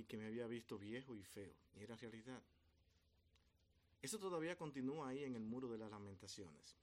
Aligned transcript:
y 0.00 0.04
que 0.04 0.16
me 0.16 0.26
había 0.26 0.46
visto 0.46 0.78
viejo 0.78 1.14
y 1.14 1.22
feo. 1.22 1.54
Y 1.74 1.82
era 1.82 1.96
realidad. 1.96 2.42
Eso 4.02 4.18
todavía 4.18 4.56
continúa 4.56 5.08
ahí 5.08 5.24
en 5.24 5.36
el 5.36 5.42
muro 5.42 5.68
de 5.68 5.78
las 5.78 5.90
lamentaciones. 5.90 6.76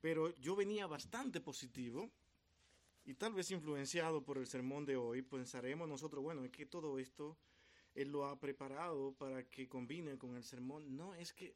Pero 0.00 0.34
yo 0.36 0.54
venía 0.54 0.86
bastante 0.86 1.40
positivo 1.40 2.10
y 3.04 3.14
tal 3.14 3.34
vez 3.34 3.50
influenciado 3.50 4.22
por 4.22 4.38
el 4.38 4.46
sermón 4.46 4.84
de 4.84 4.96
hoy, 4.96 5.22
pensaremos 5.22 5.88
nosotros, 5.88 6.22
bueno, 6.22 6.44
es 6.44 6.50
que 6.50 6.66
todo 6.66 6.98
esto 6.98 7.36
Él 7.94 8.08
lo 8.08 8.26
ha 8.26 8.38
preparado 8.38 9.12
para 9.14 9.48
que 9.48 9.68
combine 9.68 10.16
con 10.16 10.36
el 10.36 10.44
sermón. 10.44 10.96
No, 10.96 11.14
es 11.14 11.32
que 11.32 11.54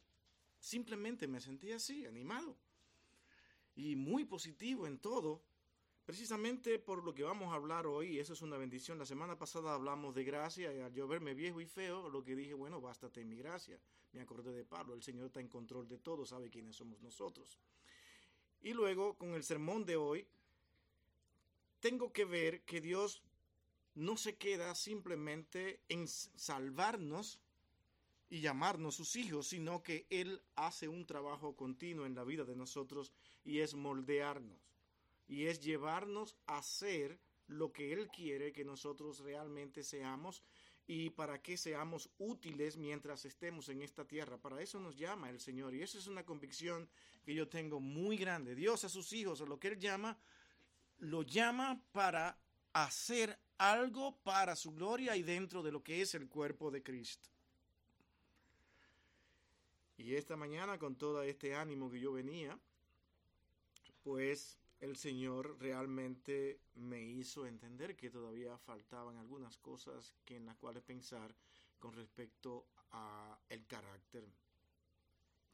simplemente 0.59 1.27
me 1.27 1.41
sentí 1.41 1.73
así, 1.73 2.07
animado 2.07 2.57
y 3.77 3.97
muy 3.97 4.25
positivo 4.25 4.87
en 4.87 4.99
todo, 4.99 5.43
precisamente 6.11 6.81
por 6.81 7.05
lo 7.05 7.15
que 7.15 7.23
vamos 7.23 7.53
a 7.53 7.55
hablar 7.55 7.87
hoy, 7.87 8.19
eso 8.19 8.33
es 8.33 8.43
una 8.43 8.57
bendición. 8.57 8.99
La 8.99 9.07
semana 9.07 9.39
pasada 9.39 9.75
hablamos 9.75 10.13
de 10.13 10.25
gracia 10.25 10.75
y 10.75 10.81
al 10.81 10.91
verme 10.91 11.35
viejo 11.35 11.61
y 11.61 11.67
feo, 11.67 12.09
lo 12.09 12.25
que 12.25 12.35
dije, 12.35 12.53
bueno, 12.53 12.81
bástate 12.81 13.25
mi 13.25 13.37
gracia. 13.37 13.79
Me 14.11 14.21
acordé 14.21 14.51
de 14.51 14.65
Pablo, 14.65 14.95
el 14.95 15.05
Señor 15.05 15.27
está 15.27 15.39
en 15.39 15.47
control 15.47 15.87
de 15.87 15.99
todo, 15.99 16.27
sabe 16.27 16.51
quiénes 16.51 16.75
somos 16.75 17.01
nosotros. 17.01 17.61
Y 18.61 18.73
luego, 18.73 19.17
con 19.19 19.35
el 19.35 19.45
sermón 19.45 19.85
de 19.85 19.95
hoy, 19.95 20.27
tengo 21.79 22.13
que 22.13 22.25
ver 22.25 22.63
que 22.63 22.81
Dios 22.81 23.23
no 23.95 24.17
se 24.17 24.35
queda 24.35 24.75
simplemente 24.75 25.79
en 25.89 26.09
salvarnos 26.09 27.39
y 28.29 28.41
llamarnos 28.41 28.97
sus 28.97 29.15
hijos, 29.15 29.47
sino 29.47 29.85
que 29.85 30.09
Él 30.11 30.43
hace 30.57 30.89
un 30.89 31.07
trabajo 31.07 31.55
continuo 31.55 32.05
en 32.05 32.17
la 32.17 32.25
vida 32.25 32.45
de 32.45 32.57
nosotros 32.57 33.13
y 33.45 33.61
es 33.61 33.75
moldearnos 33.75 34.70
y 35.31 35.47
es 35.47 35.61
llevarnos 35.61 36.37
a 36.47 36.61
ser 36.61 37.21
lo 37.47 37.73
que 37.73 37.93
Él 37.93 38.09
quiere 38.09 38.53
que 38.53 38.65
nosotros 38.65 39.21
realmente 39.21 39.85
seamos 39.85 40.43
y 40.89 41.11
para 41.11 41.41
que 41.41 41.57
seamos 41.57 42.11
útiles 42.19 42.77
mientras 42.77 43.25
estemos 43.25 43.69
en 43.69 43.81
esta 43.81 44.05
tierra. 44.05 44.39
Para 44.39 44.61
eso 44.61 44.81
nos 44.81 44.97
llama 44.97 45.31
el 45.31 45.39
Señor 45.39 45.73
y 45.73 45.83
esa 45.83 45.99
es 45.99 46.09
una 46.09 46.25
convicción 46.25 46.89
que 47.25 47.33
yo 47.33 47.49
tengo 47.49 47.79
muy 47.79 48.17
grande. 48.17 48.57
Dios 48.57 48.83
a 48.83 48.89
sus 48.89 49.13
hijos, 49.13 49.41
a 49.41 49.47
lo 49.47 49.61
que 49.61 49.69
Él 49.69 49.79
llama, 49.79 50.19
lo 50.99 51.23
llama 51.23 51.81
para 51.93 52.37
hacer 52.73 53.39
algo 53.57 54.17
para 54.25 54.57
su 54.57 54.73
gloria 54.73 55.15
y 55.15 55.23
dentro 55.23 55.63
de 55.63 55.71
lo 55.71 55.81
que 55.81 56.03
es 56.03 56.17
el 56.17 56.29
cuerpo 56.29 56.73
de 56.73 56.83
Cristo. 56.83 57.31
Y 59.97 60.17
esta 60.17 60.35
mañana, 60.35 60.77
con 60.77 60.97
todo 60.97 61.23
este 61.23 61.55
ánimo 61.55 61.89
que 61.89 62.01
yo 62.01 62.11
venía, 62.11 62.59
pues 64.03 64.59
el 64.81 64.97
Señor 64.97 65.59
realmente 65.61 66.61
me 66.75 67.03
hizo 67.03 67.47
entender 67.47 67.97
que 67.97 68.11
todavía 68.11 68.57
faltaban 68.59 69.17
algunas 69.19 69.59
cosas 69.59 70.15
que 70.25 70.37
en 70.37 70.47
las 70.47 70.57
cuales 70.57 70.83
pensar 70.83 71.35
con 71.79 71.93
respecto 71.93 72.67
a 72.91 73.39
el 73.49 73.67
carácter 73.67 74.27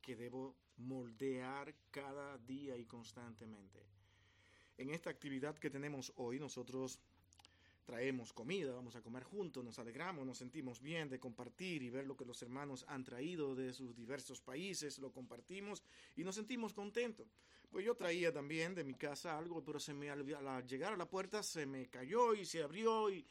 que 0.01 0.15
debo 0.15 0.57
moldear 0.77 1.75
cada 1.91 2.39
día 2.39 2.77
y 2.77 2.87
constantemente. 2.87 3.85
En 4.79 4.91
esta 4.91 5.11
actividad 5.11 5.59
que 5.59 5.71
tenemos 5.71 6.13
hoy, 6.17 6.39
nosotros 6.39 7.01
traemos 7.87 8.33
comida, 8.33 8.75
vamos 8.75 8.97
a 8.97 9.01
comer 9.01 9.23
juntos, 9.23 9.65
nos 9.65 9.79
alegramos, 9.79 10.27
nos 10.27 10.37
sentimos 10.37 10.83
bien 10.83 11.09
de 11.09 11.21
compartir 11.21 11.83
y 11.83 11.89
ver 11.89 12.05
lo 12.05 12.17
que 12.17 12.25
los 12.25 12.43
hermanos 12.43 12.85
han 12.89 13.05
traído 13.05 13.55
de 13.55 13.73
sus 13.73 13.95
diversos 13.95 14.41
países, 14.41 14.99
lo 14.99 15.13
compartimos 15.13 15.85
y 16.17 16.25
nos 16.25 16.35
sentimos 16.35 16.75
contentos. 16.75 17.29
Pues 17.71 17.85
yo 17.85 17.95
traía 17.95 18.33
también 18.33 18.75
de 18.75 18.83
mi 18.83 18.95
casa 18.95 19.39
algo, 19.39 19.65
pero 19.65 19.79
se 19.79 19.95
me 19.95 20.11
al 20.11 20.27
llegar 20.67 20.93
a 20.93 20.97
la 20.97 21.09
puerta 21.09 21.45
se 21.45 21.65
me 21.65 21.87
cayó 21.87 22.35
y 22.35 22.45
se 22.45 22.63
abrió 22.63 23.09
y 23.09 23.25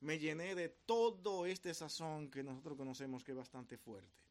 me 0.00 0.18
llené 0.18 0.56
de 0.56 0.68
todo 0.68 1.46
este 1.46 1.72
sazón 1.72 2.30
que 2.30 2.42
nosotros 2.42 2.76
conocemos 2.76 3.22
que 3.22 3.30
es 3.32 3.38
bastante 3.38 3.78
fuerte. 3.78 4.22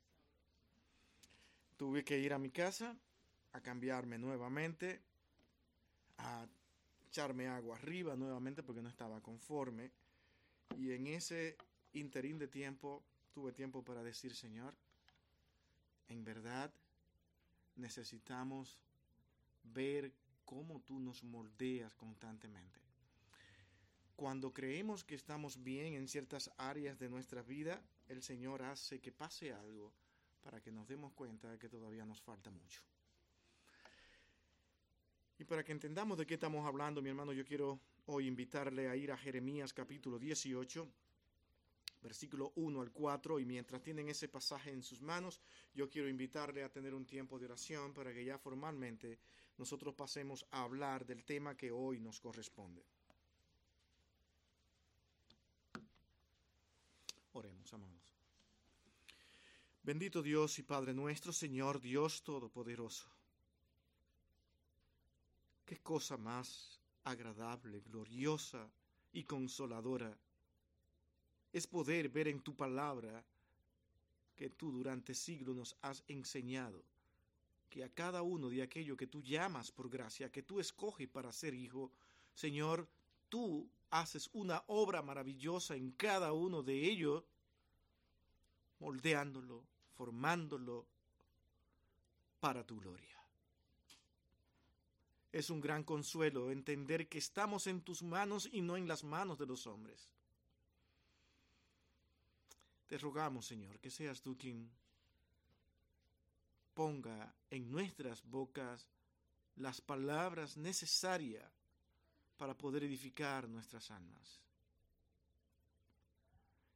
Tuve 1.77 2.03
que 2.03 2.19
ir 2.19 2.33
a 2.33 2.37
mi 2.37 2.51
casa 2.51 2.97
a 3.53 3.61
cambiarme 3.61 4.17
nuevamente, 4.17 5.01
a 6.17 6.47
echarme 7.17 7.47
agua 7.47 7.77
arriba 7.77 8.15
nuevamente 8.15 8.61
porque 8.61 8.83
no 8.83 8.89
estaba 8.89 9.21
conforme. 9.21 9.91
Y 10.77 10.91
en 10.91 11.07
ese 11.07 11.57
interín 11.93 12.37
de 12.37 12.47
tiempo 12.47 13.03
tuve 13.33 13.51
tiempo 13.53 13.83
para 13.83 14.03
decir, 14.03 14.35
Señor, 14.35 14.75
en 16.09 16.23
verdad 16.23 16.71
necesitamos 17.75 18.77
ver 19.63 20.13
cómo 20.45 20.79
tú 20.81 20.99
nos 20.99 21.23
moldeas 21.23 21.95
constantemente. 21.95 22.79
Cuando 24.15 24.53
creemos 24.53 25.03
que 25.03 25.15
estamos 25.15 25.63
bien 25.63 25.95
en 25.95 26.07
ciertas 26.07 26.51
áreas 26.57 26.99
de 26.99 27.09
nuestra 27.09 27.41
vida, 27.41 27.81
el 28.09 28.21
Señor 28.21 28.61
hace 28.61 28.99
que 28.99 29.11
pase 29.11 29.51
algo 29.51 29.91
para 30.43 30.61
que 30.61 30.71
nos 30.71 30.87
demos 30.87 31.13
cuenta 31.13 31.49
de 31.49 31.57
que 31.57 31.67
todavía 31.67 32.05
nos 32.05 32.21
falta 32.21 32.51
mucho. 32.51 32.83
Y 35.39 35.43
para 35.43 35.63
que 35.63 35.71
entendamos 35.71 36.17
de 36.17 36.25
qué 36.25 36.33
estamos 36.33 36.65
hablando, 36.65 37.01
mi 37.01 37.09
hermano, 37.09 37.31
yo 37.31 37.45
quiero 37.45 37.79
hoy 38.07 38.27
invitarle 38.27 38.89
a 38.89 38.95
ir 38.95 39.11
a 39.11 39.17
Jeremías 39.17 39.71
capítulo 39.71 40.17
18, 40.17 40.87
versículo 42.01 42.53
1 42.55 42.81
al 42.81 42.91
4, 42.91 43.39
y 43.39 43.45
mientras 43.45 43.83
tienen 43.83 44.09
ese 44.09 44.27
pasaje 44.27 44.71
en 44.71 44.81
sus 44.81 45.01
manos, 45.01 45.39
yo 45.75 45.89
quiero 45.89 46.09
invitarle 46.09 46.63
a 46.63 46.71
tener 46.71 46.95
un 46.95 47.05
tiempo 47.05 47.37
de 47.37 47.45
oración 47.45 47.93
para 47.93 48.11
que 48.13 48.25
ya 48.25 48.39
formalmente 48.39 49.19
nosotros 49.57 49.93
pasemos 49.93 50.45
a 50.51 50.63
hablar 50.63 51.05
del 51.05 51.23
tema 51.23 51.55
que 51.55 51.71
hoy 51.71 51.99
nos 51.99 52.19
corresponde. 52.19 52.83
Oremos, 57.33 57.71
amados. 57.73 58.15
Bendito 59.83 60.23
Dios 60.23 60.57
y 60.57 60.63
Padre 60.63 60.93
nuestro, 60.95 61.31
Señor 61.31 61.79
Dios 61.79 62.23
Todopoderoso. 62.23 63.16
Qué 65.67 65.79
cosa 65.79 66.15
más 66.15 66.79
agradable, 67.03 67.81
gloriosa 67.81 68.71
y 69.11 69.25
consoladora 69.25 70.17
es 71.51 71.67
poder 71.67 72.07
ver 72.07 72.29
en 72.29 72.39
tu 72.39 72.55
palabra 72.55 73.21
que 74.37 74.49
tú 74.49 74.71
durante 74.71 75.13
siglos 75.13 75.57
nos 75.57 75.77
has 75.81 76.05
enseñado 76.07 76.85
que 77.69 77.83
a 77.83 77.89
cada 77.89 78.21
uno 78.21 78.47
de 78.47 78.61
aquello 78.61 78.95
que 78.95 79.07
tú 79.07 79.21
llamas 79.21 79.69
por 79.69 79.89
gracia, 79.89 80.31
que 80.31 80.41
tú 80.41 80.61
escoges 80.61 81.09
para 81.09 81.33
ser 81.33 81.53
hijo, 81.53 81.91
Señor, 82.33 82.87
tú 83.27 83.69
haces 83.89 84.29
una 84.31 84.63
obra 84.67 85.01
maravillosa 85.01 85.75
en 85.75 85.91
cada 85.91 86.31
uno 86.31 86.63
de 86.63 86.75
ellos, 86.85 87.25
moldeándolo, 88.79 89.65
formándolo 89.97 90.87
para 92.39 92.65
tu 92.65 92.77
gloria. 92.77 93.16
Es 95.37 95.51
un 95.51 95.61
gran 95.61 95.83
consuelo 95.83 96.49
entender 96.49 97.07
que 97.07 97.19
estamos 97.19 97.67
en 97.67 97.81
tus 97.81 98.01
manos 98.01 98.49
y 98.51 98.63
no 98.63 98.75
en 98.75 98.87
las 98.87 99.03
manos 99.03 99.37
de 99.37 99.45
los 99.45 99.67
hombres. 99.67 100.11
Te 102.87 102.97
rogamos, 102.97 103.45
Señor, 103.45 103.79
que 103.79 103.91
seas 103.91 104.19
tú 104.19 104.35
quien 104.35 104.67
ponga 106.73 107.35
en 107.51 107.69
nuestras 107.69 108.27
bocas 108.27 108.87
las 109.57 109.79
palabras 109.79 110.57
necesarias 110.57 111.47
para 112.35 112.57
poder 112.57 112.85
edificar 112.85 113.47
nuestras 113.47 113.91
almas. 113.91 114.41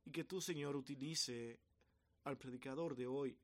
Y 0.05 0.11
que 0.11 0.25
tú, 0.25 0.39
Señor, 0.39 0.75
utilice 0.75 1.59
al 2.25 2.37
predicador 2.37 2.95
de 2.95 3.07
hoy 3.07 3.35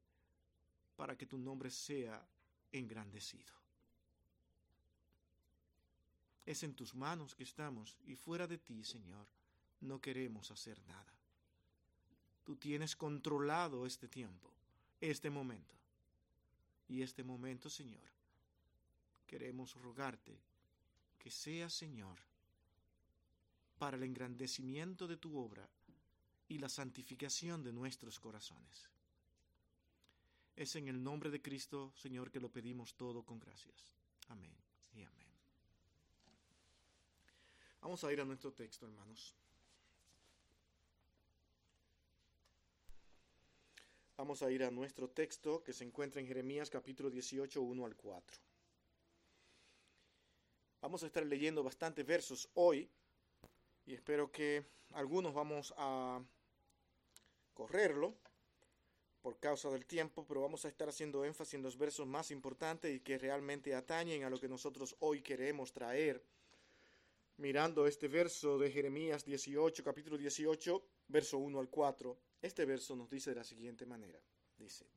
para 0.95 1.17
que 1.17 1.25
tu 1.25 1.39
nombre 1.39 1.71
sea 1.71 2.23
engrandecido. 2.71 3.66
Es 6.47 6.63
en 6.63 6.73
tus 6.73 6.95
manos 6.95 7.35
que 7.35 7.43
estamos 7.43 7.97
y 8.05 8.15
fuera 8.15 8.47
de 8.47 8.57
ti, 8.57 8.81
Señor, 8.85 9.27
no 9.81 9.99
queremos 9.99 10.49
hacer 10.49 10.81
nada. 10.87 11.13
Tú 12.45 12.55
tienes 12.55 12.95
controlado 12.95 13.85
este 13.85 14.07
tiempo, 14.07 14.49
este 15.01 15.29
momento. 15.29 15.75
Y 16.87 17.01
este 17.01 17.21
momento, 17.21 17.69
Señor, 17.69 18.09
queremos 19.27 19.75
rogarte 19.75 20.39
que 21.19 21.29
sea, 21.29 21.69
Señor, 21.69 22.17
para 23.77 23.97
el 23.97 24.03
engrandecimiento 24.03 25.05
de 25.05 25.17
tu 25.17 25.37
obra 25.37 25.67
y 26.47 26.59
la 26.59 26.69
santificación 26.69 27.61
de 27.61 27.73
nuestros 27.73 28.21
corazones. 28.21 28.89
Es 30.55 30.77
en 30.77 30.87
el 30.87 31.03
nombre 31.03 31.29
de 31.29 31.41
Cristo, 31.41 31.91
Señor, 31.97 32.31
que 32.31 32.39
lo 32.39 32.49
pedimos 32.49 32.95
todo 32.95 33.23
con 33.23 33.37
gracias. 33.37 33.93
Amén 34.29 34.55
y 34.93 35.03
amén. 35.03 35.26
Vamos 37.81 38.03
a 38.03 38.11
ir 38.11 38.19
a 38.19 38.25
nuestro 38.25 38.51
texto, 38.51 38.85
hermanos. 38.85 39.35
Vamos 44.17 44.41
a 44.41 44.49
ir 44.49 44.63
a 44.63 44.71
nuestro 44.71 45.09
texto 45.09 45.63
que 45.63 45.73
se 45.73 45.83
encuentra 45.83 46.19
en 46.19 46.27
Jeremías 46.27 46.71
capítulo 46.71 47.11
18, 47.11 47.61
1 47.61 47.85
al 47.85 47.95
4. 47.95 48.37
Vamos 50.81 51.03
a 51.03 51.05
estar 51.05 51.25
leyendo 51.25 51.63
bastantes 51.63 52.05
versos 52.05 52.49
hoy 52.55 52.89
y 53.85 53.93
espero 53.93 54.31
que 54.31 54.65
algunos 54.93 55.33
vamos 55.33 55.73
a 55.77 56.19
correrlo 57.53 58.15
por 59.21 59.39
causa 59.39 59.69
del 59.69 59.85
tiempo, 59.85 60.25
pero 60.25 60.41
vamos 60.41 60.65
a 60.65 60.69
estar 60.69 60.89
haciendo 60.89 61.25
énfasis 61.25 61.55
en 61.55 61.61
los 61.61 61.77
versos 61.77 62.07
más 62.07 62.31
importantes 62.31 62.95
y 62.95 63.01
que 63.01 63.17
realmente 63.17 63.75
atañen 63.75 64.23
a 64.23 64.29
lo 64.29 64.39
que 64.39 64.47
nosotros 64.47 64.95
hoy 64.99 65.21
queremos 65.21 65.73
traer. 65.73 66.23
Mirando 67.37 67.85
este 67.85 68.07
verso 68.07 68.57
de 68.57 68.71
Jeremías 68.71 69.23
18, 69.23 69.83
capítulo 69.83 70.17
18, 70.17 70.83
verso 71.07 71.37
1 71.37 71.59
al 71.59 71.69
4, 71.69 72.17
este 72.41 72.65
verso 72.65 72.95
nos 72.95 73.11
dice 73.11 73.29
de 73.29 73.35
la 73.35 73.43
siguiente 73.43 73.85
manera. 73.85 74.19
Dice, 74.57 74.87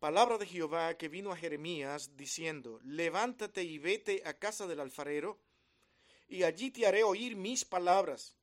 palabra 0.00 0.38
de 0.38 0.46
Jehová 0.46 0.96
que 0.96 1.08
vino 1.08 1.30
a 1.30 1.36
Jeremías 1.36 2.16
diciendo, 2.16 2.80
levántate 2.82 3.62
y 3.62 3.78
vete 3.78 4.22
a 4.24 4.40
casa 4.40 4.66
del 4.66 4.80
alfarero, 4.80 5.38
y 6.26 6.42
allí 6.42 6.72
te 6.72 6.84
haré 6.84 7.04
oír 7.04 7.36
mis 7.36 7.64
palabras. 7.64 8.36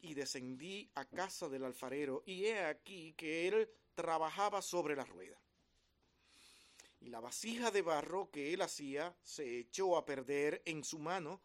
Y 0.00 0.14
descendí 0.14 0.90
a 0.96 1.04
casa 1.04 1.48
del 1.48 1.62
alfarero, 1.62 2.24
y 2.26 2.46
he 2.46 2.60
aquí 2.60 3.12
que 3.12 3.46
él 3.46 3.70
trabajaba 3.94 4.62
sobre 4.62 4.96
la 4.96 5.04
rueda. 5.04 5.40
Y 6.98 7.08
la 7.08 7.20
vasija 7.20 7.70
de 7.70 7.82
barro 7.82 8.32
que 8.32 8.52
él 8.52 8.62
hacía 8.62 9.16
se 9.22 9.60
echó 9.60 9.96
a 9.96 10.04
perder 10.04 10.60
en 10.64 10.82
su 10.82 10.98
mano, 10.98 11.40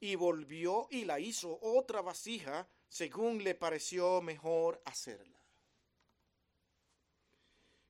y 0.00 0.14
volvió 0.14 0.86
y 0.90 1.04
la 1.04 1.18
hizo 1.18 1.58
otra 1.60 2.00
vasija 2.02 2.68
según 2.88 3.42
le 3.42 3.54
pareció 3.54 4.20
mejor 4.22 4.80
hacerla. 4.84 5.38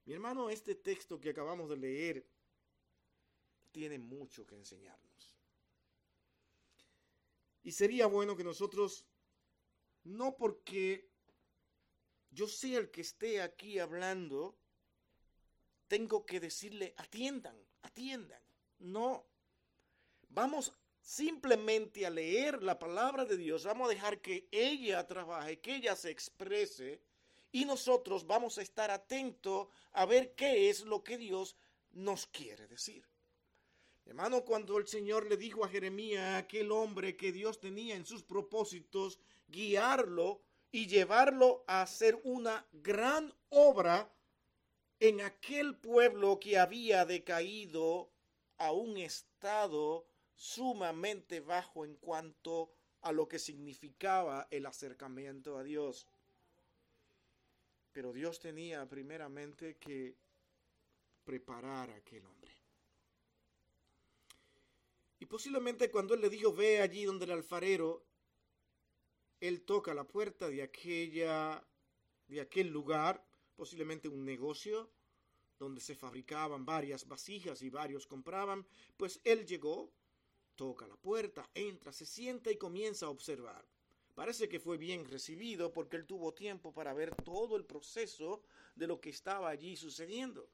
Mi 0.05 0.15
hermano, 0.15 0.49
este 0.49 0.75
texto 0.75 1.21
que 1.21 1.31
acabamos 1.31 1.69
de 1.69 1.77
leer 1.77 2.27
tiene 3.71 3.99
mucho 3.99 4.47
que 4.47 4.55
enseñarnos. 4.55 5.37
Y 7.63 7.73
sería 7.73 8.07
bueno 8.07 8.35
que 8.35 8.45
nosotros, 8.45 9.07
no 10.05 10.35
porque 10.37 11.11
yo 12.31 12.49
sea 12.49 12.79
el 12.79 12.91
que 12.91 13.03
esté 13.03 13.43
aquí 13.43 13.79
hablando, 13.79 14.59
tengo 15.89 16.25
que 16.25 16.41
decirle, 16.41 16.95
atiendan, 16.97 17.59
atiendan. 17.83 18.43
No. 18.79 19.27
Vamos 20.29 20.73
simplemente 21.09 22.05
a 22.05 22.11
leer 22.11 22.63
la 22.63 22.79
palabra 22.79 23.25
de 23.25 23.39
Dios, 23.39 23.65
vamos 23.65 23.87
a 23.87 23.95
dejar 23.95 24.21
que 24.21 24.47
ella 24.53 25.07
trabaje, 25.07 25.59
que 25.59 25.77
ella 25.77 25.97
se 25.97 26.11
exprese 26.11 27.01
y 27.51 27.65
nosotros 27.65 28.27
vamos 28.27 28.59
a 28.59 28.63
estar 28.63 28.91
atentos 28.91 29.69
a 29.93 30.05
ver 30.05 30.35
qué 30.35 30.69
es 30.69 30.83
lo 30.83 31.03
que 31.03 31.17
Dios 31.17 31.57
nos 31.93 32.27
quiere 32.27 32.67
decir. 32.67 33.09
Hermano, 34.05 34.45
cuando 34.45 34.77
el 34.77 34.87
Señor 34.87 35.27
le 35.27 35.39
dijo 35.39 35.65
a 35.65 35.71
Jeremías, 35.71 36.37
aquel 36.37 36.71
hombre 36.71 37.17
que 37.17 37.33
Dios 37.33 37.59
tenía 37.59 37.95
en 37.95 38.05
sus 38.05 38.23
propósitos, 38.23 39.19
guiarlo 39.47 40.43
y 40.71 40.89
llevarlo 40.89 41.65
a 41.67 41.81
hacer 41.81 42.21
una 42.23 42.67
gran 42.71 43.33
obra 43.49 44.13
en 45.01 45.23
aquel 45.23 45.75
pueblo 45.75 46.39
que 46.39 46.59
había 46.59 47.07
decaído 47.07 48.13
a 48.59 48.73
un 48.73 48.99
estado 48.99 50.08
sumamente 50.39 51.41
bajo 51.41 51.85
en 51.85 51.97
cuanto 51.97 52.71
a 53.01 53.11
lo 53.11 53.29
que 53.29 53.41
significaba 53.41 54.47
el 54.53 54.67
acercamiento 54.67 55.59
a 55.59 55.65
Dios. 55.65 56.07
Pero 57.93 58.13
Dios 58.13 58.39
tenía 58.39 58.89
primeramente 58.89 59.77
que 59.77 60.17
preparar 61.25 61.91
a 61.91 61.97
aquel 61.97 62.25
hombre. 62.25 62.53
Y 65.19 65.27
posiblemente 65.27 65.91
cuando 65.91 66.15
él 66.15 66.21
le 66.21 66.31
dijo, 66.31 66.53
ve 66.53 66.81
allí 66.81 67.05
donde 67.05 67.25
el 67.25 67.33
alfarero, 67.33 68.05
él 69.41 69.63
toca 69.63 69.93
la 69.93 70.05
puerta 70.05 70.49
de 70.49 70.63
aquella 70.63 71.67
de 72.29 72.41
aquel 72.41 72.69
lugar, 72.69 73.27
posiblemente 73.57 74.09
un 74.09 74.25
negocio 74.25 74.93
donde 75.59 75.81
se 75.81 75.97
fabricaban 75.97 76.65
varias 76.65 77.09
vasijas 77.09 77.63
y 77.63 77.71
varios 77.71 78.07
compraban, 78.07 78.65
pues 78.97 79.21
él 79.25 79.45
llegó, 79.47 79.91
toca 80.59 80.89
la 80.89 80.97
puerta, 80.97 81.49
entra, 81.55 81.93
se 81.93 82.05
sienta 82.05 82.51
y 82.51 82.57
comienza 82.57 83.07
a 83.07 83.11
observar. 83.11 83.65
Parece 84.17 84.49
que 84.49 84.59
fue 84.59 84.77
bien 84.77 85.05
recibido 85.05 85.73
porque 85.73 85.97
él 85.97 86.05
tuvo 86.05 86.35
tiempo 86.35 86.75
para 86.75 86.93
ver 86.93 87.15
todo 87.15 87.57
el 87.57 87.65
proceso 87.65 88.43
de 88.75 88.89
lo 88.89 89.01
que 89.01 89.11
estaba 89.11 89.49
allí 89.49 89.77
sucediendo. 89.77 90.49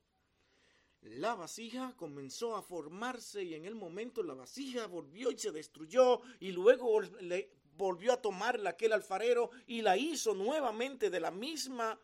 La 1.01 1.35
vasija 1.35 1.95
comenzó 1.97 2.55
a 2.55 2.63
formarse 2.63 3.43
y 3.43 3.55
en 3.55 3.65
el 3.65 3.75
momento 3.75 4.23
la 4.23 4.35
vasija 4.35 4.87
volvió 4.87 5.31
y 5.31 5.39
se 5.39 5.53
destruyó 5.53 6.21
y 6.39 6.53
luego 6.53 7.01
le 7.01 7.51
volvió 7.75 8.13
a 8.13 8.21
tomarla 8.21 8.71
aquel 8.71 8.93
alfarero 8.93 9.51
y 9.67 9.81
la 9.81 9.97
hizo 9.97 10.35
nuevamente 10.35 11.09
de 11.09 11.21
la 11.21 11.31
misma 11.31 11.99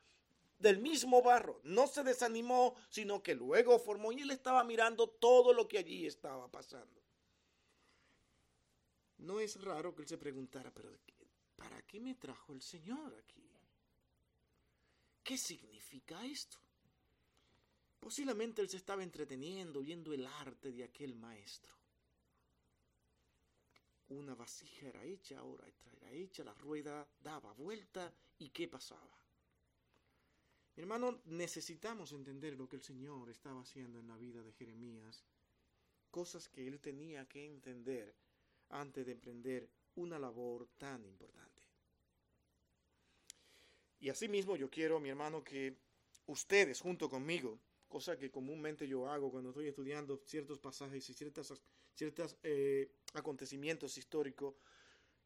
del 0.59 0.79
mismo 0.79 1.23
barro. 1.23 1.61
No 1.65 1.87
se 1.87 2.03
desanimó, 2.03 2.75
sino 2.89 3.23
que 3.23 3.35
luego 3.35 3.79
formó 3.79 4.13
y 4.13 4.21
él 4.21 4.31
estaba 4.31 4.65
mirando 4.65 5.07
todo 5.07 5.53
lo 5.53 5.69
que 5.69 5.79
allí 5.79 6.07
estaba 6.07 6.51
pasando. 6.51 7.00
No 9.21 9.39
es 9.39 9.61
raro 9.63 9.95
que 9.95 10.03
él 10.03 10.09
se 10.09 10.19
preguntara, 10.19 10.73
pero 10.73 10.91
¿para 11.57 11.83
qué 11.83 12.01
me 12.01 12.15
trajo 12.15 12.53
el 12.53 12.63
Señor 12.63 13.15
aquí? 13.19 13.47
¿Qué 15.23 15.37
significa 15.37 16.25
esto? 16.25 16.59
Posiblemente 17.99 18.63
él 18.63 18.69
se 18.69 18.79
estaba 18.79 19.03
entreteniendo 19.03 19.83
viendo 19.83 20.15
el 20.15 20.27
arte 20.27 20.73
de 20.73 20.85
aquel 20.85 21.15
maestro. 21.15 21.75
Una 24.09 24.35
vasija 24.35 24.89
era 24.89 25.05
hecha, 25.05 25.39
ahora 25.39 25.67
era 25.97 26.11
hecha, 26.13 26.43
la 26.43 26.55
rueda 26.55 27.07
daba 27.21 27.53
vuelta 27.53 28.13
y 28.39 28.49
¿qué 28.49 28.69
pasaba? 28.69 29.21
Mi 30.75 30.83
hermano, 30.83 31.21
necesitamos 31.27 32.13
entender 32.13 32.57
lo 32.57 32.67
que 32.67 32.77
el 32.77 32.83
Señor 32.83 33.29
estaba 33.29 33.61
haciendo 33.61 34.01
en 34.01 34.09
la 34.09 34.17
vida 34.17 34.43
de 34.43 34.53
Jeremías, 34.53 35.23
cosas 36.11 36.49
que 36.49 36.67
él 36.67 36.81
tenía 36.81 37.29
que 37.29 37.45
entender 37.45 38.17
antes 38.71 39.07
de 39.07 39.13
emprender 39.13 39.69
una 39.97 40.19
labor 40.19 40.69
tan 40.79 41.05
importante. 41.05 41.63
Y 44.01 44.09
asimismo 44.09 44.57
yo 44.57 44.71
quiero, 44.71 44.99
mi 44.99 45.11
hermano, 45.11 45.45
que 45.45 45.77
ustedes 46.27 46.81
junto 46.81 47.09
conmigo, 47.09 47.61
cosa 47.89 48.17
que 48.17 48.31
comúnmente 48.31 48.89
yo 48.89 49.09
hago 49.09 49.31
cuando 49.31 49.51
estoy 49.51 49.69
estudiando 49.69 50.17
ciertos 50.25 50.59
pasajes 50.59 51.09
y 51.11 51.15
ciertos 51.15 51.63
ciertos, 51.95 52.37
eh, 52.43 52.93
acontecimientos 53.15 53.99
históricos, 53.99 54.55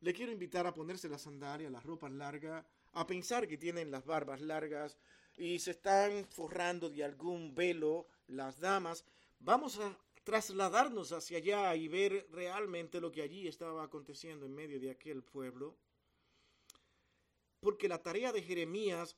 le 0.00 0.12
quiero 0.12 0.32
invitar 0.32 0.66
a 0.66 0.74
ponerse 0.74 1.08
la 1.08 1.18
sandalia, 1.18 1.70
las 1.70 1.84
ropas 1.84 2.12
largas, 2.12 2.64
a 2.92 3.06
pensar 3.06 3.46
que 3.46 3.58
tienen 3.58 3.90
las 3.90 4.04
barbas 4.04 4.40
largas 4.40 4.98
y 5.36 5.58
se 5.58 5.72
están 5.72 6.26
forrando 6.26 6.90
de 6.90 7.04
algún 7.04 7.54
velo 7.54 8.08
las 8.26 8.60
damas. 8.60 9.04
Vamos 9.38 9.78
a 9.78 9.96
trasladarnos 10.24 11.12
hacia 11.12 11.38
allá 11.38 11.76
y 11.76 11.86
ver 11.86 12.26
realmente 12.30 13.00
lo 13.00 13.12
que 13.12 13.22
allí 13.22 13.46
estaba 13.46 13.84
aconteciendo 13.84 14.46
en 14.46 14.54
medio 14.54 14.80
de 14.80 14.90
aquel 14.90 15.22
pueblo. 15.22 15.76
Porque 17.60 17.88
la 17.88 18.02
tarea 18.02 18.32
de 18.32 18.42
Jeremías 18.42 19.16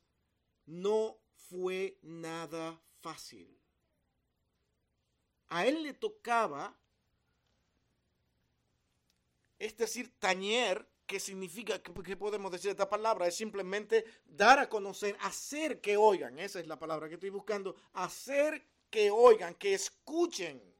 no 0.65 1.17
fue 1.33 1.97
nada 2.01 2.79
fácil. 2.99 3.57
A 5.47 5.65
él 5.65 5.81
le 5.83 5.93
tocaba, 5.93 6.77
es 9.57 9.77
decir, 9.77 10.13
tañer, 10.19 10.85
que 11.05 11.21
significa, 11.21 11.81
¿qué 11.81 12.17
podemos 12.17 12.51
decir 12.51 12.65
de 12.65 12.71
esta 12.71 12.89
palabra? 12.89 13.27
Es 13.27 13.35
simplemente 13.35 14.03
dar 14.25 14.59
a 14.59 14.67
conocer, 14.67 15.15
hacer 15.21 15.79
que 15.79 15.95
oigan, 15.95 16.37
esa 16.37 16.59
es 16.59 16.67
la 16.67 16.77
palabra 16.77 17.07
que 17.07 17.13
estoy 17.13 17.29
buscando, 17.29 17.77
hacer 17.93 18.67
que 18.89 19.09
oigan, 19.09 19.55
que 19.55 19.73
escuchen 19.73 20.76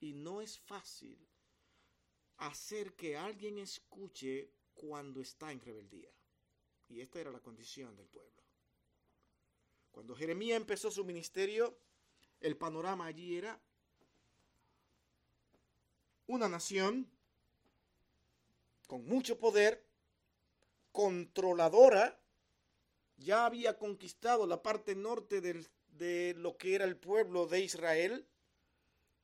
y 0.00 0.14
no 0.14 0.40
es 0.40 0.58
fácil 0.58 1.18
hacer 2.38 2.94
que 2.94 3.16
alguien 3.16 3.58
escuche 3.58 4.50
cuando 4.74 5.20
está 5.20 5.52
en 5.52 5.60
rebeldía. 5.60 6.10
Y 6.88 7.00
esta 7.00 7.20
era 7.20 7.30
la 7.30 7.40
condición 7.40 7.94
del 7.96 8.08
pueblo. 8.08 8.42
Cuando 9.92 10.16
Jeremías 10.16 10.56
empezó 10.56 10.90
su 10.90 11.04
ministerio, 11.04 11.78
el 12.40 12.56
panorama 12.56 13.06
allí 13.06 13.36
era 13.36 13.60
una 16.26 16.48
nación 16.48 17.10
con 18.86 19.04
mucho 19.04 19.38
poder, 19.38 19.84
controladora, 20.92 22.18
ya 23.18 23.44
había 23.44 23.78
conquistado 23.78 24.46
la 24.46 24.62
parte 24.62 24.94
norte 24.94 25.40
de 25.40 26.34
lo 26.34 26.56
que 26.56 26.74
era 26.74 26.84
el 26.86 26.96
pueblo 26.96 27.46
de 27.46 27.60
Israel, 27.60 28.26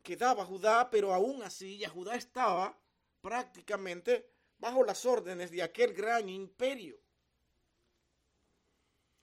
quedaba 0.07 0.45
Judá, 0.45 0.89
pero 0.89 1.13
aún 1.13 1.43
así 1.43 1.79
ya 1.79 1.89
Judá 1.89 2.15
estaba 2.15 2.79
prácticamente 3.21 4.31
bajo 4.57 4.85
las 4.85 5.05
órdenes 5.05 5.51
de 5.51 5.65
aquel 5.65 5.93
gran 5.93 6.29
imperio. 6.29 6.97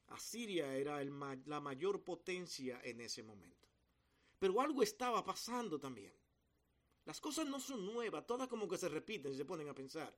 Asiria 0.08 0.76
era 0.76 1.02
la 1.46 1.62
mayor 1.62 2.04
potencia 2.04 2.82
en 2.84 3.00
ese 3.00 3.24
momento. 3.24 3.70
Pero 4.38 4.60
algo 4.60 4.84
estaba 4.84 5.24
pasando 5.24 5.80
también. 5.80 6.14
Las 7.06 7.22
cosas 7.22 7.48
no 7.48 7.62
son 7.62 7.86
nuevas, 7.86 8.28
todas 8.28 8.50
como 8.50 8.68
que 8.68 8.78
se 8.78 8.90
repiten 8.90 9.32
y 9.32 9.38
se 9.38 9.46
ponen 9.46 9.70
a 9.70 9.74
pensar. 9.74 10.14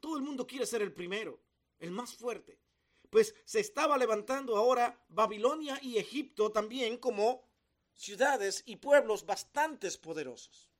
Todo 0.00 0.16
el 0.16 0.24
mundo 0.24 0.44
quiere 0.44 0.66
ser 0.66 0.82
el 0.82 0.92
primero, 0.92 1.38
el 1.78 1.92
más 1.92 2.14
fuerte. 2.14 2.58
Pues 3.10 3.32
se 3.44 3.60
estaba 3.60 3.96
levantando 3.96 4.56
ahora 4.56 5.00
Babilonia 5.08 5.78
y 5.80 5.98
Egipto 5.98 6.50
también 6.50 6.98
como 6.98 7.47
ciudades 7.98 8.62
y 8.64 8.76
pueblos 8.76 9.26
bastante 9.26 9.90
poderosos. 9.98 10.70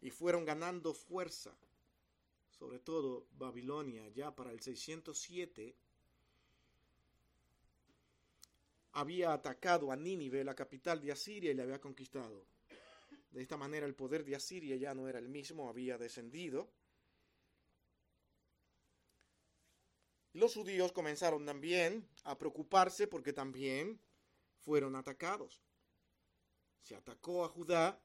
Y 0.00 0.10
fueron 0.10 0.44
ganando 0.44 0.94
fuerza, 0.94 1.54
sobre 2.58 2.80
todo 2.80 3.26
Babilonia, 3.38 4.08
ya 4.08 4.34
para 4.34 4.50
el 4.50 4.60
607 4.60 5.76
había 8.94 9.32
atacado 9.32 9.92
a 9.92 9.96
Nínive, 9.96 10.44
la 10.44 10.54
capital 10.54 11.00
de 11.00 11.12
Asiria, 11.12 11.50
y 11.50 11.54
le 11.54 11.62
había 11.62 11.80
conquistado. 11.80 12.44
De 13.30 13.40
esta 13.40 13.56
manera 13.56 13.86
el 13.86 13.94
poder 13.94 14.24
de 14.24 14.36
Asiria 14.36 14.76
ya 14.76 14.94
no 14.94 15.08
era 15.08 15.18
el 15.18 15.28
mismo, 15.28 15.68
había 15.68 15.96
descendido. 15.98 16.70
Los 20.34 20.54
judíos 20.54 20.92
comenzaron 20.92 21.44
también 21.44 22.08
a 22.24 22.36
preocuparse 22.36 23.06
porque 23.06 23.32
también 23.32 24.00
fueron 24.64 24.96
atacados. 24.96 25.62
Se 26.80 26.96
atacó 26.96 27.44
a 27.44 27.48
Judá 27.48 28.00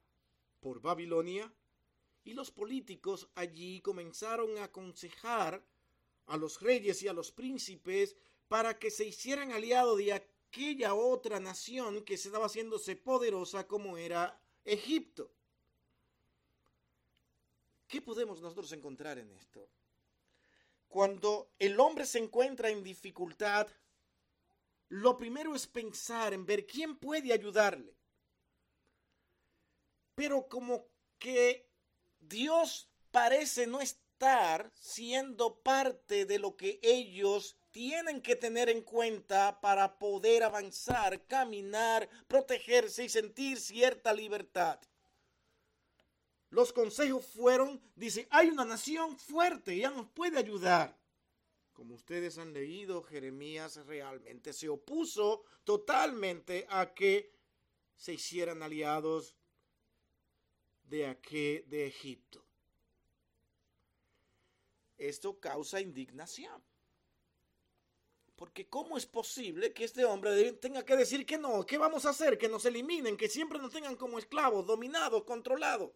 por 0.60 0.80
Babilonia 0.80 1.52
y 2.24 2.34
los 2.34 2.50
políticos 2.50 3.28
allí 3.34 3.80
comenzaron 3.80 4.58
a 4.58 4.64
aconsejar 4.64 5.64
a 6.26 6.36
los 6.36 6.60
reyes 6.60 7.02
y 7.02 7.08
a 7.08 7.12
los 7.12 7.32
príncipes 7.32 8.16
para 8.48 8.78
que 8.78 8.90
se 8.90 9.06
hicieran 9.06 9.52
aliados 9.52 9.98
de 9.98 10.12
aquella 10.12 10.94
otra 10.94 11.40
nación 11.40 12.04
que 12.04 12.16
se 12.16 12.28
estaba 12.28 12.46
haciéndose 12.46 12.96
poderosa 12.96 13.66
como 13.66 13.96
era 13.96 14.40
Egipto. 14.64 15.30
¿Qué 17.86 18.02
podemos 18.02 18.40
nosotros 18.42 18.70
encontrar 18.72 19.18
en 19.18 19.30
esto? 19.30 19.68
Cuando 20.88 21.50
el 21.58 21.80
hombre 21.80 22.04
se 22.04 22.18
encuentra 22.18 22.70
en 22.70 22.82
dificultad, 22.82 23.68
lo 24.88 25.16
primero 25.16 25.54
es 25.54 25.66
pensar 25.66 26.32
en 26.32 26.46
ver 26.46 26.66
quién 26.66 26.96
puede 26.96 27.32
ayudarle. 27.32 27.94
Pero 30.14 30.48
como 30.48 30.88
que 31.18 31.70
Dios 32.18 32.90
parece 33.10 33.66
no 33.66 33.80
estar 33.80 34.70
siendo 34.74 35.60
parte 35.60 36.24
de 36.24 36.38
lo 36.38 36.56
que 36.56 36.80
ellos 36.82 37.56
tienen 37.70 38.20
que 38.20 38.34
tener 38.34 38.68
en 38.68 38.82
cuenta 38.82 39.60
para 39.60 39.98
poder 39.98 40.42
avanzar, 40.42 41.24
caminar, 41.26 42.08
protegerse 42.26 43.04
y 43.04 43.08
sentir 43.08 43.60
cierta 43.60 44.12
libertad. 44.12 44.80
Los 46.50 46.72
consejos 46.72 47.26
fueron, 47.26 47.80
dice, 47.94 48.26
hay 48.30 48.48
una 48.48 48.64
nación 48.64 49.18
fuerte, 49.18 49.76
ya 49.76 49.90
nos 49.90 50.08
puede 50.08 50.38
ayudar. 50.38 50.97
Como 51.78 51.94
ustedes 51.94 52.38
han 52.38 52.52
leído, 52.52 53.04
Jeremías 53.04 53.76
realmente 53.86 54.52
se 54.52 54.68
opuso 54.68 55.44
totalmente 55.62 56.66
a 56.70 56.92
que 56.92 57.32
se 57.94 58.14
hicieran 58.14 58.64
aliados 58.64 59.36
de, 60.82 61.06
aquí, 61.06 61.60
de 61.68 61.86
Egipto. 61.86 62.44
Esto 64.96 65.38
causa 65.38 65.80
indignación. 65.80 66.60
Porque 68.34 68.68
¿cómo 68.68 68.98
es 68.98 69.06
posible 69.06 69.72
que 69.72 69.84
este 69.84 70.04
hombre 70.04 70.54
tenga 70.54 70.84
que 70.84 70.96
decir 70.96 71.24
que 71.24 71.38
no? 71.38 71.64
¿Qué 71.64 71.78
vamos 71.78 72.06
a 72.06 72.10
hacer? 72.10 72.38
Que 72.38 72.48
nos 72.48 72.64
eliminen, 72.64 73.16
que 73.16 73.28
siempre 73.28 73.60
nos 73.60 73.70
tengan 73.70 73.94
como 73.94 74.18
esclavos, 74.18 74.66
dominados, 74.66 75.22
controlados. 75.22 75.92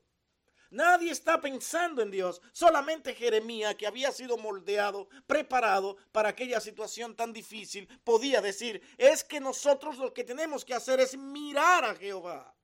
Nadie 0.73 1.13
está 1.13 1.39
pensando 1.39 2.01
en 2.01 2.11
Dios. 2.11 2.41
Solamente 2.53 3.15
Jeremías, 3.15 3.75
que 3.75 3.87
había 3.87 4.11
sido 4.11 4.39
moldeado, 4.39 5.07
preparado 5.27 5.99
para 6.13 6.31
aquella 6.31 6.61
situación 6.61 7.15
tan 7.15 7.31
difícil, 7.33 7.87
podía 8.03 8.41
decir, 8.41 8.83
es 8.97 9.23
que 9.23 9.39
nosotros 9.39 9.99
lo 9.99 10.15
que 10.15 10.25
tenemos 10.25 10.65
que 10.65 10.73
hacer 10.73 10.99
es 11.01 11.15
mirar 11.15 11.85
a 11.85 11.95
Jehová. 11.95 12.57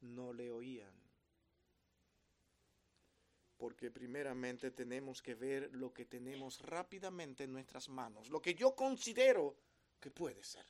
No 0.00 0.32
le 0.32 0.50
oían 0.50 0.98
porque 3.56 3.90
primeramente 3.90 4.70
tenemos 4.70 5.20
que 5.20 5.34
ver 5.34 5.70
lo 5.74 5.92
que 5.92 6.04
tenemos 6.04 6.60
rápidamente 6.60 7.44
en 7.44 7.52
nuestras 7.52 7.88
manos, 7.88 8.30
lo 8.30 8.40
que 8.40 8.54
yo 8.54 8.74
considero 8.74 9.56
que 10.00 10.12
puede 10.12 10.42
ser. 10.44 10.64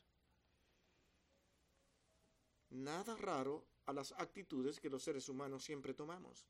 Nada 2.71 3.15
raro 3.17 3.67
a 3.89 3.93
las 3.93 4.13
actitudes 4.13 4.79
que 4.81 4.89
los 4.89 5.03
seres 5.03 5.29
humanos 5.29 5.65
siempre 5.65 5.95
tomamos. 5.95 6.47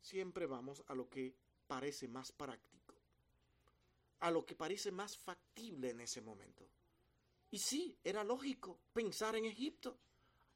Siempre 0.00 0.46
vamos 0.46 0.84
a 0.86 0.94
lo 0.94 1.08
que 1.08 1.34
parece 1.66 2.06
más 2.06 2.30
práctico, 2.32 2.94
a 4.20 4.30
lo 4.30 4.44
que 4.46 4.54
parece 4.54 4.92
más 4.92 5.16
factible 5.16 5.90
en 5.90 6.00
ese 6.00 6.20
momento. 6.20 6.68
Y 7.50 7.58
sí, 7.58 7.96
era 8.04 8.22
lógico 8.22 8.78
pensar 8.92 9.36
en 9.36 9.46
Egipto 9.46 9.98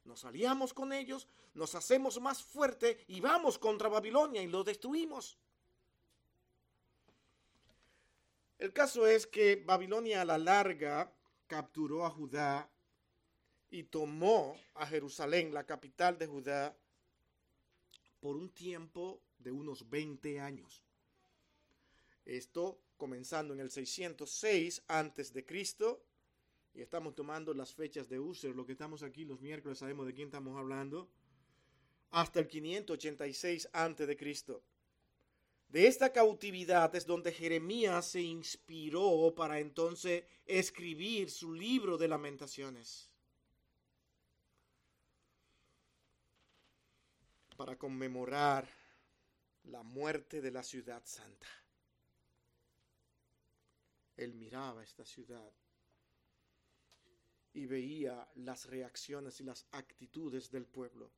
nos 0.09 0.25
aliamos 0.25 0.73
con 0.73 0.93
ellos, 0.95 1.29
nos 1.53 1.75
hacemos 1.75 2.19
más 2.19 2.43
fuerte 2.43 3.05
y 3.09 3.21
vamos 3.21 3.59
contra 3.59 3.91
Babilonia 3.91 4.43
y 4.43 4.47
lo 4.47 4.65
destruimos. 4.65 5.39
El 8.59 8.73
caso 8.73 9.07
es 9.07 9.27
que 9.27 9.57
Babilonia 9.57 10.23
a 10.23 10.25
la 10.25 10.39
larga 10.39 11.13
capturó 11.47 12.07
a 12.07 12.11
Judá 12.11 12.71
y 13.71 13.85
tomó 13.85 14.57
a 14.75 14.87
Jerusalén, 14.87 15.53
la 15.53 15.65
capital 15.65 16.19
de 16.19 16.27
Judá, 16.27 16.77
por 18.21 18.37
un 18.37 18.51
tiempo 18.51 19.21
de 19.39 19.53
unos 19.53 19.89
20 19.89 20.41
años. 20.41 20.83
Esto 22.25 22.81
comenzando 22.97 23.55
en 23.55 23.61
el 23.61 23.71
606 23.71 24.83
antes 24.89 25.33
de 25.33 25.47
Cristo 25.47 26.05
y 26.75 26.81
estamos 26.83 27.15
tomando 27.15 27.55
las 27.55 27.73
fechas 27.73 28.09
de 28.09 28.19
User, 28.19 28.55
lo 28.55 28.67
que 28.67 28.73
estamos 28.73 29.03
aquí 29.03 29.25
los 29.25 29.41
miércoles 29.41 29.79
sabemos 29.79 30.07
de 30.07 30.15
quién 30.15 30.29
estamos 30.29 30.59
hablando, 30.59 31.09
hasta 32.11 32.41
el 32.41 32.49
586 32.49 33.69
antes 33.73 34.07
de 34.07 34.17
Cristo. 34.17 34.63
De 35.69 35.87
esta 35.87 36.13
cautividad 36.13 36.95
es 36.97 37.05
donde 37.05 37.31
Jeremías 37.31 38.07
se 38.07 38.23
inspiró 38.23 39.35
para 39.37 39.61
entonces 39.61 40.25
escribir 40.47 41.31
su 41.31 41.53
libro 41.53 41.99
de 41.99 42.09
lamentaciones. 42.09 43.11
Para 47.59 47.77
conmemorar 47.77 48.69
la 49.65 49.83
muerte 49.83 50.41
de 50.41 50.53
la 50.53 50.63
ciudad 50.63 51.03
santa. 51.05 51.49
Él 54.17 54.35
miraba 54.35 54.85
esta 54.85 55.05
ciudad 55.05 55.53
y 57.55 57.67
veía 57.67 58.29
las 58.37 58.67
reacciones 58.67 59.41
y 59.41 59.43
las 59.43 59.67
actitudes 59.73 60.53
del 60.53 60.67
pueblo. 60.67 61.11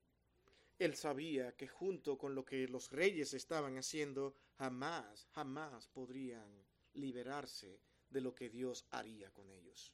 Él 0.78 0.96
sabía 0.96 1.54
que 1.56 1.68
junto 1.68 2.16
con 2.16 2.34
lo 2.34 2.42
que 2.42 2.66
los 2.68 2.90
reyes 2.90 3.34
estaban 3.34 3.76
haciendo, 3.76 4.34
jamás, 4.56 5.26
jamás 5.32 5.88
podrían 5.88 6.64
liberarse 6.94 7.82
de 8.08 8.22
lo 8.22 8.34
que 8.34 8.48
Dios 8.48 8.86
haría 8.90 9.30
con 9.30 9.50
ellos. 9.50 9.92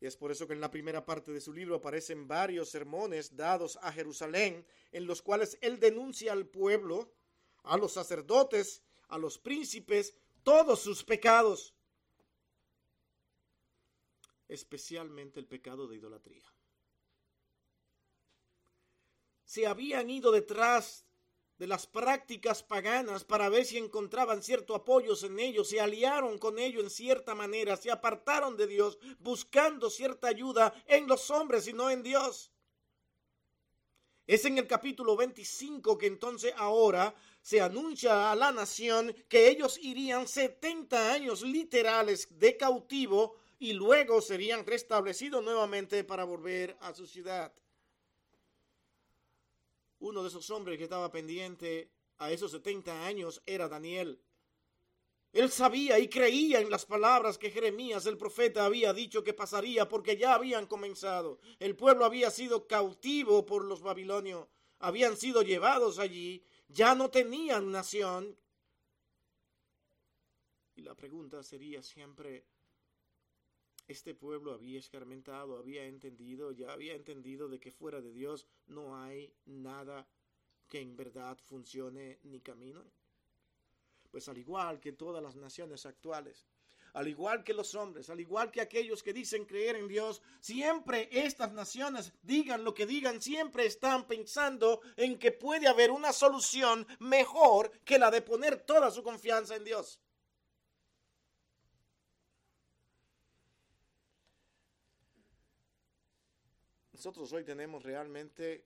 Y 0.00 0.06
es 0.06 0.16
por 0.16 0.30
eso 0.30 0.46
que 0.46 0.52
en 0.52 0.60
la 0.60 0.70
primera 0.70 1.04
parte 1.04 1.32
de 1.32 1.40
su 1.40 1.52
libro 1.52 1.76
aparecen 1.76 2.28
varios 2.28 2.70
sermones 2.70 3.36
dados 3.36 3.78
a 3.82 3.92
Jerusalén, 3.92 4.64
en 4.92 5.06
los 5.06 5.22
cuales 5.22 5.58
él 5.60 5.80
denuncia 5.80 6.32
al 6.32 6.46
pueblo, 6.46 7.12
a 7.64 7.76
los 7.76 7.92
sacerdotes, 7.92 8.82
a 9.08 9.18
los 9.18 9.38
príncipes, 9.38 10.14
todos 10.44 10.80
sus 10.80 11.02
pecados 11.02 11.74
especialmente 14.48 15.38
el 15.38 15.46
pecado 15.46 15.86
de 15.86 15.96
idolatría. 15.96 16.44
Se 19.44 19.66
habían 19.66 20.10
ido 20.10 20.32
detrás 20.32 21.06
de 21.58 21.66
las 21.66 21.86
prácticas 21.86 22.62
paganas 22.62 23.24
para 23.24 23.48
ver 23.48 23.64
si 23.64 23.78
encontraban 23.78 24.42
cierto 24.42 24.74
apoyo 24.74 25.14
en 25.24 25.40
ellos, 25.40 25.68
se 25.68 25.80
aliaron 25.80 26.38
con 26.38 26.58
ellos 26.58 26.84
en 26.84 26.90
cierta 26.90 27.34
manera, 27.34 27.76
se 27.76 27.90
apartaron 27.90 28.56
de 28.56 28.68
Dios 28.68 28.98
buscando 29.18 29.90
cierta 29.90 30.28
ayuda 30.28 30.72
en 30.86 31.08
los 31.08 31.30
hombres 31.30 31.66
y 31.66 31.72
no 31.72 31.90
en 31.90 32.02
Dios. 32.02 32.52
Es 34.26 34.44
en 34.44 34.58
el 34.58 34.66
capítulo 34.66 35.16
25 35.16 35.96
que 35.96 36.06
entonces 36.06 36.52
ahora 36.56 37.14
se 37.40 37.60
anuncia 37.60 38.30
a 38.30 38.36
la 38.36 38.52
nación 38.52 39.14
que 39.28 39.48
ellos 39.48 39.78
irían 39.78 40.28
70 40.28 41.12
años 41.12 41.42
literales 41.42 42.28
de 42.38 42.56
cautivo 42.56 43.36
y 43.58 43.72
luego 43.72 44.20
serían 44.20 44.66
restablecidos 44.66 45.42
nuevamente 45.42 46.04
para 46.04 46.24
volver 46.24 46.76
a 46.80 46.94
su 46.94 47.06
ciudad. 47.06 47.52
Uno 50.00 50.22
de 50.22 50.28
esos 50.28 50.48
hombres 50.50 50.78
que 50.78 50.84
estaba 50.84 51.10
pendiente 51.10 51.90
a 52.18 52.30
esos 52.30 52.52
70 52.52 53.06
años 53.06 53.42
era 53.46 53.68
Daniel. 53.68 54.20
Él 55.32 55.50
sabía 55.50 55.98
y 55.98 56.08
creía 56.08 56.60
en 56.60 56.70
las 56.70 56.86
palabras 56.86 57.36
que 57.36 57.50
Jeremías 57.50 58.06
el 58.06 58.16
profeta 58.16 58.64
había 58.64 58.92
dicho 58.92 59.22
que 59.22 59.34
pasaría 59.34 59.88
porque 59.88 60.16
ya 60.16 60.34
habían 60.34 60.66
comenzado. 60.66 61.38
El 61.58 61.76
pueblo 61.76 62.04
había 62.04 62.30
sido 62.30 62.66
cautivo 62.66 63.44
por 63.44 63.64
los 63.64 63.82
babilonios. 63.82 64.48
habían 64.80 65.16
sido 65.16 65.42
llevados 65.42 65.98
allí, 65.98 66.44
ya 66.68 66.94
no 66.94 67.10
tenían 67.10 67.72
nación. 67.72 68.38
Y 70.76 70.82
la 70.82 70.94
pregunta 70.94 71.42
sería 71.42 71.82
siempre, 71.82 72.46
este 73.88 74.14
pueblo 74.14 74.52
había 74.52 74.78
escarmentado, 74.78 75.58
había 75.58 75.86
entendido, 75.86 76.52
ya 76.52 76.72
había 76.72 76.94
entendido 76.94 77.48
de 77.48 77.58
que 77.58 77.72
fuera 77.72 78.00
de 78.02 78.12
Dios 78.12 78.46
no 78.66 79.02
hay 79.02 79.32
nada 79.46 80.06
que 80.68 80.80
en 80.80 80.94
verdad 80.94 81.38
funcione 81.44 82.18
ni 82.22 82.40
camino. 82.40 82.84
Pues 84.10 84.28
al 84.28 84.36
igual 84.36 84.78
que 84.78 84.92
todas 84.92 85.22
las 85.22 85.36
naciones 85.36 85.86
actuales, 85.86 86.46
al 86.92 87.08
igual 87.08 87.44
que 87.44 87.54
los 87.54 87.74
hombres, 87.74 88.10
al 88.10 88.20
igual 88.20 88.50
que 88.50 88.60
aquellos 88.60 89.02
que 89.02 89.12
dicen 89.12 89.46
creer 89.46 89.76
en 89.76 89.88
Dios, 89.88 90.22
siempre 90.40 91.08
estas 91.10 91.52
naciones, 91.52 92.12
digan 92.22 92.64
lo 92.64 92.74
que 92.74 92.86
digan, 92.86 93.22
siempre 93.22 93.66
están 93.66 94.06
pensando 94.06 94.80
en 94.96 95.18
que 95.18 95.32
puede 95.32 95.66
haber 95.66 95.90
una 95.90 96.12
solución 96.12 96.86
mejor 96.98 97.70
que 97.84 97.98
la 97.98 98.10
de 98.10 98.22
poner 98.22 98.60
toda 98.60 98.90
su 98.90 99.02
confianza 99.02 99.56
en 99.56 99.64
Dios. 99.64 99.98
Nosotros 106.98 107.32
hoy 107.32 107.44
tenemos 107.44 107.84
realmente 107.84 108.64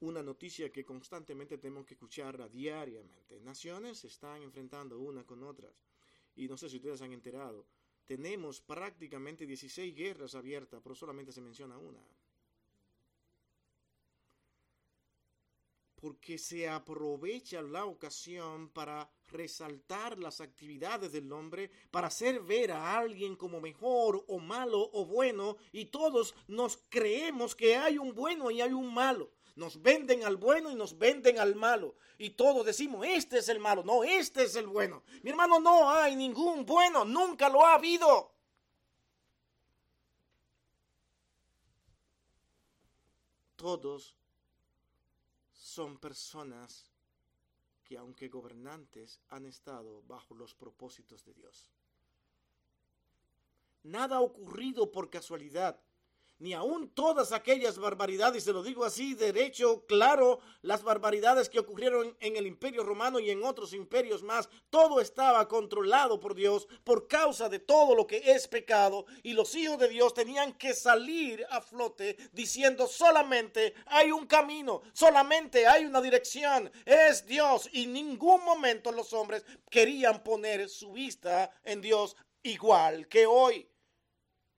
una 0.00 0.22
noticia 0.22 0.70
que 0.70 0.84
constantemente 0.84 1.56
tenemos 1.56 1.86
que 1.86 1.94
escuchar 1.94 2.50
diariamente. 2.50 3.40
Naciones 3.40 4.00
se 4.00 4.08
están 4.08 4.42
enfrentando 4.42 4.98
una 4.98 5.24
con 5.24 5.42
otras. 5.44 5.72
Y 6.36 6.46
no 6.48 6.58
sé 6.58 6.68
si 6.68 6.76
ustedes 6.76 7.00
han 7.00 7.14
enterado. 7.14 7.64
Tenemos 8.04 8.60
prácticamente 8.60 9.46
16 9.46 9.96
guerras 9.96 10.34
abiertas, 10.34 10.82
pero 10.82 10.94
solamente 10.94 11.32
se 11.32 11.40
menciona 11.40 11.78
una. 11.78 12.04
porque 16.02 16.36
se 16.36 16.68
aprovecha 16.68 17.62
la 17.62 17.84
ocasión 17.84 18.70
para 18.70 19.08
resaltar 19.32 20.18
las 20.18 20.40
actividades 20.40 21.12
del 21.12 21.32
hombre, 21.32 21.70
para 21.90 22.08
hacer 22.08 22.40
ver 22.40 22.72
a 22.72 22.98
alguien 22.98 23.36
como 23.36 23.60
mejor 23.60 24.24
o 24.28 24.38
malo 24.38 24.90
o 24.92 25.04
bueno, 25.04 25.56
y 25.72 25.86
todos 25.86 26.34
nos 26.46 26.78
creemos 26.88 27.54
que 27.54 27.76
hay 27.76 27.98
un 27.98 28.14
bueno 28.14 28.50
y 28.50 28.60
hay 28.60 28.72
un 28.72 28.92
malo. 28.92 29.30
Nos 29.54 29.82
venden 29.82 30.24
al 30.24 30.36
bueno 30.36 30.70
y 30.70 30.74
nos 30.74 30.98
venden 30.98 31.38
al 31.38 31.54
malo. 31.54 31.94
Y 32.16 32.30
todos 32.30 32.64
decimos, 32.64 33.06
este 33.06 33.38
es 33.38 33.48
el 33.48 33.58
malo, 33.58 33.82
no, 33.84 34.02
este 34.04 34.44
es 34.44 34.56
el 34.56 34.66
bueno. 34.66 35.02
Mi 35.22 35.30
hermano, 35.30 35.60
no 35.60 35.90
hay 35.90 36.16
ningún 36.16 36.64
bueno, 36.64 37.04
nunca 37.04 37.48
lo 37.48 37.64
ha 37.66 37.74
habido. 37.74 38.32
Todos 43.56 44.16
son 45.52 45.98
personas 45.98 46.91
que 47.92 47.98
aunque 47.98 48.28
gobernantes 48.28 49.20
han 49.28 49.44
estado 49.44 50.02
bajo 50.04 50.34
los 50.34 50.54
propósitos 50.54 51.26
de 51.26 51.34
Dios. 51.34 51.68
Nada 53.82 54.16
ha 54.16 54.20
ocurrido 54.22 54.90
por 54.90 55.10
casualidad 55.10 55.78
ni 56.42 56.54
aun 56.54 56.88
todas 56.90 57.30
aquellas 57.30 57.78
barbaridades, 57.78 58.42
se 58.42 58.52
lo 58.52 58.64
digo 58.64 58.84
así, 58.84 59.14
derecho, 59.14 59.86
claro, 59.86 60.40
las 60.60 60.82
barbaridades 60.82 61.48
que 61.48 61.60
ocurrieron 61.60 62.16
en 62.18 62.36
el 62.36 62.48
imperio 62.48 62.82
romano 62.82 63.20
y 63.20 63.30
en 63.30 63.44
otros 63.44 63.72
imperios 63.72 64.24
más, 64.24 64.48
todo 64.68 65.00
estaba 65.00 65.46
controlado 65.46 66.18
por 66.18 66.34
Dios 66.34 66.66
por 66.82 67.06
causa 67.06 67.48
de 67.48 67.60
todo 67.60 67.94
lo 67.94 68.08
que 68.08 68.32
es 68.32 68.48
pecado 68.48 69.06
y 69.22 69.34
los 69.34 69.54
hijos 69.54 69.78
de 69.78 69.88
Dios 69.88 70.14
tenían 70.14 70.52
que 70.54 70.74
salir 70.74 71.46
a 71.48 71.60
flote 71.60 72.16
diciendo 72.32 72.88
solamente 72.88 73.74
hay 73.86 74.10
un 74.10 74.26
camino, 74.26 74.82
solamente 74.92 75.68
hay 75.68 75.84
una 75.84 76.00
dirección, 76.00 76.72
es 76.84 77.24
Dios 77.24 77.68
y 77.72 77.86
ningún 77.86 78.44
momento 78.44 78.90
los 78.90 79.12
hombres 79.12 79.44
querían 79.70 80.24
poner 80.24 80.68
su 80.68 80.90
vista 80.90 81.52
en 81.62 81.80
Dios 81.80 82.16
igual 82.42 83.06
que 83.06 83.26
hoy. 83.26 83.71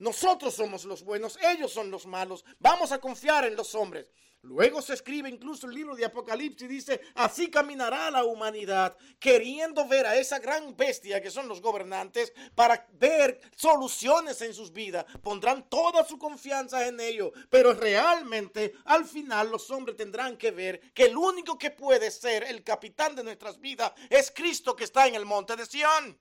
Nosotros 0.05 0.55
somos 0.55 0.85
los 0.85 1.03
buenos, 1.03 1.39
ellos 1.41 1.73
son 1.73 1.91
los 1.91 2.05
malos. 2.05 2.45
Vamos 2.59 2.93
a 2.93 3.01
confiar 3.01 3.47
en 3.47 3.57
los 3.57 3.75
hombres. 3.75 4.13
Luego 4.43 4.83
se 4.83 4.93
escribe 4.93 5.31
incluso 5.31 5.67
el 5.67 5.73
libro 5.73 5.97
de 5.97 6.05
Apocalipsis 6.05 6.67
y 6.67 6.75
dice, 6.75 7.01
así 7.15 7.51
caminará 7.51 8.11
la 8.11 8.23
humanidad, 8.23 8.95
queriendo 9.19 9.89
ver 9.89 10.07
a 10.07 10.17
esa 10.17 10.41
gran 10.41 10.77
bestia 10.77 11.23
que 11.23 11.31
son 11.31 11.49
los 11.49 11.63
gobernantes 11.63 12.35
para 12.55 12.87
ver 12.93 13.41
soluciones 13.57 14.43
en 14.43 14.53
sus 14.53 14.75
vidas. 14.75 15.07
Pondrán 15.23 15.71
toda 15.71 16.05
su 16.05 16.19
confianza 16.19 16.87
en 16.87 17.01
ello, 17.01 17.33
pero 17.49 17.73
realmente 17.73 18.75
al 18.85 19.07
final 19.07 19.51
los 19.51 19.71
hombres 19.71 19.97
tendrán 19.97 20.37
que 20.37 20.51
ver 20.51 20.93
que 20.93 21.05
el 21.05 21.17
único 21.17 21.57
que 21.57 21.71
puede 21.71 22.11
ser 22.11 22.45
el 22.45 22.63
capitán 22.63 23.17
de 23.17 23.25
nuestras 23.25 23.59
vidas 23.59 23.93
es 24.11 24.31
Cristo 24.31 24.77
que 24.77 24.85
está 24.85 25.07
en 25.07 25.15
el 25.15 25.25
monte 25.25 25.57
de 25.57 25.65
Sión. 25.65 26.21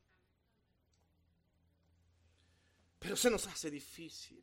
Pero 3.03 3.17
se 3.17 3.29
nos 3.29 3.45
hace 3.47 3.69
difícil. 3.69 4.41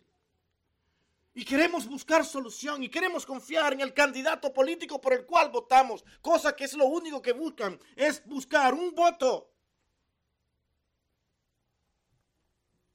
Y 1.32 1.46
queremos 1.46 1.86
buscar 1.86 2.26
solución 2.26 2.82
y 2.82 2.90
queremos 2.90 3.24
confiar 3.24 3.72
en 3.72 3.80
el 3.80 3.94
candidato 3.94 4.52
político 4.52 5.00
por 5.00 5.14
el 5.14 5.24
cual 5.24 5.50
votamos, 5.50 6.04
cosa 6.20 6.54
que 6.54 6.64
es 6.64 6.74
lo 6.74 6.84
único 6.84 7.22
que 7.22 7.32
buscan, 7.32 7.80
es 7.96 8.22
buscar 8.26 8.74
un 8.74 8.94
voto. 8.94 9.50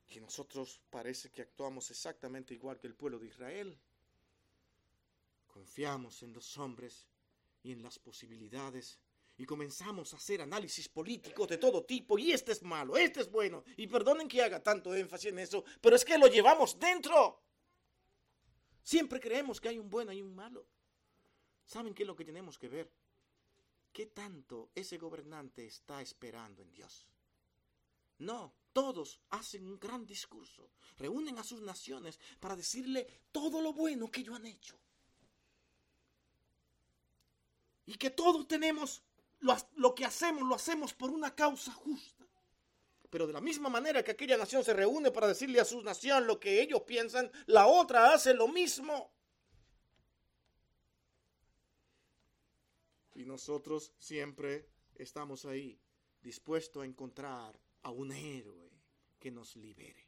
Y 0.10 0.20
nosotros 0.20 0.80
parece 0.92 1.32
que 1.32 1.42
actuamos 1.42 1.90
exactamente 1.90 2.54
igual 2.54 2.80
que 2.80 2.86
el 2.86 2.94
pueblo 2.94 3.18
de 3.18 3.28
Israel. 3.28 3.76
Confiamos 5.48 6.22
en 6.22 6.32
los 6.32 6.58
hombres 6.60 7.08
y 7.64 7.72
en 7.72 7.82
las 7.82 7.98
posibilidades 7.98 9.00
y 9.38 9.46
comenzamos 9.46 10.14
a 10.14 10.18
hacer 10.18 10.42
análisis 10.42 10.88
políticos 10.88 11.48
de 11.48 11.58
todo 11.58 11.84
tipo 11.84 12.18
y 12.18 12.32
este 12.32 12.54
es 12.54 12.64
malo, 12.64 12.96
este 12.96 13.22
es 13.22 13.30
bueno. 13.30 13.64
Y 13.78 13.88
perdonen 13.88 14.28
que 14.28 14.42
haga 14.42 14.64
tanto 14.64 14.96
énfasis 14.96 15.32
en 15.32 15.40
eso, 15.40 15.64
pero 15.82 15.96
es 15.96 16.06
que 16.06 16.18
lo 16.18 16.28
llevamos 16.28 16.80
dentro. 16.80 17.42
Siempre 18.82 19.20
creemos 19.20 19.60
que 19.60 19.70
hay 19.70 19.80
un 19.80 19.90
bueno 19.90 20.14
y 20.14 20.22
un 20.22 20.34
malo. 20.34 20.66
¿Saben 21.66 21.94
qué 21.94 22.04
es 22.04 22.08
lo 22.08 22.16
que 22.16 22.26
tenemos 22.26 22.58
que 22.58 22.70
ver? 22.70 22.92
¿Qué 23.92 24.08
tanto 24.08 24.70
ese 24.76 24.98
gobernante 24.98 25.66
está 25.66 26.02
esperando 26.02 26.62
en 26.62 26.72
Dios? 26.72 27.08
No, 28.20 28.54
todos 28.72 29.22
hacen 29.30 29.66
un 29.68 29.80
gran 29.80 30.06
discurso, 30.06 30.70
reúnen 30.98 31.38
a 31.40 31.44
sus 31.44 31.62
naciones 31.62 32.20
para 32.40 32.56
decirle 32.56 33.08
todo 33.32 33.62
lo 33.62 33.74
bueno 33.74 34.10
que 34.10 34.22
ellos 34.22 34.36
han 34.36 34.46
hecho. 34.46 34.80
Y 37.86 37.96
que 37.96 38.10
todos 38.10 38.48
tenemos 38.48 39.04
lo, 39.76 39.94
que 39.96 40.06
hacemos 40.06 40.48
lo 40.48 40.56
hacemos 40.56 40.94
por 40.94 41.10
una 41.10 41.36
causa 41.36 41.72
justa. 41.72 42.26
Pero 43.10 43.28
de 43.28 43.34
la 43.34 43.42
misma 43.42 43.70
manera 43.70 44.04
que 44.04 44.12
aquella 44.12 44.38
nación 44.38 44.64
se 44.64 44.74
reúne 44.74 45.12
para 45.12 45.28
decirle 45.28 45.60
a 45.60 45.66
su 45.66 45.82
nación 45.82 46.28
lo 46.28 46.40
que 46.40 46.62
ellos 46.62 46.82
piensan, 46.82 47.32
la 47.46 47.68
otra 47.68 48.14
hace 48.14 48.34
lo 48.34 48.48
mismo. 48.48 49.12
Y 53.14 53.24
nosotros 53.24 53.94
siempre 53.98 54.68
estamos 54.96 55.46
ahí, 55.46 55.80
dispuestos 56.22 56.84
a 56.84 56.86
encontrar 56.86 57.58
a 57.84 57.92
un 57.92 58.12
héroe 58.12 58.70
que 59.20 59.32
nos 59.32 59.56
libere. 59.56 60.06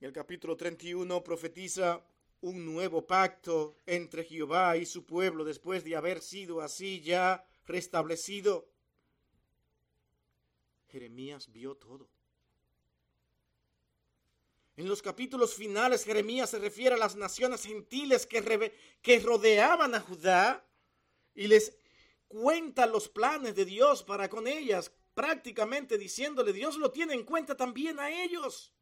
En 0.00 0.06
el 0.06 0.12
capítulo 0.12 0.56
31 0.56 1.22
profetiza 1.22 2.02
un 2.42 2.64
nuevo 2.64 3.06
pacto 3.06 3.76
entre 3.86 4.24
Jehová 4.24 4.76
y 4.76 4.86
su 4.86 5.04
pueblo 5.04 5.44
después 5.44 5.84
de 5.84 5.96
haber 5.96 6.20
sido 6.20 6.60
así 6.60 7.00
ya 7.00 7.44
restablecido. 7.66 8.68
Jeremías 10.88 11.50
vio 11.52 11.76
todo. 11.76 12.08
En 14.76 14.88
los 14.88 15.02
capítulos 15.02 15.54
finales 15.54 16.04
Jeremías 16.04 16.48
se 16.48 16.58
refiere 16.58 16.94
a 16.94 16.98
las 16.98 17.14
naciones 17.14 17.64
gentiles 17.64 18.26
que, 18.26 19.20
rodeaban 19.20 19.94
a 19.94 20.00
Judá 20.00 20.66
y 21.34 21.48
les 21.48 21.76
cuenta 22.28 22.86
los 22.86 23.08
planes 23.08 23.54
de 23.54 23.66
Dios 23.66 24.02
para 24.02 24.30
con 24.30 24.46
ellas, 24.46 24.90
prácticamente 25.12 25.98
diciéndole, 25.98 26.54
Dios 26.54 26.78
lo 26.78 26.90
tiene 26.90 27.12
en 27.12 27.24
cuenta 27.24 27.56
también 27.56 28.00
a 28.00 28.10
ellos. 28.10 28.72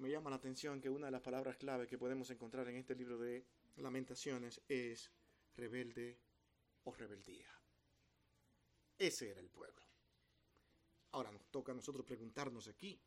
Me 0.00 0.10
llama 0.10 0.30
la 0.30 0.36
atención 0.36 0.80
que 0.80 0.88
una 0.88 1.06
de 1.06 1.12
las 1.12 1.20
palabras 1.20 1.56
clave 1.56 1.86
que 1.86 1.98
podemos 1.98 2.30
encontrar 2.30 2.66
en 2.68 2.76
este 2.76 2.94
libro 2.94 3.18
de 3.18 3.44
lamentaciones 3.76 4.60
es 4.66 5.10
rebelde 5.56 6.18
o 6.84 6.94
rebeldía. 6.94 7.48
Ese 8.98 9.30
era 9.30 9.40
el 9.40 9.50
pueblo. 9.50 9.82
Ahora 11.12 11.30
nos 11.30 11.44
toca 11.46 11.72
a 11.72 11.74
nosotros 11.74 12.06
preguntarnos 12.06 12.68
aquí, 12.68 12.98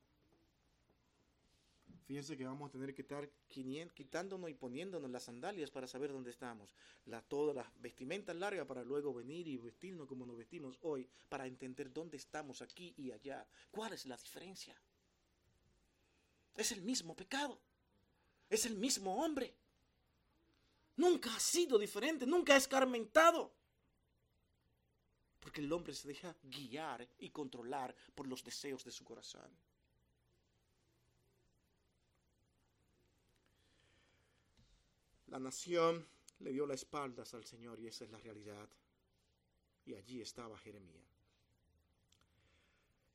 Fíjense 2.05 2.35
que 2.35 2.43
vamos 2.43 2.67
a 2.67 2.71
tener 2.71 2.93
que 2.93 3.01
estar 3.01 3.29
quitándonos 3.47 4.49
y 4.49 4.53
poniéndonos 4.53 5.09
las 5.09 5.23
sandalias 5.23 5.71
para 5.71 5.87
saber 5.87 6.11
dónde 6.11 6.31
estamos. 6.31 6.69
La, 7.05 7.21
toda 7.21 7.53
la 7.53 7.71
vestimenta 7.79 8.33
larga 8.33 8.67
para 8.67 8.83
luego 8.83 9.13
venir 9.13 9.47
y 9.47 9.57
vestirnos 9.57 10.05
como 10.07 10.25
nos 10.25 10.37
vestimos 10.37 10.77
hoy, 10.81 11.09
para 11.29 11.47
entender 11.47 11.93
dónde 11.93 12.17
estamos 12.17 12.61
aquí 12.61 12.93
y 12.97 13.11
allá. 13.11 13.47
¿Cuál 13.71 13.93
es 13.93 14.05
la 14.05 14.17
diferencia? 14.17 14.75
Es 16.55 16.71
el 16.71 16.81
mismo 16.81 17.15
pecado. 17.15 17.59
Es 18.49 18.65
el 18.65 18.75
mismo 18.75 19.23
hombre. 19.23 19.55
Nunca 20.95 21.35
ha 21.35 21.39
sido 21.39 21.79
diferente, 21.79 22.25
nunca 22.25 22.53
ha 22.53 22.57
escarmentado. 22.57 23.51
Porque 25.39 25.61
el 25.61 25.71
hombre 25.73 25.93
se 25.93 26.07
deja 26.07 26.35
guiar 26.43 27.07
y 27.19 27.29
controlar 27.31 27.95
por 28.13 28.27
los 28.27 28.43
deseos 28.43 28.83
de 28.83 28.91
su 28.91 29.03
corazón. 29.03 29.49
La 35.27 35.39
nación 35.39 36.07
le 36.39 36.51
dio 36.51 36.67
la 36.67 36.75
espaldas 36.75 37.33
al 37.33 37.43
Señor 37.43 37.79
y 37.79 37.87
esa 37.87 38.05
es 38.05 38.11
la 38.11 38.19
realidad. 38.19 38.69
Y 39.83 39.95
allí 39.95 40.21
estaba 40.21 40.57
Jeremías. 40.59 41.12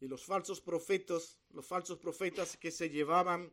Y 0.01 0.07
los 0.07 0.25
falsos 0.25 0.61
profetas, 0.61 1.39
los 1.51 1.67
falsos 1.67 1.99
profetas 1.99 2.57
que 2.57 2.71
se 2.71 2.89
llevaban 2.89 3.53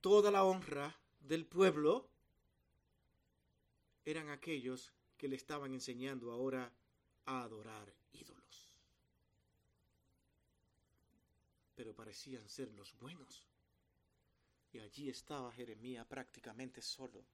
toda 0.00 0.30
la 0.30 0.44
honra 0.44 0.96
del 1.20 1.44
pueblo, 1.44 2.08
eran 4.04 4.30
aquellos 4.30 4.92
que 5.16 5.28
le 5.28 5.36
estaban 5.36 5.74
enseñando 5.74 6.30
ahora 6.32 6.72
a 7.26 7.42
adorar 7.42 7.92
ídolos. 8.12 8.72
Pero 11.74 11.94
parecían 11.94 12.48
ser 12.48 12.72
los 12.72 12.96
buenos. 12.96 13.46
Y 14.72 14.78
allí 14.78 15.10
estaba 15.10 15.52
Jeremías 15.52 16.06
prácticamente 16.06 16.80
solo. 16.80 17.24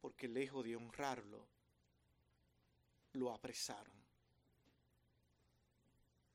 Porque 0.00 0.28
lejos 0.28 0.64
de 0.64 0.76
honrarlo, 0.76 1.46
lo 3.12 3.32
apresaron. 3.32 3.94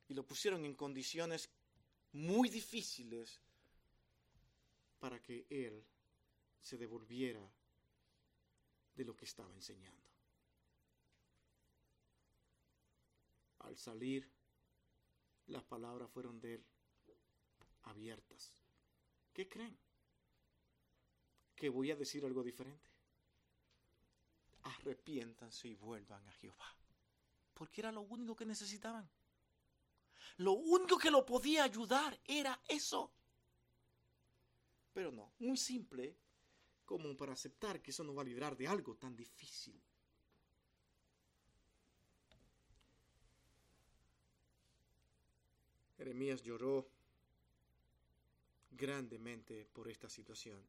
Y 0.08 0.14
lo 0.14 0.26
pusieron 0.26 0.66
en 0.66 0.76
condiciones 0.76 1.50
muy 2.14 2.50
difíciles 2.50 3.40
para 5.00 5.22
que 5.22 5.46
él 5.50 5.84
se 6.62 6.78
devolviera 6.78 7.42
de 8.96 9.06
lo 9.06 9.16
que 9.16 9.26
estaba 9.26 9.54
enseñando. 9.54 10.10
Al 13.60 13.78
salir, 13.78 14.30
las 15.48 15.64
palabras 15.64 16.10
fueron 16.12 16.40
de 16.40 16.56
él 16.56 16.66
abiertas. 17.84 18.54
¿Qué 19.34 19.48
creen? 19.48 19.78
¿Que 21.56 21.70
voy 21.70 21.92
a 21.92 21.96
decir 21.96 22.26
algo 22.26 22.44
diferente? 22.44 22.95
Arrepiéntanse 24.66 25.68
y 25.68 25.76
vuelvan 25.76 26.28
a 26.28 26.32
Jehová. 26.34 26.76
Porque 27.54 27.82
era 27.82 27.92
lo 27.92 28.02
único 28.02 28.36
que 28.36 28.46
necesitaban. 28.46 29.10
Lo 30.38 30.54
único 30.54 30.98
que 30.98 31.12
lo 31.12 31.26
podía 31.26 31.64
ayudar 31.64 32.20
era 32.26 32.60
eso. 32.68 33.12
Pero 34.94 35.12
no, 35.12 35.34
muy 35.40 35.58
simple 35.58 36.18
como 36.86 37.16
para 37.16 37.34
aceptar 37.34 37.82
que 37.82 37.92
eso 37.92 38.04
no 38.04 38.14
va 38.14 38.22
a 38.22 38.26
librar 38.26 38.56
de 38.56 38.68
algo 38.68 38.96
tan 38.96 39.16
difícil. 39.16 39.82
Jeremías 45.98 46.42
lloró 46.42 46.90
grandemente 48.72 49.66
por 49.66 49.90
esta 49.90 50.10
situación. 50.10 50.62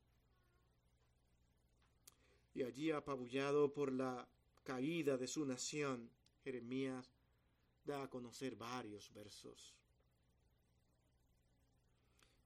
Y 2.56 2.62
allí 2.62 2.90
apabullado 2.90 3.70
por 3.70 3.92
la 3.92 4.26
caída 4.64 5.18
de 5.18 5.26
su 5.26 5.44
nación, 5.44 6.08
Jeremías 6.42 7.12
da 7.84 8.04
a 8.04 8.08
conocer 8.08 8.56
varios 8.56 9.12
versos 9.12 9.74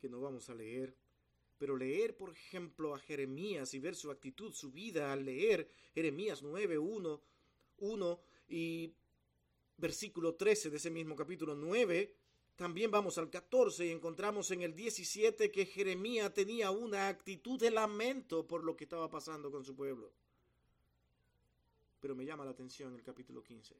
que 0.00 0.08
no 0.08 0.20
vamos 0.20 0.50
a 0.50 0.54
leer, 0.56 0.96
pero 1.58 1.76
leer, 1.76 2.16
por 2.16 2.30
ejemplo, 2.30 2.92
a 2.92 2.98
Jeremías 2.98 3.72
y 3.72 3.78
ver 3.78 3.94
su 3.94 4.10
actitud, 4.10 4.52
su 4.52 4.72
vida 4.72 5.12
al 5.12 5.24
leer 5.24 5.70
Jeremías 5.94 6.42
9, 6.42 6.76
1, 6.76 7.20
1 7.78 8.20
y 8.48 8.92
versículo 9.76 10.34
13 10.34 10.70
de 10.70 10.76
ese 10.78 10.90
mismo 10.90 11.14
capítulo 11.14 11.54
9, 11.54 12.16
también 12.60 12.90
vamos 12.90 13.16
al 13.16 13.30
14 13.30 13.86
y 13.86 13.90
encontramos 13.90 14.50
en 14.50 14.60
el 14.60 14.74
17 14.74 15.50
que 15.50 15.64
Jeremías 15.64 16.34
tenía 16.34 16.70
una 16.70 17.08
actitud 17.08 17.58
de 17.58 17.70
lamento 17.70 18.46
por 18.46 18.62
lo 18.62 18.76
que 18.76 18.84
estaba 18.84 19.08
pasando 19.08 19.50
con 19.50 19.64
su 19.64 19.74
pueblo. 19.74 20.12
Pero 22.00 22.14
me 22.14 22.26
llama 22.26 22.44
la 22.44 22.50
atención 22.50 22.94
el 22.94 23.02
capítulo 23.02 23.42
15. 23.42 23.74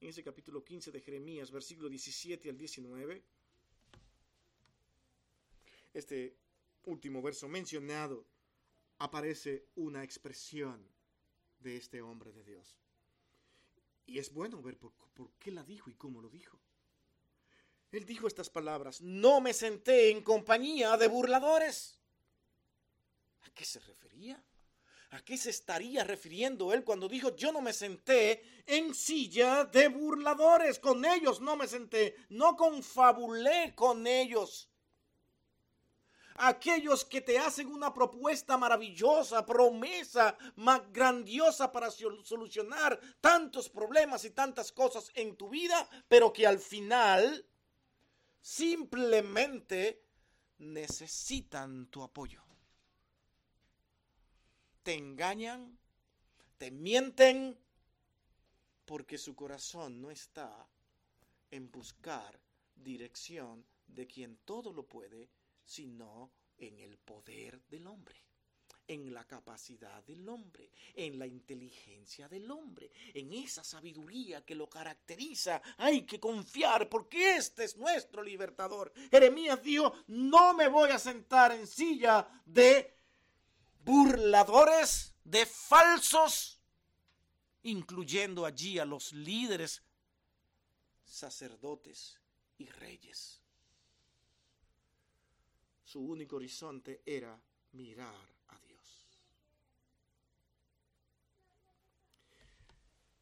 En 0.00 0.08
ese 0.08 0.24
capítulo 0.24 0.64
15 0.64 0.90
de 0.92 1.00
Jeremías, 1.02 1.50
versículo 1.50 1.90
17 1.90 2.48
al 2.48 2.56
19, 2.56 3.22
este 5.92 6.38
último 6.86 7.20
verso 7.20 7.48
mencionado, 7.48 8.24
aparece 8.98 9.66
una 9.74 10.02
expresión 10.02 10.82
de 11.60 11.76
este 11.76 12.00
hombre 12.00 12.32
de 12.32 12.44
Dios. 12.44 12.78
Y 14.06 14.18
es 14.18 14.32
bueno 14.32 14.62
ver 14.62 14.78
por, 14.78 14.92
qué 15.38 15.50
la 15.50 15.64
dijo 15.64 15.90
y 15.90 15.94
cómo 15.94 16.20
lo 16.20 16.30
dijo. 16.30 16.58
Él 17.90 18.04
dijo 18.04 18.26
estas 18.26 18.50
palabras, 18.50 19.00
no 19.00 19.40
me 19.40 19.52
senté 19.52 20.10
en 20.10 20.22
compañía 20.22 20.96
de 20.96 21.08
burladores. 21.08 21.98
¿A 23.42 23.50
qué 23.50 23.64
se 23.64 23.80
refería? 23.80 24.42
¿A 25.10 25.20
qué 25.24 25.36
se 25.36 25.50
estaría 25.50 26.04
refiriendo 26.04 26.72
él 26.72 26.84
cuando 26.84 27.08
dijo 27.08 27.34
yo 27.36 27.52
no 27.52 27.60
me 27.60 27.72
senté 27.72 28.42
en 28.66 28.94
silla 28.94 29.64
de 29.64 29.88
burladores? 29.88 30.78
Con 30.78 31.04
ellos 31.04 31.40
no 31.40 31.56
me 31.56 31.66
senté, 31.66 32.16
no 32.28 32.56
confabulé 32.56 33.74
con 33.74 34.06
ellos 34.06 34.68
aquellos 36.38 37.04
que 37.04 37.20
te 37.20 37.38
hacen 37.38 37.68
una 37.68 37.92
propuesta 37.92 38.56
maravillosa, 38.56 39.44
promesa 39.44 40.36
más 40.56 40.80
grandiosa 40.92 41.70
para 41.72 41.90
solucionar 41.90 42.98
tantos 43.20 43.68
problemas 43.68 44.24
y 44.24 44.30
tantas 44.30 44.72
cosas 44.72 45.10
en 45.14 45.36
tu 45.36 45.48
vida, 45.48 45.88
pero 46.08 46.32
que 46.32 46.46
al 46.46 46.58
final 46.58 47.46
simplemente 48.40 50.04
necesitan 50.58 51.86
tu 51.86 52.02
apoyo. 52.02 52.42
Te 54.82 54.94
engañan, 54.94 55.78
te 56.58 56.70
mienten, 56.70 57.58
porque 58.84 59.18
su 59.18 59.34
corazón 59.34 60.00
no 60.00 60.10
está 60.10 60.68
en 61.50 61.70
buscar 61.70 62.40
dirección 62.76 63.66
de 63.88 64.06
quien 64.06 64.36
todo 64.44 64.72
lo 64.72 64.86
puede 64.86 65.28
sino 65.66 66.30
en 66.56 66.78
el 66.78 66.96
poder 66.96 67.60
del 67.68 67.86
hombre, 67.88 68.16
en 68.86 69.12
la 69.12 69.24
capacidad 69.26 70.02
del 70.04 70.26
hombre, 70.28 70.70
en 70.94 71.18
la 71.18 71.26
inteligencia 71.26 72.28
del 72.28 72.48
hombre, 72.50 72.90
en 73.12 73.32
esa 73.32 73.64
sabiduría 73.64 74.44
que 74.44 74.54
lo 74.54 74.68
caracteriza. 74.68 75.60
Hay 75.76 76.02
que 76.02 76.20
confiar 76.20 76.88
porque 76.88 77.36
este 77.36 77.64
es 77.64 77.76
nuestro 77.76 78.22
libertador. 78.22 78.92
Jeremías 79.10 79.62
dijo, 79.62 79.92
no 80.06 80.54
me 80.54 80.68
voy 80.68 80.90
a 80.90 81.00
sentar 81.00 81.52
en 81.52 81.66
silla 81.66 82.26
de 82.46 82.96
burladores, 83.84 85.14
de 85.24 85.44
falsos, 85.44 86.60
incluyendo 87.64 88.46
allí 88.46 88.78
a 88.78 88.84
los 88.84 89.12
líderes, 89.12 89.82
sacerdotes 91.04 92.20
y 92.56 92.66
reyes 92.66 93.42
su 95.86 96.00
único 96.00 96.34
horizonte 96.34 97.00
era 97.06 97.40
mirar 97.72 98.28
a 98.48 98.58
Dios. 98.58 99.06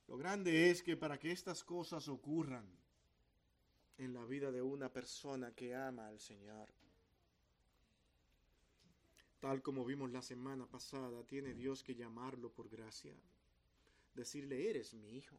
Lo 0.09 0.17
grande 0.17 0.71
es 0.71 0.83
que 0.83 0.97
para 0.97 1.19
que 1.19 1.31
estas 1.31 1.63
cosas 1.63 2.09
ocurran 2.09 2.67
en 3.99 4.15
la 4.15 4.25
vida 4.25 4.51
de 4.51 4.63
una 4.63 4.91
persona 4.91 5.53
que 5.53 5.75
ama 5.75 6.09
al 6.09 6.19
Señor, 6.19 6.71
tal 9.41 9.61
como 9.61 9.85
vimos 9.85 10.11
la 10.11 10.23
semana 10.23 10.65
pasada, 10.65 11.23
tiene 11.25 11.53
Dios 11.53 11.83
que 11.83 11.95
llamarlo 11.95 12.51
por 12.51 12.71
gracia, 12.71 13.15
decirle, 14.15 14.71
eres 14.71 14.95
mi 14.95 15.19
hijo, 15.19 15.37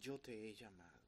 yo 0.00 0.20
te 0.20 0.48
he 0.48 0.54
llamado. 0.54 1.00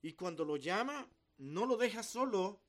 Y 0.00 0.14
cuando 0.14 0.46
lo 0.46 0.56
llama, 0.56 1.06
no 1.38 1.66
lo 1.66 1.76
deja 1.76 2.02
solo, 2.02 2.60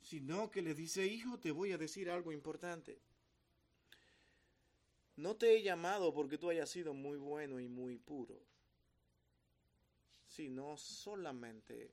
sino 0.00 0.50
que 0.50 0.62
le 0.62 0.74
dice, 0.74 1.06
hijo, 1.06 1.38
te 1.38 1.50
voy 1.50 1.72
a 1.72 1.78
decir 1.78 2.10
algo 2.10 2.32
importante. 2.32 3.00
no 5.16 5.36
te 5.36 5.54
he 5.54 5.62
llamado 5.62 6.12
porque 6.14 6.38
tú 6.38 6.48
hayas 6.48 6.70
sido 6.70 6.94
muy 6.94 7.18
bueno 7.18 7.60
y 7.60 7.68
muy 7.68 7.98
puro, 7.98 8.40
sino 10.26 10.76
solamente 10.76 11.92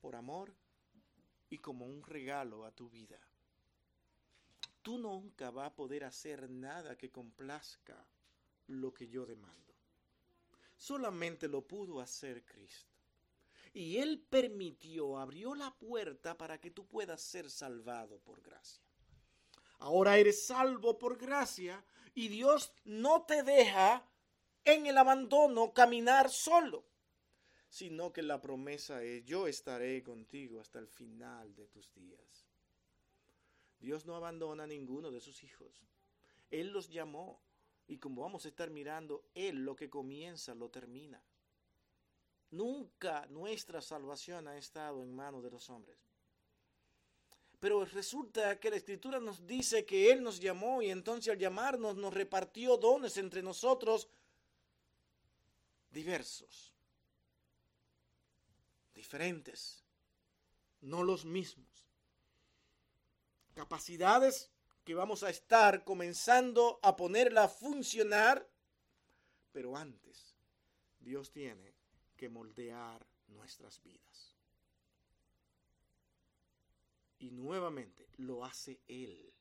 por 0.00 0.16
amor 0.16 0.52
y 1.48 1.58
como 1.58 1.86
un 1.86 2.02
regalo 2.02 2.64
a 2.64 2.72
tu 2.72 2.88
vida. 2.90 3.18
Tú 4.82 4.98
nunca 4.98 5.50
vas 5.50 5.68
a 5.68 5.74
poder 5.74 6.04
hacer 6.04 6.48
nada 6.50 6.96
que 6.96 7.10
complazca 7.10 8.06
lo 8.66 8.92
que 8.92 9.08
yo 9.08 9.26
demando. 9.26 9.74
Solamente 10.76 11.48
lo 11.48 11.66
pudo 11.66 12.00
hacer 12.00 12.44
Cristo. 12.44 12.89
Y 13.72 13.98
Él 13.98 14.24
permitió, 14.28 15.18
abrió 15.18 15.54
la 15.54 15.72
puerta 15.78 16.36
para 16.36 16.60
que 16.60 16.70
tú 16.70 16.86
puedas 16.86 17.20
ser 17.20 17.50
salvado 17.50 18.18
por 18.18 18.42
gracia. 18.42 18.82
Ahora 19.78 20.18
eres 20.18 20.46
salvo 20.46 20.98
por 20.98 21.16
gracia 21.16 21.84
y 22.14 22.28
Dios 22.28 22.72
no 22.84 23.22
te 23.22 23.42
deja 23.42 24.06
en 24.64 24.86
el 24.86 24.98
abandono 24.98 25.72
caminar 25.72 26.30
solo, 26.30 26.84
sino 27.68 28.12
que 28.12 28.22
la 28.22 28.40
promesa 28.40 29.02
es 29.02 29.24
yo 29.24 29.46
estaré 29.46 30.02
contigo 30.02 30.60
hasta 30.60 30.78
el 30.78 30.88
final 30.88 31.54
de 31.54 31.66
tus 31.68 31.92
días. 31.94 32.46
Dios 33.78 34.04
no 34.04 34.16
abandona 34.16 34.64
a 34.64 34.66
ninguno 34.66 35.10
de 35.10 35.20
sus 35.20 35.42
hijos. 35.42 35.82
Él 36.50 36.72
los 36.72 36.90
llamó 36.90 37.40
y 37.86 37.98
como 37.98 38.22
vamos 38.22 38.44
a 38.44 38.48
estar 38.48 38.70
mirando, 38.70 39.24
Él 39.34 39.64
lo 39.64 39.74
que 39.74 39.88
comienza 39.88 40.54
lo 40.54 40.70
termina. 40.70 41.22
Nunca 42.50 43.26
nuestra 43.26 43.80
salvación 43.80 44.48
ha 44.48 44.56
estado 44.56 45.02
en 45.02 45.14
manos 45.14 45.42
de 45.42 45.50
los 45.50 45.70
hombres. 45.70 45.98
Pero 47.60 47.84
resulta 47.84 48.58
que 48.58 48.70
la 48.70 48.76
escritura 48.76 49.20
nos 49.20 49.46
dice 49.46 49.84
que 49.84 50.10
Él 50.10 50.22
nos 50.22 50.40
llamó 50.40 50.82
y 50.82 50.90
entonces 50.90 51.30
al 51.30 51.38
llamarnos 51.38 51.96
nos 51.96 52.12
repartió 52.12 52.76
dones 52.76 53.18
entre 53.18 53.42
nosotros 53.42 54.08
diversos, 55.90 56.72
diferentes, 58.94 59.84
no 60.80 61.04
los 61.04 61.24
mismos. 61.24 61.68
Capacidades 63.54 64.50
que 64.84 64.94
vamos 64.94 65.22
a 65.22 65.30
estar 65.30 65.84
comenzando 65.84 66.80
a 66.82 66.96
ponerla 66.96 67.44
a 67.44 67.48
funcionar, 67.48 68.48
pero 69.52 69.76
antes 69.76 70.34
Dios 70.98 71.30
tiene 71.30 71.79
que 72.20 72.28
moldear 72.28 73.06
nuestras 73.28 73.82
vidas. 73.82 74.36
Y 77.18 77.30
nuevamente 77.30 78.10
lo 78.18 78.44
hace 78.44 78.78
Él. 78.88 79.32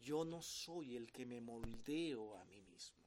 Yo 0.00 0.24
no 0.24 0.42
soy 0.42 0.96
el 0.96 1.12
que 1.12 1.24
me 1.24 1.40
moldeo 1.40 2.36
a 2.36 2.44
mí 2.46 2.60
mismo. 2.62 2.98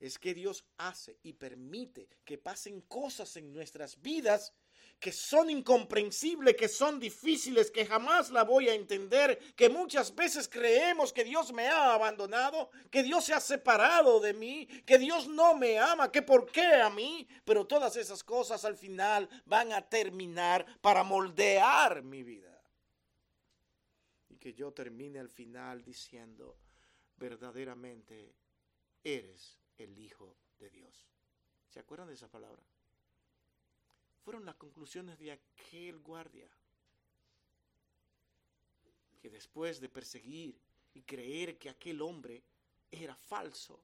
Es 0.00 0.18
que 0.18 0.32
Dios 0.32 0.64
hace 0.78 1.18
y 1.22 1.34
permite 1.34 2.08
que 2.24 2.38
pasen 2.38 2.80
cosas 2.80 3.36
en 3.36 3.52
nuestras 3.52 4.00
vidas 4.00 4.54
que 5.04 5.12
son 5.12 5.50
incomprensibles, 5.50 6.56
que 6.56 6.66
son 6.66 6.98
difíciles, 6.98 7.70
que 7.70 7.84
jamás 7.84 8.30
la 8.30 8.42
voy 8.42 8.70
a 8.70 8.74
entender, 8.74 9.38
que 9.54 9.68
muchas 9.68 10.14
veces 10.14 10.48
creemos 10.48 11.12
que 11.12 11.24
Dios 11.24 11.52
me 11.52 11.68
ha 11.68 11.92
abandonado, 11.92 12.70
que 12.90 13.02
Dios 13.02 13.26
se 13.26 13.34
ha 13.34 13.40
separado 13.40 14.18
de 14.18 14.32
mí, 14.32 14.66
que 14.86 14.96
Dios 14.96 15.28
no 15.28 15.54
me 15.54 15.78
ama, 15.78 16.10
que 16.10 16.22
por 16.22 16.50
qué 16.50 16.76
a 16.76 16.88
mí, 16.88 17.28
pero 17.44 17.66
todas 17.66 17.96
esas 17.96 18.24
cosas 18.24 18.64
al 18.64 18.78
final 18.78 19.28
van 19.44 19.74
a 19.74 19.82
terminar 19.82 20.64
para 20.80 21.04
moldear 21.04 22.02
mi 22.02 22.22
vida 22.22 22.54
que 24.44 24.52
yo 24.52 24.72
termine 24.72 25.18
al 25.18 25.30
final 25.30 25.82
diciendo, 25.82 26.58
verdaderamente 27.16 28.34
eres 29.02 29.58
el 29.78 29.98
Hijo 29.98 30.36
de 30.58 30.68
Dios. 30.68 31.08
¿Se 31.68 31.80
acuerdan 31.80 32.08
de 32.08 32.14
esa 32.14 32.28
palabra? 32.28 32.62
Fueron 34.24 34.46
las 34.46 34.54
conclusiones 34.56 35.18
de 35.18 35.32
aquel 35.32 35.98
guardia 35.98 36.48
que 39.20 39.28
después 39.28 39.80
de 39.80 39.90
perseguir 39.90 40.58
y 40.94 41.02
creer 41.02 41.58
que 41.58 41.68
aquel 41.68 42.00
hombre 42.00 42.42
era 42.90 43.14
falso, 43.14 43.82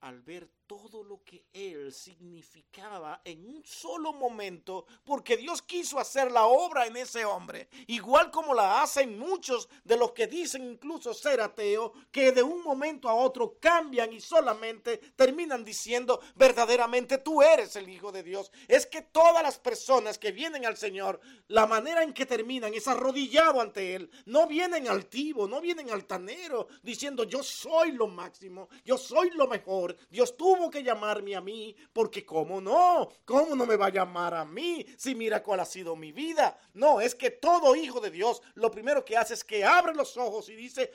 al 0.00 0.22
ver 0.22 0.48
todo 0.72 1.02
lo 1.02 1.22
que 1.22 1.44
él 1.52 1.92
significaba 1.92 3.20
en 3.26 3.44
un 3.44 3.62
solo 3.62 4.14
momento, 4.14 4.86
porque 5.04 5.36
Dios 5.36 5.60
quiso 5.60 5.98
hacer 5.98 6.32
la 6.32 6.46
obra 6.46 6.86
en 6.86 6.96
ese 6.96 7.26
hombre, 7.26 7.68
igual 7.88 8.30
como 8.30 8.54
la 8.54 8.80
hacen 8.80 9.18
muchos 9.18 9.68
de 9.84 9.98
los 9.98 10.12
que 10.12 10.26
dicen 10.26 10.64
incluso 10.64 11.12
ser 11.12 11.42
ateo, 11.42 11.92
que 12.10 12.32
de 12.32 12.42
un 12.42 12.62
momento 12.62 13.06
a 13.06 13.14
otro 13.14 13.58
cambian 13.60 14.14
y 14.14 14.20
solamente 14.20 14.96
terminan 15.14 15.62
diciendo 15.62 16.20
verdaderamente 16.36 17.18
tú 17.18 17.42
eres 17.42 17.76
el 17.76 17.90
Hijo 17.90 18.10
de 18.10 18.22
Dios. 18.22 18.50
Es 18.66 18.86
que 18.86 19.02
todas 19.02 19.42
las 19.42 19.58
personas 19.58 20.16
que 20.16 20.32
vienen 20.32 20.64
al 20.64 20.78
Señor, 20.78 21.20
la 21.48 21.66
manera 21.66 22.02
en 22.02 22.14
que 22.14 22.24
terminan 22.24 22.72
es 22.72 22.88
arrodillado 22.88 23.60
ante 23.60 23.94
Él, 23.94 24.10
no 24.24 24.46
vienen 24.46 24.88
altivo, 24.88 25.46
no 25.46 25.60
vienen 25.60 25.90
altanero, 25.90 26.68
diciendo 26.82 27.24
yo 27.24 27.42
soy 27.42 27.92
lo 27.92 28.06
máximo, 28.06 28.70
yo 28.86 28.96
soy 28.96 29.30
lo 29.32 29.46
mejor 29.46 29.96
Dios 30.08 30.36
tuvo 30.36 30.61
que 30.70 30.82
llamarme 30.82 31.36
a 31.36 31.40
mí, 31.40 31.74
porque 31.92 32.24
cómo 32.24 32.60
no, 32.60 33.08
cómo 33.24 33.54
no 33.54 33.66
me 33.66 33.76
va 33.76 33.86
a 33.86 33.92
llamar 33.92 34.34
a 34.34 34.44
mí 34.44 34.84
si 34.96 35.14
mira 35.14 35.42
cuál 35.42 35.60
ha 35.60 35.64
sido 35.64 35.96
mi 35.96 36.12
vida. 36.12 36.58
No, 36.74 37.00
es 37.00 37.14
que 37.14 37.30
todo 37.30 37.76
hijo 37.76 38.00
de 38.00 38.10
Dios 38.10 38.42
lo 38.54 38.70
primero 38.70 39.04
que 39.04 39.16
hace 39.16 39.34
es 39.34 39.44
que 39.44 39.64
abre 39.64 39.94
los 39.94 40.16
ojos 40.16 40.48
y 40.48 40.54
dice, 40.54 40.92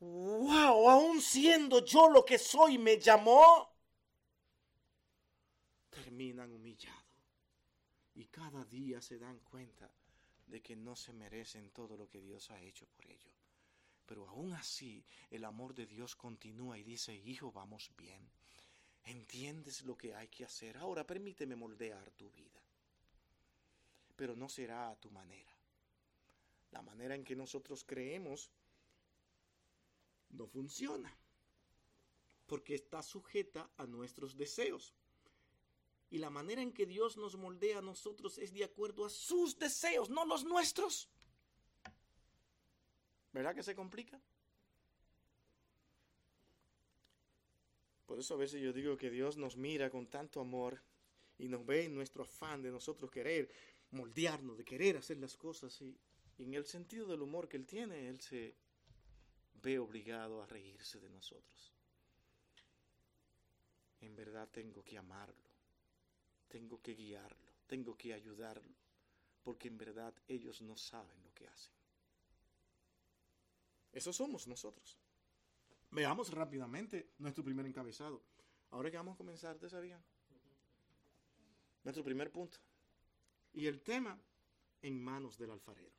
wow, 0.00 0.88
aún 0.88 1.20
siendo 1.20 1.84
yo 1.84 2.08
lo 2.08 2.24
que 2.24 2.38
soy, 2.38 2.78
me 2.78 2.98
llamó. 2.98 3.72
Terminan 5.90 6.50
humillados 6.52 7.04
y 8.14 8.26
cada 8.26 8.64
día 8.64 9.00
se 9.00 9.18
dan 9.18 9.40
cuenta 9.40 9.90
de 10.46 10.62
que 10.62 10.76
no 10.76 10.94
se 10.94 11.12
merecen 11.12 11.70
todo 11.70 11.96
lo 11.96 12.08
que 12.08 12.20
Dios 12.20 12.50
ha 12.50 12.60
hecho 12.60 12.86
por 12.86 13.06
ellos. 13.06 13.34
Pero 14.06 14.28
aún 14.28 14.52
así 14.52 15.04
el 15.30 15.44
amor 15.44 15.74
de 15.74 15.86
Dios 15.86 16.14
continúa 16.14 16.78
y 16.78 16.82
dice, 16.82 17.14
hijo, 17.14 17.50
vamos 17.50 17.90
bien. 17.96 18.30
Entiendes 19.04 19.82
lo 19.82 19.96
que 19.96 20.14
hay 20.14 20.28
que 20.28 20.44
hacer. 20.44 20.76
Ahora 20.78 21.06
permíteme 21.06 21.56
moldear 21.56 22.10
tu 22.12 22.30
vida. 22.30 22.60
Pero 24.16 24.34
no 24.34 24.48
será 24.48 24.90
a 24.90 24.96
tu 24.96 25.10
manera. 25.10 25.52
La 26.70 26.82
manera 26.82 27.14
en 27.14 27.24
que 27.24 27.36
nosotros 27.36 27.84
creemos 27.84 28.50
no 30.30 30.46
funciona. 30.46 31.14
Porque 32.46 32.74
está 32.74 33.02
sujeta 33.02 33.70
a 33.76 33.86
nuestros 33.86 34.36
deseos. 34.36 34.94
Y 36.10 36.18
la 36.18 36.30
manera 36.30 36.62
en 36.62 36.72
que 36.72 36.86
Dios 36.86 37.16
nos 37.16 37.36
moldea 37.36 37.78
a 37.78 37.82
nosotros 37.82 38.38
es 38.38 38.52
de 38.52 38.64
acuerdo 38.64 39.04
a 39.04 39.10
sus 39.10 39.58
deseos, 39.58 40.10
no 40.10 40.24
los 40.24 40.44
nuestros. 40.44 41.08
¿Verdad 43.32 43.54
que 43.54 43.64
se 43.64 43.74
complica? 43.74 44.20
Por 48.14 48.20
eso 48.20 48.34
a 48.34 48.36
veces 48.36 48.62
yo 48.62 48.72
digo 48.72 48.96
que 48.96 49.10
Dios 49.10 49.36
nos 49.36 49.56
mira 49.56 49.90
con 49.90 50.06
tanto 50.06 50.40
amor 50.40 50.80
y 51.36 51.48
nos 51.48 51.66
ve 51.66 51.86
en 51.86 51.96
nuestro 51.96 52.22
afán 52.22 52.62
de 52.62 52.70
nosotros 52.70 53.10
querer 53.10 53.50
moldearnos, 53.90 54.56
de 54.56 54.64
querer 54.64 54.96
hacer 54.96 55.16
las 55.18 55.36
cosas 55.36 55.82
y, 55.82 55.98
y 56.38 56.44
en 56.44 56.54
el 56.54 56.64
sentido 56.64 57.08
del 57.08 57.22
humor 57.22 57.48
que 57.48 57.56
Él 57.56 57.66
tiene, 57.66 58.08
Él 58.08 58.20
se 58.20 58.54
ve 59.54 59.80
obligado 59.80 60.40
a 60.40 60.46
reírse 60.46 61.00
de 61.00 61.10
nosotros. 61.10 61.72
En 64.00 64.14
verdad 64.14 64.48
tengo 64.48 64.84
que 64.84 64.96
amarlo, 64.96 65.50
tengo 66.46 66.80
que 66.80 66.94
guiarlo, 66.94 67.52
tengo 67.66 67.96
que 67.96 68.14
ayudarlo, 68.14 68.76
porque 69.42 69.66
en 69.66 69.76
verdad 69.76 70.14
ellos 70.28 70.62
no 70.62 70.76
saben 70.76 71.20
lo 71.24 71.34
que 71.34 71.48
hacen. 71.48 71.74
Eso 73.90 74.12
somos 74.12 74.46
nosotros. 74.46 75.03
Veamos 75.94 76.32
rápidamente 76.32 77.12
nuestro 77.18 77.44
primer 77.44 77.64
encabezado. 77.66 78.20
Ahora 78.70 78.90
que 78.90 78.96
vamos 78.96 79.14
a 79.14 79.16
comenzar, 79.16 79.56
¿te 79.58 79.68
sabían? 79.68 80.02
Nuestro 81.84 82.02
primer 82.02 82.32
punto. 82.32 82.58
Y 83.52 83.68
el 83.68 83.80
tema 83.80 84.18
en 84.82 85.00
manos 85.00 85.38
del 85.38 85.52
alfarero. 85.52 85.94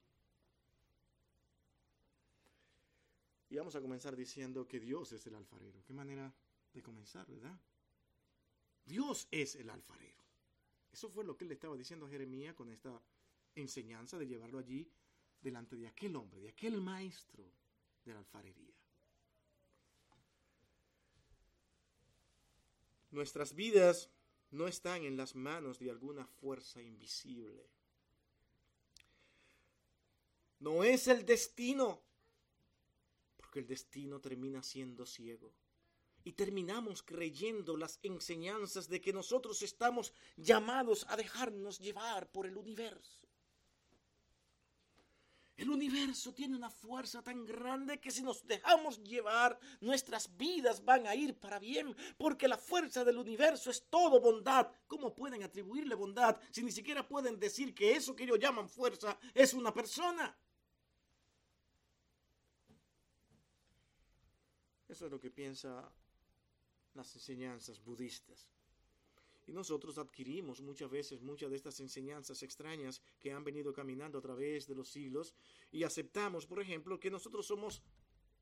Y 3.50 3.56
vamos 3.56 3.74
a 3.78 3.82
comenzar 3.82 4.18
diciendo 4.18 4.68
que 4.68 4.82
Dios 4.82 5.14
es 5.14 5.26
el 5.28 5.36
alfarero. 5.36 5.82
Qué 5.86 5.94
manera 5.94 6.34
de 6.74 6.84
comenzar, 6.84 7.26
¿verdad? 7.32 7.58
Dios 8.84 9.30
es 9.32 9.56
el 9.56 9.70
alfarero. 9.70 10.26
Eso 10.92 11.10
fue 11.10 11.24
lo 11.24 11.38
que 11.38 11.46
le 11.46 11.54
estaba 11.54 11.78
diciendo 11.78 12.06
a 12.06 12.10
Jeremías 12.10 12.54
con 12.54 12.70
esta 12.70 13.02
enseñanza 13.56 14.18
de 14.18 14.28
llevarlo 14.28 14.60
allí 14.60 14.92
delante 15.40 15.78
de 15.78 15.88
aquel 15.88 16.18
hombre, 16.18 16.42
de 16.42 16.50
aquel 16.50 16.82
maestro 16.82 17.50
de 18.04 18.12
la 18.12 18.20
alfarería. 18.20 18.75
Nuestras 23.16 23.56
vidas 23.56 24.10
no 24.52 24.68
están 24.68 25.06
en 25.06 25.16
las 25.16 25.36
manos 25.36 25.80
de 25.80 25.90
alguna 25.90 26.28
fuerza 26.28 26.82
invisible. 26.82 27.66
No 30.60 30.84
es 30.84 31.08
el 31.08 31.26
destino, 31.26 32.02
Porque 33.38 33.60
el 33.60 33.68
destino 33.68 34.20
termina 34.20 34.62
siendo 34.62 35.06
ciego. 35.06 35.54
Y 36.26 36.34
terminamos 36.34 37.04
creyendo 37.04 37.78
las 37.78 38.00
enseñanzas 38.04 38.90
de 38.90 39.00
que 39.00 39.14
nosotros 39.14 39.62
estamos 39.62 40.12
llamados 40.36 41.06
a 41.08 41.16
dejarnos 41.16 41.80
llevar 41.80 42.30
por 42.34 42.46
el 42.48 42.58
universo. 42.58 43.25
El 45.58 45.70
universo 45.70 46.34
tiene 46.34 46.56
una 46.56 46.70
fuerza 46.70 47.22
tan 47.22 47.46
grande 47.46 48.00
que 48.00 48.12
si 48.12 48.22
nos 48.22 48.46
dejamos 48.46 49.02
llevar, 49.04 49.58
nuestras 49.80 50.36
vidas 50.36 50.84
van 50.84 51.08
a 51.08 51.16
ir 51.16 51.40
para 51.40 51.60
bien, 51.60 51.96
porque 52.18 52.48
la 52.48 52.58
fuerza 52.58 53.06
del 53.06 53.18
universo 53.18 53.70
es 53.70 53.86
todo 53.90 54.20
bondad. 54.20 54.70
¿Cómo 54.88 55.16
pueden 55.16 55.44
atribuirle 55.44 55.96
bondad 55.96 56.38
si 56.52 56.62
ni 56.62 56.72
siquiera 56.72 57.08
pueden 57.08 57.40
decir 57.40 57.74
que 57.74 57.96
eso 57.96 58.16
que 58.16 58.26
ellos 58.26 58.40
llaman 58.40 58.68
fuerza 58.68 59.18
es 59.34 59.54
una 59.54 59.74
persona? 59.74 60.38
Eso 64.90 65.06
es 65.06 65.12
lo 65.12 65.20
que 65.20 65.32
piensan 65.32 65.86
las 66.94 67.16
enseñanzas 67.16 67.82
budistas. 67.82 68.55
Y 69.48 69.54
nosotros 69.54 69.98
adquirimos 69.98 70.62
muchas 70.62 70.90
veces 70.90 71.22
muchas 71.22 71.52
de 71.52 71.58
estas 71.58 71.80
enseñanzas 71.80 72.42
extrañas 72.42 73.02
que 73.20 73.32
han 73.32 73.44
venido 73.44 73.74
caminando 73.74 74.18
a 74.18 74.22
través 74.22 74.68
de 74.68 74.76
los 74.76 74.90
siglos 74.90 75.34
y 75.72 75.84
aceptamos, 75.84 76.48
por 76.48 76.62
ejemplo, 76.62 77.00
que 77.00 77.12
nosotros 77.12 77.46
somos 77.46 77.84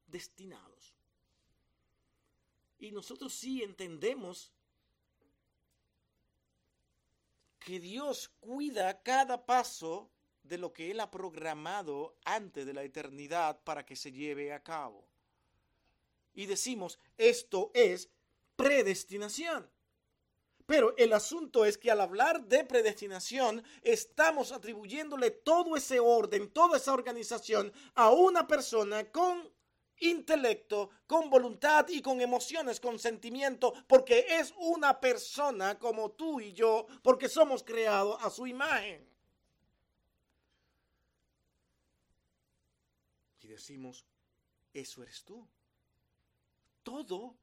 destinados. 0.08 0.96
Y 2.80 2.92
nosotros 2.92 3.34
sí 3.34 3.64
entendemos 3.64 4.54
que 7.60 7.80
Dios 7.80 8.30
cuida 8.40 9.02
cada 9.04 9.46
paso 9.46 10.10
de 10.44 10.58
lo 10.58 10.74
que 10.74 10.92
Él 10.92 11.00
ha 11.00 11.10
programado 11.10 12.18
antes 12.26 12.66
de 12.66 12.74
la 12.74 12.84
eternidad 12.84 13.64
para 13.64 13.86
que 13.86 13.96
se 13.96 14.12
lleve 14.12 14.52
a 14.52 14.62
cabo. 14.62 15.08
Y 16.34 16.46
decimos, 16.46 17.00
esto 17.18 17.72
es 17.74 18.10
predestinación. 18.56 19.70
Pero 20.66 20.96
el 20.98 21.12
asunto 21.14 21.66
es 21.66 21.78
que 21.78 21.92
al 21.92 22.00
hablar 22.00 22.46
de 22.46 22.64
predestinación, 22.64 23.64
estamos 23.82 24.52
atribuyéndole 24.52 25.32
todo 25.32 25.76
ese 25.76 26.00
orden, 26.00 26.50
toda 26.52 26.78
esa 26.78 26.94
organización 26.94 27.72
a 27.96 28.12
una 28.12 28.48
persona 28.48 29.12
con 29.12 29.52
intelecto, 30.00 30.90
con 31.06 31.30
voluntad 31.30 31.88
y 31.90 32.02
con 32.02 32.22
emociones, 32.22 32.80
con 32.80 33.00
sentimiento, 33.00 33.74
porque 33.88 34.26
es 34.30 34.54
una 34.58 35.00
persona 35.00 35.78
como 35.78 36.12
tú 36.12 36.40
y 36.40 36.54
yo, 36.54 36.86
porque 37.02 37.30
somos 37.30 37.64
creados 37.64 38.24
a 38.24 38.30
su 38.30 38.48
imagen. 38.48 39.08
Y 43.42 43.48
decimos, 43.48 44.06
eso 44.74 45.04
eres 45.04 45.24
tú. 45.24 45.46
Todo 46.84 47.36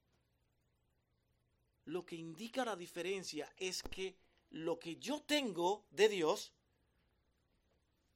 lo 1.85 2.05
que 2.05 2.17
indica 2.17 2.65
la 2.65 2.77
diferencia 2.77 3.53
es 3.57 3.83
que 3.83 4.17
lo 4.51 4.79
que 4.79 4.97
yo 4.97 5.23
tengo 5.23 5.87
de 5.91 6.09
Dios 6.09 6.53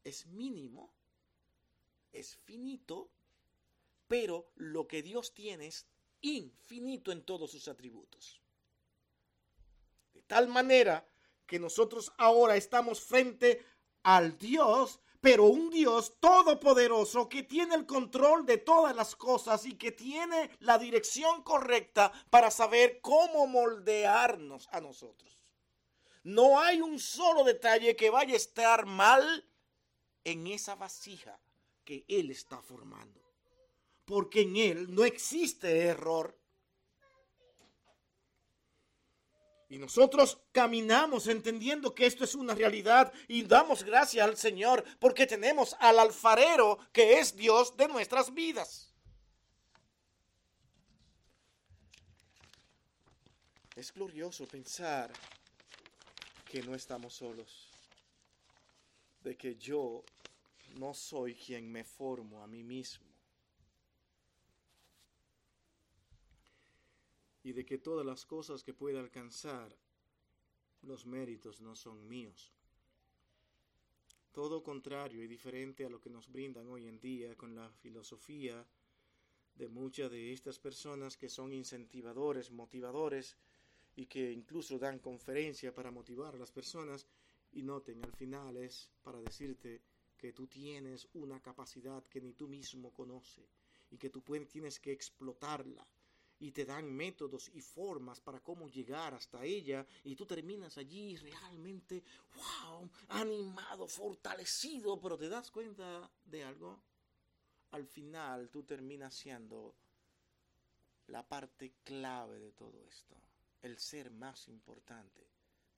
es 0.03 0.27
mínimo, 0.27 0.93
es 2.13 2.37
finito, 2.37 3.11
pero 4.07 4.51
lo 4.57 4.87
que 4.87 5.03
Dios 5.03 5.33
tiene 5.33 5.67
es 5.67 5.87
infinito 6.21 7.13
en 7.13 7.25
todos 7.25 7.51
sus 7.51 7.69
atributos. 7.69 8.41
De 10.13 10.23
tal 10.23 10.49
manera 10.49 11.07
que 11.47 11.59
nosotros 11.59 12.13
ahora 12.19 12.57
estamos 12.57 13.01
frente 13.01 13.65
al 14.03 14.39
Dios 14.39 15.01
pero 15.25 15.45
un 15.45 15.71
Dios 15.71 16.21
todopoderoso 16.21 17.31
que 17.31 17.45
tiene 17.45 17.77
el 17.77 17.87
control 17.87 18.45
de 18.45 18.59
todas 18.59 18.95
las 18.95 19.17
cosas 19.17 19.65
y 19.65 19.73
que 19.73 19.91
tiene 19.91 20.51
la 20.61 20.77
dirección 20.77 21.43
correcta 21.43 22.13
para 22.29 22.51
saber 22.51 23.01
cómo 23.01 23.47
moldearnos 23.47 24.69
a 24.71 24.83
nosotros. 24.83 25.39
No 26.25 26.61
hay 26.61 26.83
un 26.83 26.99
solo 26.99 27.43
detalle 27.43 27.97
que 27.97 28.11
vaya 28.11 28.35
a 28.35 28.37
estar 28.37 28.85
mal 28.85 29.49
en 30.25 30.47
esa 30.47 30.75
vasija 30.75 31.41
que 31.87 32.05
Él 32.07 32.31
está 32.31 32.61
formando. 32.61 33.23
Porque 34.05 34.43
en 34.43 34.59
Él 34.59 34.95
no 34.95 35.07
existe 35.07 35.87
error. 35.87 36.39
Y 39.75 39.79
nosotros 39.79 40.39
caminamos 40.53 41.27
entendiendo 41.27 41.97
que 41.97 42.07
esto 42.07 42.23
es 42.23 42.37
una 42.37 42.55
realidad 42.55 43.13
y 43.27 43.43
damos 43.43 43.83
gracias 43.83 44.25
al 44.25 44.37
Señor 44.37 44.85
porque 45.01 45.27
tenemos 45.27 45.75
al 45.81 45.99
alfarero 45.99 46.79
que 46.93 47.19
es 47.19 47.35
Dios 47.35 47.77
de 47.77 47.89
nuestras 47.89 48.33
vidas. 48.33 48.95
Es 53.75 53.93
glorioso 53.93 54.47
pensar 54.47 55.11
que 56.49 56.63
no 56.63 56.77
estamos 56.77 57.15
solos, 57.15 57.69
de 59.25 59.37
que 59.37 59.57
yo 59.57 60.05
no 60.77 60.95
soy 60.95 61.35
quien 61.35 61.73
me 61.73 61.83
formo 61.83 62.45
a 62.45 62.47
mí 62.47 62.63
mismo 62.63 63.14
y 67.45 67.53
de 67.53 67.65
que 67.65 67.79
todas 67.79 68.05
las 68.05 68.25
cosas 68.25 68.65
que 68.65 68.73
pueda 68.73 68.99
alcanzar, 68.99 69.77
los 70.83 71.05
méritos 71.05 71.61
no 71.61 71.77
son 71.77 72.09
míos. 72.09 72.53
Todo 74.33 74.65
contrario 74.65 75.23
y 75.23 75.29
diferente 75.29 75.85
a 75.85 75.91
lo 75.91 76.01
que 76.01 76.11
nos 76.11 76.33
brindan 76.33 76.67
hoy 76.69 76.89
en 76.89 76.99
día 76.99 77.37
con 77.37 77.55
la 77.55 77.71
filosofía 77.71 78.67
de 79.55 79.69
muchas 79.69 80.11
de 80.11 80.33
estas 80.33 80.59
personas 80.59 81.17
que 81.17 81.29
son 81.29 81.53
incentivadores, 81.53 82.51
motivadores 82.51 83.37
y 83.95 84.07
que 84.07 84.33
incluso 84.33 84.79
dan 84.79 84.99
conferencia 84.99 85.73
para 85.73 85.93
motivar 85.93 86.35
a 86.35 86.39
las 86.39 86.51
personas 86.51 87.07
y 87.53 87.63
noten 87.63 88.03
al 88.03 88.13
final 88.13 88.57
es 88.57 88.91
para 89.03 89.21
decirte 89.21 89.83
que 90.17 90.33
tú 90.33 90.47
tienes 90.47 91.07
una 91.13 91.41
capacidad 91.41 92.03
que 92.05 92.21
ni 92.23 92.33
tú 92.33 92.49
mismo 92.49 92.93
conoces 92.93 93.61
y 93.91 93.99
que 93.99 94.11
tú 94.11 94.23
tienes 94.51 94.81
que 94.81 94.93
explotarla 94.93 95.87
y 96.41 96.51
te 96.53 96.65
dan 96.65 96.93
métodos 96.93 97.51
y 97.55 97.61
formas 97.61 98.21
para 98.21 98.41
cómo 98.41 98.69
llegar 98.69 99.15
hasta 99.15 99.45
ella 99.45 99.87
y 100.03 100.17
tú 100.17 100.27
terminas 100.27 100.77
allí 100.79 101.17
realmente, 101.17 102.03
wow, 102.35 102.89
animado, 103.09 103.87
fortalecido, 103.87 105.01
pero 105.01 105.17
te 105.17 105.29
das 105.29 105.51
cuenta 105.51 106.11
de 106.25 106.45
algo. 106.45 106.83
Al 107.71 107.87
final 107.87 108.51
tú 108.51 108.63
terminas 108.63 109.15
siendo 109.15 109.75
la 111.09 111.27
parte 111.27 111.75
clave 111.83 112.39
de 112.39 112.53
todo 112.53 112.85
esto, 112.85 113.17
el 113.63 113.79
ser 113.79 114.11
más 114.11 114.49
importante. 114.49 115.27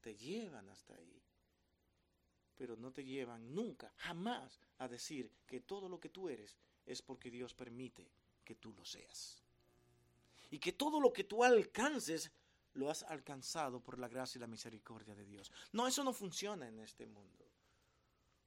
Te 0.01 0.14
llevan 0.14 0.69
hasta 0.69 0.95
ahí, 0.95 1.23
pero 2.55 2.77
no 2.77 2.92
te 2.92 3.05
llevan 3.05 3.55
nunca, 3.55 3.92
jamás 3.97 4.61
a 4.79 4.88
decir 4.88 5.31
que 5.47 5.61
todo 5.61 5.88
lo 5.88 5.99
que 5.99 6.11
tú 6.11 6.29
eres 6.29 6.57
es 6.85 7.03
porque 7.03 7.31
Dios 7.31 7.55
permite 7.55 8.09
que 8.45 8.55
tú 8.55 8.73
lo 8.73 8.85
seas 8.85 9.45
y 10.50 10.59
que 10.59 10.72
todo 10.72 11.00
lo 11.00 11.12
que 11.12 11.24
tú 11.24 11.44
alcances 11.44 12.30
lo 12.76 12.90
has 12.90 13.02
alcanzado 13.04 13.80
por 13.80 13.98
la 13.98 14.09
gracia 14.09 14.38
y 14.38 14.40
la 14.40 14.46
misericordia 14.46 15.14
de 15.14 15.24
Dios. 15.24 15.50
No, 15.72 15.87
eso 15.87 16.04
no 16.04 16.12
funciona 16.12 16.68
en 16.68 16.78
este 16.80 17.06
mundo. 17.06 17.44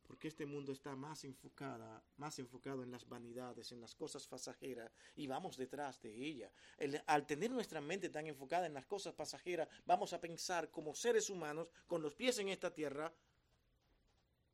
Porque 0.04 0.28
este 0.28 0.46
mundo 0.46 0.72
está 0.72 0.96
más 0.96 1.24
enfocada, 1.24 2.04
más 2.18 2.40
enfocado 2.40 2.82
en 2.82 2.92
las 2.92 3.08
vanidades, 3.08 3.72
en 3.72 3.82
las 3.82 3.94
cosas 3.94 4.26
pasajeras, 4.28 4.92
y 5.16 5.28
vamos 5.28 5.56
detrás 5.56 6.02
de 6.02 6.16
ella. 6.16 6.52
al 7.06 7.28
tener 7.28 7.52
nuestra 7.52 7.80
mente 7.80 8.10
tan 8.10 8.26
enfocada 8.26 8.66
en 8.66 8.74
las 8.74 8.86
cosas 8.86 9.14
pasajeras, 9.14 9.68
vamos 9.86 10.14
a 10.14 10.22
pensar 10.22 10.72
como 10.72 10.96
seres 10.96 11.30
humanos 11.30 11.68
con 11.86 12.02
los 12.02 12.16
pies 12.16 12.40
en 12.40 12.50
esta 12.50 12.74
tierra. 12.74 13.14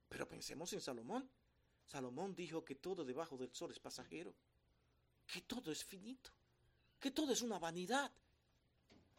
Pero 0.09 0.27
pensemos 0.27 0.73
en 0.73 0.81
Salomón. 0.81 1.29
Salomón 1.85 2.35
dijo 2.35 2.65
que 2.65 2.75
todo 2.75 3.05
debajo 3.05 3.37
del 3.37 3.53
sol 3.53 3.71
es 3.71 3.79
pasajero, 3.79 4.33
que 5.25 5.41
todo 5.41 5.71
es 5.71 5.85
finito 5.85 6.31
que 7.05 7.11
todo 7.11 7.31
es 7.31 7.43
una 7.43 7.59
vanidad. 7.59 8.11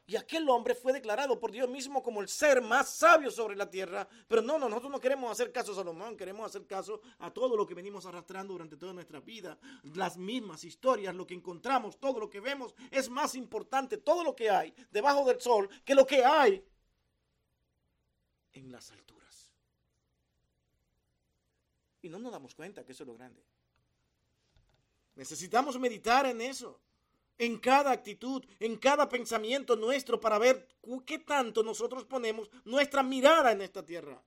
Y 0.08 0.16
aquel 0.16 0.48
hombre 0.48 0.74
fue 0.74 0.92
declarado 0.92 1.38
por 1.38 1.52
Dios 1.52 1.68
mismo 1.68 2.02
como 2.02 2.20
el 2.20 2.28
ser 2.28 2.60
más 2.60 2.90
sabio 2.90 3.30
sobre 3.30 3.54
la 3.54 3.70
tierra. 3.70 4.08
Pero 4.26 4.42
no, 4.42 4.58
no, 4.58 4.68
nosotros 4.68 4.90
no 4.90 4.98
queremos 4.98 5.30
hacer 5.30 5.52
caso 5.52 5.70
a 5.70 5.76
Salomón, 5.76 6.16
queremos 6.16 6.46
hacer 6.46 6.66
caso 6.66 7.00
a 7.20 7.32
todo 7.32 7.56
lo 7.56 7.64
que 7.64 7.74
venimos 7.74 8.04
arrastrando 8.04 8.54
durante 8.54 8.76
toda 8.76 8.92
nuestra 8.92 9.20
vida. 9.20 9.56
Las 9.94 10.16
mismas 10.16 10.64
historias, 10.64 11.14
lo 11.14 11.28
que 11.28 11.34
encontramos, 11.34 12.00
todo 12.00 12.18
lo 12.18 12.28
que 12.28 12.40
vemos, 12.40 12.74
es 12.90 13.08
más 13.08 13.36
importante 13.36 13.98
todo 13.98 14.24
lo 14.24 14.34
que 14.34 14.50
hay 14.50 14.74
debajo 14.90 15.24
del 15.24 15.40
sol 15.40 15.70
que 15.84 15.94
lo 15.94 16.04
que 16.04 16.24
hay 16.24 16.64
en 18.54 18.72
las 18.72 18.90
alturas. 18.90 19.52
Y 22.02 22.08
no 22.08 22.18
nos 22.18 22.32
damos 22.32 22.52
cuenta 22.52 22.84
que 22.84 22.90
eso 22.90 23.04
es 23.04 23.06
lo 23.06 23.14
grande. 23.14 23.44
Necesitamos 25.14 25.78
meditar 25.78 26.26
en 26.26 26.40
eso 26.40 26.80
en 27.38 27.58
cada 27.58 27.90
actitud, 27.90 28.44
en 28.60 28.76
cada 28.76 29.08
pensamiento 29.08 29.76
nuestro 29.76 30.18
para 30.18 30.38
ver 30.38 30.66
qué 31.04 31.18
tanto 31.18 31.62
nosotros 31.62 32.04
ponemos 32.04 32.50
nuestra 32.64 33.02
mirada 33.02 33.52
en 33.52 33.62
esta 33.62 33.84
tierra. 33.84 34.22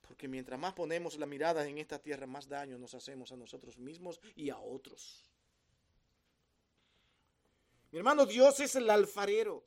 Porque 0.00 0.28
mientras 0.28 0.58
más 0.58 0.72
ponemos 0.72 1.16
la 1.16 1.26
mirada 1.26 1.66
en 1.66 1.78
esta 1.78 1.98
tierra, 1.98 2.26
más 2.26 2.48
daño 2.48 2.78
nos 2.78 2.94
hacemos 2.94 3.32
a 3.32 3.36
nosotros 3.36 3.78
mismos 3.78 4.20
y 4.34 4.50
a 4.50 4.58
otros. 4.58 5.24
Mi 7.90 7.98
hermano, 7.98 8.26
Dios 8.26 8.58
es 8.60 8.74
el 8.76 8.88
alfarero. 8.88 9.64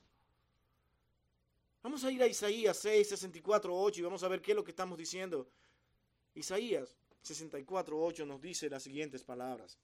Vamos 1.83 2.03
a 2.03 2.11
ir 2.11 2.21
a 2.23 2.27
Isaías 2.27 2.77
6, 2.77 3.09
64, 3.09 3.71
8 3.71 3.99
y 3.99 4.03
vamos 4.03 4.23
a 4.23 4.27
ver 4.27 4.41
qué 4.41 4.51
es 4.51 4.55
lo 4.55 4.63
que 4.63 4.71
estamos 4.71 4.97
diciendo. 4.97 5.47
Isaías 6.33 6.95
64, 7.21 8.01
8 8.01 8.25
nos 8.25 8.41
dice 8.41 8.69
las 8.69 8.81
siguientes 8.81 9.23
palabras. 9.23 9.77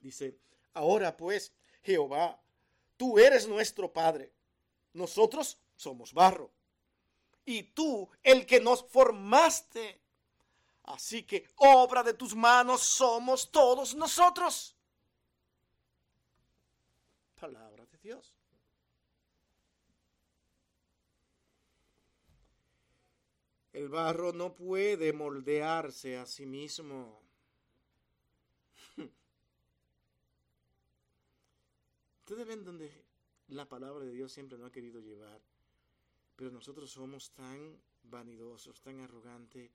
Dice, 0.00 0.38
ahora 0.74 1.16
pues, 1.16 1.52
Jehová, 1.82 2.40
tú 2.96 3.18
eres 3.18 3.46
nuestro 3.48 3.92
Padre, 3.92 4.32
nosotros 4.92 5.58
somos 5.76 6.12
barro, 6.12 6.50
y 7.44 7.62
tú 7.62 8.08
el 8.22 8.46
que 8.46 8.60
nos 8.60 8.84
formaste. 8.84 10.00
Así 10.84 11.22
que 11.22 11.48
obra 11.56 12.02
de 12.02 12.14
tus 12.14 12.34
manos 12.34 12.82
somos 12.82 13.50
todos 13.50 13.94
nosotros. 13.94 14.76
Palabra 17.40 17.86
de 17.86 17.98
Dios. 17.98 18.34
El 23.72 23.88
barro 23.88 24.32
no 24.32 24.54
puede 24.54 25.12
moldearse 25.12 26.18
a 26.18 26.26
sí 26.26 26.46
mismo. 26.46 27.21
Ustedes 32.32 32.48
ven 32.48 32.64
donde 32.64 32.90
la 33.48 33.68
palabra 33.68 34.06
de 34.06 34.10
Dios 34.10 34.32
siempre 34.32 34.56
nos 34.56 34.68
ha 34.68 34.72
querido 34.72 35.02
llevar. 35.02 35.38
Pero 36.34 36.50
nosotros 36.50 36.90
somos 36.90 37.30
tan 37.32 37.78
vanidosos, 38.04 38.80
tan 38.80 39.00
arrogantes, 39.00 39.70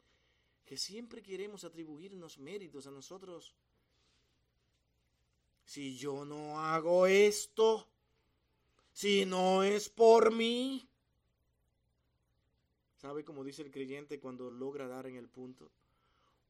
que 0.66 0.76
siempre 0.76 1.22
queremos 1.22 1.64
atribuirnos 1.64 2.40
méritos 2.40 2.88
a 2.88 2.92
nosotros. 2.92 3.54
Si 5.66 5.96
yo 5.98 6.26
no 6.26 6.60
hago 6.60 7.06
esto, 7.06 7.88
si 8.92 9.24
no 9.28 9.62
es 9.62 9.88
por 9.88 10.34
mí, 10.34 10.90
¿Sabe 12.96 13.24
cómo 13.24 13.44
dice 13.44 13.62
el 13.62 13.70
creyente 13.70 14.20
cuando 14.20 14.50
logra 14.50 14.88
dar 14.88 15.06
en 15.06 15.16
el 15.16 15.30
punto? 15.30 15.72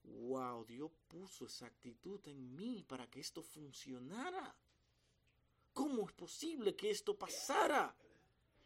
Wow, 0.06 0.64
Dios 0.64 0.90
puso 1.10 1.48
esa 1.48 1.66
actitud 1.66 2.22
en 2.28 2.56
mí 2.56 2.86
para 2.88 3.10
que 3.10 3.20
esto 3.20 3.44
funcionara. 3.44 4.56
¿Cómo 5.78 6.08
es 6.08 6.14
posible 6.14 6.76
que 6.76 6.90
esto 6.90 7.16
pasara? 7.16 7.96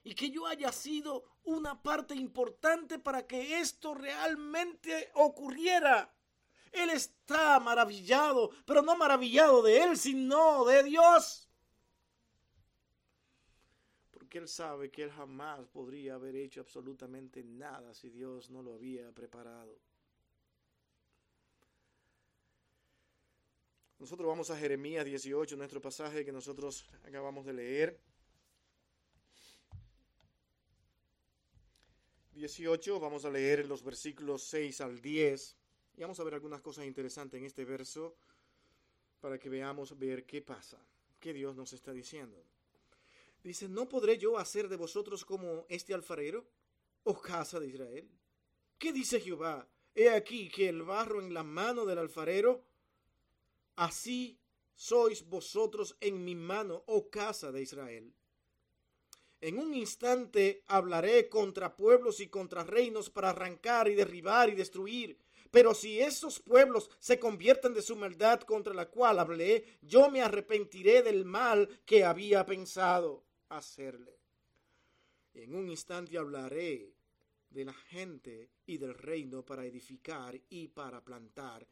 Y 0.01 0.16
que 0.16 0.32
yo 0.32 0.47
haya 0.47 0.72
sido 0.72 1.26
una 1.43 1.84
parte 1.84 2.16
importante 2.16 2.99
para 2.99 3.28
que 3.28 3.59
esto 3.59 3.93
realmente 3.93 5.12
ocurriera. 5.16 6.16
Él 6.72 6.89
está 6.89 7.59
maravillado, 7.59 8.51
pero 8.66 8.82
no 8.82 8.95
maravillado 8.95 9.62
de 9.62 9.84
Él, 9.84 9.97
sino 9.97 10.64
de 10.64 10.84
Dios 10.84 11.49
que 14.30 14.38
él 14.38 14.47
sabe 14.47 14.89
que 14.89 15.03
él 15.03 15.12
jamás 15.12 15.68
podría 15.68 16.14
haber 16.14 16.38
hecho 16.38 16.62
absolutamente 16.62 17.43
nada 17.43 17.93
si 17.93 18.09
Dios 18.09 18.49
no 18.49 18.64
lo 18.64 18.76
había 18.76 19.12
preparado. 19.12 19.78
Nosotros 24.02 24.28
vamos 24.28 24.49
a 24.49 24.58
Jeremías 24.58 25.06
18, 25.06 25.56
nuestro 25.58 25.80
pasaje 25.80 26.26
que 26.26 26.32
nosotros 26.32 26.89
acabamos 27.04 27.45
de 27.45 27.54
leer. 27.54 27.99
18, 32.34 32.99
vamos 32.99 33.26
a 33.26 33.30
leer 33.30 33.68
los 33.68 33.84
versículos 33.84 34.41
6 34.45 34.82
al 34.82 34.99
10 34.99 35.56
y 35.97 36.02
vamos 36.02 36.20
a 36.20 36.24
ver 36.24 36.34
algunas 36.34 36.62
cosas 36.62 36.86
interesantes 36.86 37.38
en 37.38 37.45
este 37.45 37.64
verso 37.64 38.16
para 39.20 39.38
que 39.38 39.49
veamos 39.49 39.95
ver 39.99 40.26
qué 40.26 40.41
pasa, 40.41 40.84
qué 41.20 41.32
Dios 41.32 41.56
nos 41.56 41.72
está 41.72 41.93
diciendo. 41.93 42.43
Dice, 43.43 43.70
¿no 43.70 43.88
podré 43.88 44.18
yo 44.18 44.39
hacer 44.39 44.68
de 44.68 44.78
vosotros 44.78 45.24
como 45.24 45.68
este 45.70 45.93
alfarero, 45.93 46.43
oh 47.04 47.22
casa 47.22 47.60
de 47.60 47.68
Israel? 47.68 48.10
¿Qué 48.80 48.93
dice 48.93 49.20
Jehová? 49.20 49.68
He 49.93 50.10
aquí 50.10 50.49
que 50.49 50.70
el 50.70 50.82
barro 50.82 51.22
en 51.22 51.36
la 51.36 51.43
mano 51.43 51.86
del 51.86 51.99
alfarero, 51.99 52.64
así 53.76 54.40
sois 54.74 55.28
vosotros 55.28 55.96
en 56.00 56.24
mi 56.24 56.36
mano, 56.36 56.84
oh 56.88 57.10
casa 57.10 57.52
de 57.52 57.62
Israel. 57.62 58.14
En 59.40 59.58
un 59.58 59.74
instante 59.74 60.64
hablaré 60.68 61.28
contra 61.28 61.76
pueblos 61.76 62.20
y 62.20 62.28
contra 62.28 62.64
reinos 62.64 63.10
para 63.10 63.32
arrancar 63.32 63.88
y 63.88 63.96
derribar 63.96 64.50
y 64.50 64.56
destruir. 64.56 65.18
Pero 65.50 65.74
si 65.74 66.00
esos 66.00 66.40
pueblos 66.40 66.90
se 67.00 67.20
convierten 67.20 67.74
de 67.74 67.82
su 67.82 67.96
maldad 67.96 68.42
contra 68.42 68.74
la 68.74 68.90
cual 68.90 69.20
hablé, 69.20 69.66
yo 69.82 70.10
me 70.10 70.22
arrepentiré 70.22 71.02
del 71.02 71.26
mal 71.26 71.82
que 71.86 72.06
había 72.06 72.46
pensado 72.46 73.26
hacerle. 73.50 74.18
En 75.34 75.56
un 75.56 75.70
instante 75.70 76.18
hablaré 76.18 76.94
de 77.50 77.66
la 77.66 77.74
gente 77.74 78.52
y 78.66 78.78
del 78.78 78.94
reino 78.94 79.44
para 79.44 79.66
edificar 79.66 80.40
y 80.50 80.68
para 80.70 81.04
plantar. 81.04 81.68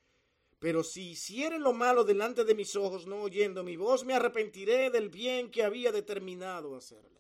Pero 0.60 0.84
si 0.84 1.12
hiciere 1.12 1.58
lo 1.58 1.74
malo 1.74 2.04
delante 2.04 2.44
de 2.44 2.54
mis 2.54 2.76
ojos, 2.76 3.08
no 3.08 3.22
oyendo 3.22 3.64
mi 3.64 3.78
voz, 3.78 4.04
me 4.04 4.14
arrepentiré 4.14 4.90
del 4.90 5.10
bien 5.10 5.50
que 5.50 5.64
había 5.64 5.92
determinado 5.92 6.76
hacerle. 6.76 7.20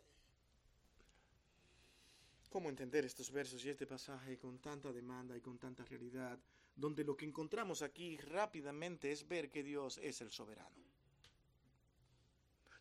¿Cómo 2.49 2.69
entender 2.69 3.05
estos 3.05 3.31
versos 3.31 3.63
y 3.63 3.69
este 3.69 3.87
pasaje 3.87 4.37
con 4.37 4.59
tanta 4.59 4.91
demanda 4.91 5.37
y 5.37 5.41
con 5.41 5.57
tanta 5.57 5.85
realidad, 5.85 6.37
donde 6.75 7.03
lo 7.03 7.15
que 7.15 7.25
encontramos 7.25 7.81
aquí 7.81 8.17
rápidamente 8.17 9.11
es 9.11 9.27
ver 9.27 9.49
que 9.49 9.63
Dios 9.63 9.99
es 9.99 10.19
el 10.21 10.31
soberano? 10.31 10.89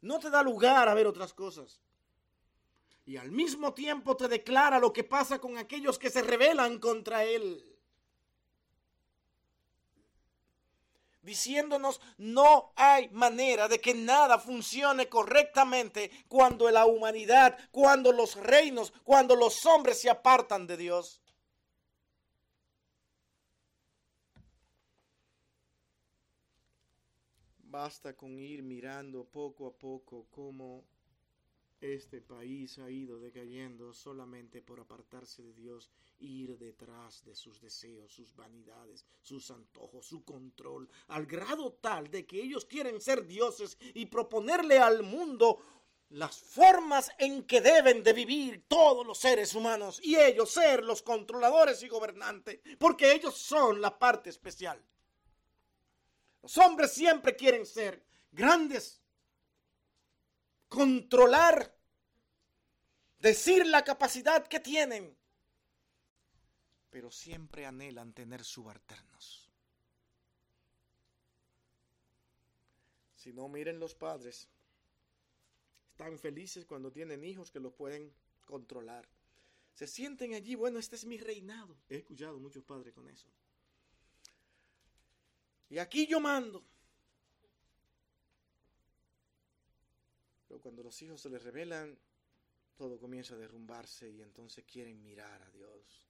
no 0.01 0.19
te 0.19 0.31
da 0.31 0.43
lugar 0.43 0.89
a 0.89 0.95
ver 0.95 1.07
otras 1.07 1.33
cosas. 1.33 1.81
Y 3.05 3.17
al 3.17 3.31
mismo 3.31 3.73
tiempo 3.73 4.17
te 4.17 4.29
declara 4.29 4.79
lo 4.79 4.93
que 4.93 5.05
pasa 5.05 5.39
con 5.39 5.57
aquellos 5.57 5.99
que 5.99 6.11
se 6.11 6.23
rebelan 6.23 6.79
contra 6.79 7.25
Él. 7.25 7.78
Diciéndonos, 11.29 12.01
no 12.17 12.73
hay 12.75 13.11
manera 13.11 13.69
de 13.69 13.79
que 13.79 13.93
nada 13.93 14.39
funcione 14.39 15.11
correctamente 15.11 16.11
cuando 16.27 16.71
la 16.71 16.87
humanidad, 16.87 17.59
cuando 17.71 18.13
los 18.13 18.37
reinos, 18.37 18.95
cuando 19.05 19.37
los 19.37 19.67
hombres 19.67 20.01
se 20.01 20.09
apartan 20.09 20.67
de 20.67 20.79
Dios. 20.79 21.21
Basta 27.59 28.17
con 28.17 28.39
ir 28.39 28.63
mirando 28.63 29.27
poco 29.27 29.67
a 29.67 29.73
poco 29.77 30.29
cómo 30.31 30.83
este 31.81 32.21
país 32.21 32.79
ha 32.79 32.91
ido 32.91 33.19
decayendo 33.19 33.93
solamente 33.93 34.61
por 34.63 34.81
apartarse 34.81 35.43
de 35.43 35.53
Dios, 35.53 35.91
ir 36.19 36.59
detrás 36.59 37.25
de 37.25 37.35
sus 37.35 37.61
deseos, 37.61 38.13
sus 38.13 38.35
vanidades, 38.35 39.05
sus 39.23 39.51
antojos, 39.51 40.07
su 40.07 40.25
control, 40.25 40.89
al 41.09 41.27
grado 41.27 41.73
tal 41.75 42.11
de 42.11 42.27
que 42.27 42.43
ellos 42.43 42.65
quieren 42.65 43.01
ser 43.01 43.27
dioses 43.27 43.79
y 43.81 44.07
proponerle 44.07 44.79
al 44.79 45.03
mundo 45.03 45.61
las 46.11 46.39
formas 46.39 47.11
en 47.19 47.45
que 47.45 47.61
deben 47.61 48.03
de 48.03 48.13
vivir 48.13 48.65
todos 48.67 49.07
los 49.07 49.19
seres 49.19 49.55
humanos 49.55 50.01
y 50.03 50.17
ellos 50.17 50.51
ser 50.51 50.83
los 50.83 51.03
controladores 51.03 51.83
y 51.83 51.89
gobernantes, 51.89 52.61
porque 52.79 53.13
ellos 53.13 53.37
son 53.37 53.81
la 53.81 53.99
parte 53.99 54.31
especial. 54.31 54.83
Los 56.43 56.57
hombres 56.59 56.93
siempre 56.93 57.37
quieren 57.37 57.67
ser 57.67 58.03
grandes, 58.33 59.03
controlar, 60.69 61.77
decir 63.19 63.67
la 63.67 63.85
capacidad 63.85 64.47
que 64.47 64.61
tienen, 64.61 65.17
pero 66.91 67.11
siempre 67.11 67.67
anhelan 67.67 68.13
tener 68.13 68.45
subalternos. 68.45 69.49
Si 73.17 73.33
no, 73.33 73.49
miren 73.49 73.79
los 73.79 73.95
padres. 73.95 74.49
Están 75.91 76.19
felices 76.19 76.65
cuando 76.65 76.93
tienen 76.93 77.25
hijos 77.25 77.51
que 77.51 77.59
los 77.59 77.75
pueden 77.75 78.13
controlar. 78.47 79.09
Se 79.75 79.87
sienten 79.87 80.35
allí, 80.35 80.55
bueno, 80.55 80.79
este 80.79 80.97
es 80.97 81.05
mi 81.05 81.19
reinado. 81.19 81.77
He 81.89 81.97
escuchado 81.97 82.39
muchos 82.39 82.65
padres 82.65 82.95
con 82.95 83.09
eso. 83.09 83.29
Y 85.71 85.79
aquí 85.79 86.07
yo 86.07 86.21
mando. 86.21 86.65
Cuando 90.69 90.83
los 90.83 91.01
hijos 91.01 91.23
se 91.23 91.31
les 91.31 91.43
revelan, 91.43 91.99
todo 92.77 93.01
comienza 93.01 93.33
a 93.33 93.39
derrumbarse 93.39 94.11
y 94.11 94.21
entonces 94.21 94.67
quieren 94.67 95.03
mirar 95.03 95.43
a 95.43 95.51
Dios. 95.51 96.07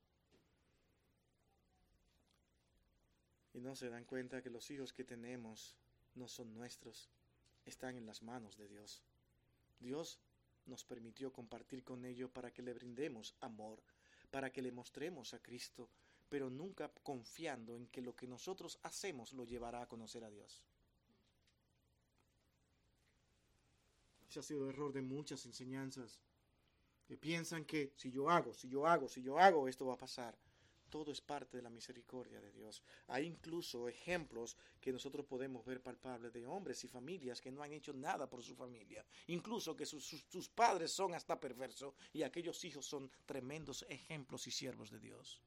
Y 3.55 3.61
no 3.61 3.77
se 3.77 3.89
dan 3.89 4.05
cuenta 4.05 4.43
que 4.43 4.51
los 4.51 4.69
hijos 4.73 4.93
que 4.93 5.05
tenemos 5.05 5.77
no 6.17 6.27
son 6.27 6.53
nuestros, 6.53 7.09
están 7.67 7.95
en 7.99 8.05
las 8.05 8.21
manos 8.21 8.57
de 8.57 8.67
Dios. 8.67 9.05
Dios 9.79 10.19
nos 10.67 10.83
permitió 10.83 11.33
compartir 11.33 11.85
con 11.85 12.05
ellos 12.05 12.29
para 12.29 12.53
que 12.53 12.63
le 12.63 12.75
brindemos 12.75 13.37
amor, 13.39 13.81
para 14.33 14.51
que 14.51 14.61
le 14.61 14.73
mostremos 14.73 15.35
a 15.35 15.39
Cristo, 15.41 15.89
pero 16.29 16.51
nunca 16.51 16.91
confiando 17.05 17.77
en 17.77 17.87
que 17.87 18.03
lo 18.03 18.17
que 18.17 18.27
nosotros 18.27 18.81
hacemos 18.83 19.33
lo 19.35 19.45
llevará 19.45 19.83
a 19.83 19.89
conocer 19.89 20.25
a 20.25 20.31
Dios. 20.31 20.65
Ese 24.29 24.41
ha 24.41 24.43
sido 24.43 24.65
el 24.65 24.75
error 24.75 24.93
de 24.93 25.01
muchas 25.01 25.47
enseñanzas 25.47 26.21
que 27.07 27.17
piensan 27.17 27.65
que 27.65 27.93
si 27.97 28.11
yo 28.11 28.29
hago, 28.29 28.53
si 28.53 28.69
yo 28.69 28.87
hago, 28.87 29.09
si 29.09 29.23
yo 29.23 29.39
hago, 29.39 29.67
esto 29.67 29.87
va 29.87 29.95
a 29.95 29.99
pasar. 29.99 30.37
Todo 30.91 31.13
es 31.13 31.21
parte 31.21 31.57
de 31.57 31.63
la 31.63 31.71
misericordia 31.71 32.41
de 32.41 32.51
Dios. 32.53 32.83
Hay 33.09 33.27
incluso 33.27 33.89
ejemplos 33.89 34.57
que 34.81 34.93
nosotros 34.93 35.25
podemos 35.27 35.65
ver 35.65 35.83
palpables 35.83 36.33
de 36.33 36.47
hombres 36.47 36.83
y 36.85 36.89
familias 36.89 37.41
que 37.41 37.51
no 37.51 37.63
han 37.63 37.73
hecho 37.73 37.93
nada 37.93 38.29
por 38.29 38.43
su 38.43 38.55
familia. 38.55 39.05
Incluso 39.27 39.77
que 39.77 39.87
sus, 39.87 40.05
sus 40.05 40.49
padres 40.49 40.91
son 40.91 41.15
hasta 41.15 41.41
perversos 41.41 41.95
y 42.13 42.23
aquellos 42.23 42.63
hijos 42.65 42.87
son 42.87 43.11
tremendos 43.27 43.85
ejemplos 43.89 44.47
y 44.47 44.51
siervos 44.51 44.91
de 44.91 45.01
Dios. 45.01 45.41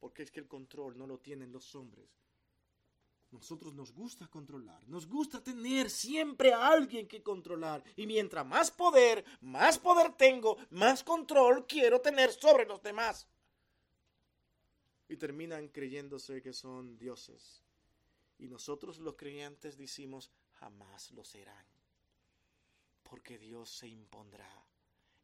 Porque 0.00 0.22
es 0.22 0.30
que 0.30 0.40
el 0.40 0.48
control 0.48 0.98
no 0.98 1.06
lo 1.06 1.18
tienen 1.18 1.52
los 1.52 1.74
hombres, 1.74 2.08
nosotros 3.30 3.74
nos 3.74 3.92
gusta 3.92 4.28
controlar, 4.28 4.86
nos 4.88 5.06
gusta 5.06 5.42
tener 5.42 5.90
siempre 5.90 6.52
a 6.52 6.68
alguien 6.68 7.08
que 7.08 7.22
controlar. 7.22 7.82
Y 7.96 8.06
mientras 8.06 8.46
más 8.46 8.70
poder, 8.70 9.24
más 9.40 9.78
poder 9.78 10.12
tengo, 10.16 10.56
más 10.70 11.02
control 11.02 11.66
quiero 11.66 12.00
tener 12.00 12.32
sobre 12.32 12.64
los 12.64 12.82
demás. 12.82 13.26
Y 15.08 15.16
terminan 15.16 15.68
creyéndose 15.68 16.40
que 16.42 16.52
son 16.52 16.96
dioses. 16.96 17.62
Y 18.38 18.48
nosotros 18.48 18.98
los 18.98 19.16
creyentes 19.16 19.76
decimos, 19.76 20.30
jamás 20.52 21.10
lo 21.12 21.24
serán. 21.24 21.66
Porque 23.02 23.38
Dios 23.38 23.70
se 23.70 23.88
impondrá 23.88 24.64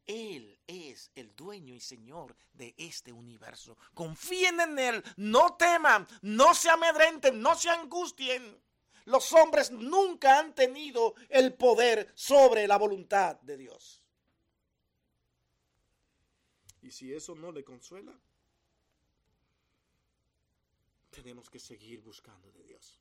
él 0.07 0.59
es 0.67 1.11
el 1.15 1.35
dueño 1.35 1.73
y 1.73 1.79
señor 1.79 2.35
de 2.53 2.73
este 2.77 3.11
universo. 3.11 3.77
Confíen 3.93 4.59
en 4.59 4.79
Él, 4.79 5.03
no 5.17 5.55
teman, 5.55 6.07
no 6.21 6.53
se 6.53 6.69
amedrenten, 6.69 7.41
no 7.41 7.55
se 7.55 7.69
angustien. 7.69 8.59
Los 9.05 9.33
hombres 9.33 9.71
nunca 9.71 10.39
han 10.39 10.53
tenido 10.53 11.15
el 11.29 11.53
poder 11.53 12.11
sobre 12.15 12.67
la 12.67 12.77
voluntad 12.77 13.39
de 13.41 13.57
Dios. 13.57 14.03
Y 16.81 16.91
si 16.91 17.13
eso 17.13 17.35
no 17.35 17.51
le 17.51 17.63
consuela, 17.63 18.17
tenemos 21.09 21.49
que 21.49 21.59
seguir 21.59 22.01
buscando 22.01 22.51
de 22.51 22.63
Dios. 22.63 22.99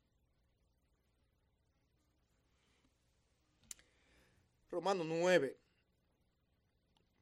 Romano 4.71 5.03
9 5.05 5.60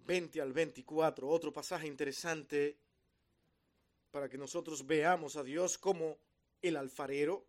20 0.09 0.41
al 0.41 0.55
24, 0.55 1.29
otro 1.29 1.53
pasaje 1.53 1.87
interesante 1.87 2.79
para 4.11 4.27
que 4.27 4.39
nosotros 4.39 4.87
veamos 4.87 5.37
a 5.37 5.45
Dios 5.45 5.77
como 5.77 6.17
el 6.63 6.77
alfarero. 6.77 7.45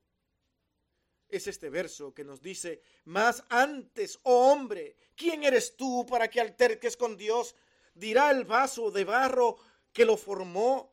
Es 1.30 1.48
este 1.48 1.70
verso 1.70 2.14
que 2.14 2.26
nos 2.26 2.42
dice, 2.42 2.82
más 3.06 3.46
antes, 3.48 4.20
oh 4.24 4.52
hombre, 4.52 4.98
¿quién 5.16 5.46
eres 5.46 5.78
tú 5.78 6.06
para 6.06 6.30
que 6.30 6.42
alterques 6.42 6.98
con 6.98 7.16
Dios? 7.16 7.56
Dirá 7.94 8.30
el 8.30 8.44
vaso 8.44 8.92
de 8.92 9.06
barro 9.06 9.56
que 9.94 10.04
lo 10.04 10.18
formó, 10.18 10.92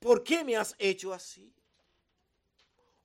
¿por 0.00 0.24
qué 0.24 0.42
me 0.42 0.56
has 0.56 0.74
hecho 0.80 1.14
así? 1.14 1.54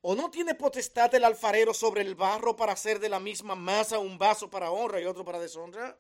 ¿O 0.02 0.16
no 0.16 0.32
tiene 0.32 0.56
potestad 0.56 1.14
el 1.14 1.26
alfarero 1.26 1.76
sobre 1.76 2.02
el 2.02 2.16
barro 2.16 2.56
para 2.56 2.74
hacer 2.74 3.00
de 3.00 3.10
la 3.10 3.20
misma 3.20 3.54
masa 3.54 4.00
un 4.00 4.18
vaso 4.18 4.50
para 4.50 4.72
honra 4.72 5.00
y 5.00 5.06
otro 5.06 5.24
para 5.24 5.40
deshonra? 5.40 5.96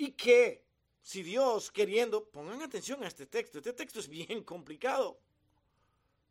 Y 0.00 0.12
que 0.12 0.64
si 1.02 1.22
Dios 1.22 1.70
queriendo, 1.70 2.24
pongan 2.24 2.62
atención 2.62 3.04
a 3.04 3.06
este 3.06 3.26
texto, 3.26 3.58
este 3.58 3.74
texto 3.74 4.00
es 4.00 4.08
bien 4.08 4.42
complicado, 4.44 5.20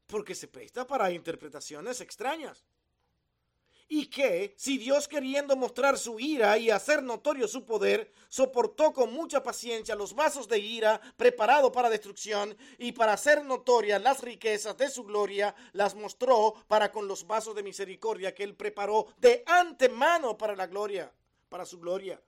porque 0.08 0.34
se 0.34 0.48
presta 0.48 0.88
para 0.88 1.12
interpretaciones 1.12 2.02
extrañas. 2.02 2.66
Y 3.88 4.08
que 4.08 4.56
si 4.58 4.80
Dios 4.80 5.08
queriendo 5.08 5.56
mostrar 5.56 6.00
su 6.00 6.20
ira 6.20 6.58
y 6.58 6.72
hacer 6.72 7.04
notorio 7.04 7.48
su 7.48 7.64
poder, 7.64 8.12
soportó 8.28 8.92
con 8.92 9.14
mucha 9.14 9.44
paciencia 9.44 9.94
los 9.94 10.16
vasos 10.16 10.48
de 10.48 10.58
ira 10.58 11.00
preparado 11.16 11.72
para 11.72 11.92
destrucción 11.92 12.58
y 12.80 12.92
para 12.92 13.14
hacer 13.14 13.46
notorias 13.46 14.02
las 14.02 14.24
riquezas 14.24 14.76
de 14.78 14.90
su 14.90 15.04
gloria, 15.04 15.54
las 15.74 15.94
mostró 15.94 16.56
para 16.68 16.92
con 16.92 17.08
los 17.08 17.28
vasos 17.28 17.54
de 17.54 17.62
misericordia 17.62 18.34
que 18.34 18.44
él 18.44 18.56
preparó 18.56 19.14
de 19.18 19.44
antemano 19.46 20.36
para 20.36 20.56
la 20.56 20.66
gloria, 20.66 21.14
para 21.50 21.68
su 21.68 21.80
gloria 21.80 22.20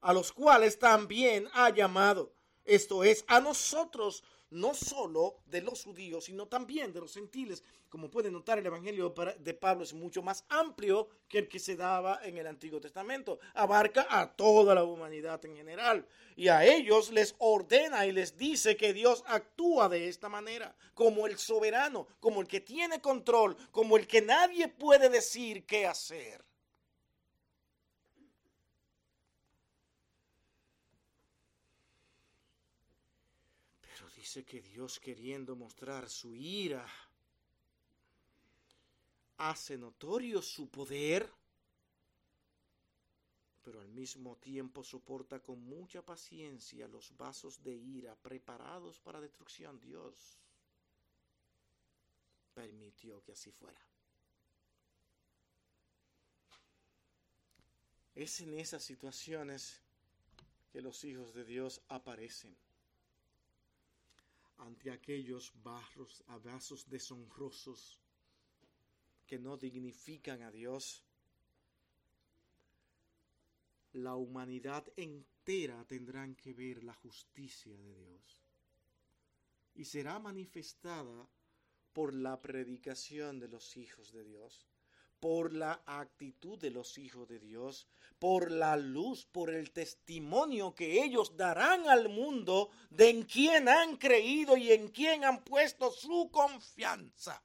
a 0.00 0.12
los 0.12 0.32
cuales 0.32 0.78
también 0.78 1.48
ha 1.52 1.70
llamado. 1.70 2.32
Esto 2.64 3.04
es, 3.04 3.24
a 3.26 3.40
nosotros, 3.40 4.22
no 4.50 4.74
solo 4.74 5.36
de 5.46 5.62
los 5.62 5.84
judíos, 5.84 6.24
sino 6.24 6.46
también 6.46 6.92
de 6.92 7.00
los 7.00 7.14
gentiles. 7.14 7.62
Como 7.88 8.10
pueden 8.10 8.32
notar, 8.32 8.58
el 8.58 8.66
Evangelio 8.66 9.12
de 9.38 9.54
Pablo 9.54 9.82
es 9.82 9.92
mucho 9.92 10.22
más 10.22 10.44
amplio 10.48 11.08
que 11.28 11.38
el 11.38 11.48
que 11.48 11.58
se 11.58 11.76
daba 11.76 12.20
en 12.22 12.36
el 12.38 12.46
Antiguo 12.46 12.80
Testamento. 12.80 13.40
Abarca 13.54 14.06
a 14.08 14.32
toda 14.32 14.74
la 14.74 14.84
humanidad 14.84 15.44
en 15.44 15.56
general. 15.56 16.06
Y 16.36 16.48
a 16.48 16.64
ellos 16.64 17.10
les 17.10 17.34
ordena 17.38 18.06
y 18.06 18.12
les 18.12 18.36
dice 18.36 18.76
que 18.76 18.92
Dios 18.92 19.24
actúa 19.26 19.88
de 19.88 20.08
esta 20.08 20.28
manera, 20.28 20.76
como 20.94 21.26
el 21.26 21.38
soberano, 21.38 22.06
como 22.20 22.40
el 22.40 22.46
que 22.46 22.60
tiene 22.60 23.00
control, 23.00 23.56
como 23.72 23.96
el 23.96 24.06
que 24.06 24.22
nadie 24.22 24.68
puede 24.68 25.08
decir 25.08 25.66
qué 25.66 25.86
hacer. 25.86 26.44
Dice 34.30 34.44
que 34.44 34.62
Dios 34.62 35.00
queriendo 35.00 35.56
mostrar 35.56 36.08
su 36.08 36.36
ira, 36.36 36.86
hace 39.38 39.76
notorio 39.76 40.40
su 40.40 40.70
poder, 40.70 41.28
pero 43.64 43.80
al 43.80 43.88
mismo 43.88 44.36
tiempo 44.36 44.84
soporta 44.84 45.40
con 45.40 45.60
mucha 45.64 46.02
paciencia 46.02 46.86
los 46.86 47.16
vasos 47.16 47.60
de 47.64 47.74
ira 47.74 48.14
preparados 48.14 49.00
para 49.00 49.20
destrucción. 49.20 49.80
Dios 49.80 50.38
permitió 52.54 53.20
que 53.24 53.32
así 53.32 53.50
fuera. 53.50 53.84
Es 58.14 58.40
en 58.40 58.56
esas 58.60 58.84
situaciones 58.84 59.80
que 60.70 60.80
los 60.80 61.02
hijos 61.02 61.34
de 61.34 61.44
Dios 61.44 61.80
aparecen 61.88 62.56
ante 64.60 64.90
aquellos 64.90 65.52
barros, 65.62 66.22
abrazos 66.28 66.88
deshonrosos 66.88 68.00
que 69.26 69.38
no 69.38 69.56
dignifican 69.56 70.42
a 70.42 70.50
Dios, 70.50 71.04
la 73.92 74.16
humanidad 74.16 74.86
entera 74.96 75.84
tendrán 75.86 76.34
que 76.34 76.52
ver 76.52 76.84
la 76.84 76.94
justicia 76.94 77.76
de 77.76 77.94
Dios. 77.94 78.42
Y 79.74 79.84
será 79.84 80.18
manifestada 80.18 81.28
por 81.92 82.14
la 82.14 82.40
predicación 82.40 83.38
de 83.38 83.48
los 83.48 83.76
hijos 83.76 84.12
de 84.12 84.24
Dios 84.24 84.69
por 85.20 85.52
la 85.52 85.82
actitud 85.86 86.58
de 86.58 86.70
los 86.70 86.98
hijos 86.98 87.28
de 87.28 87.38
Dios, 87.38 87.86
por 88.18 88.50
la 88.50 88.76
luz, 88.76 89.26
por 89.26 89.50
el 89.50 89.70
testimonio 89.70 90.74
que 90.74 91.04
ellos 91.04 91.36
darán 91.36 91.88
al 91.88 92.08
mundo 92.08 92.70
de 92.88 93.10
en 93.10 93.22
quién 93.24 93.68
han 93.68 93.96
creído 93.96 94.56
y 94.56 94.72
en 94.72 94.88
quién 94.88 95.24
han 95.24 95.44
puesto 95.44 95.92
su 95.92 96.30
confianza. 96.30 97.42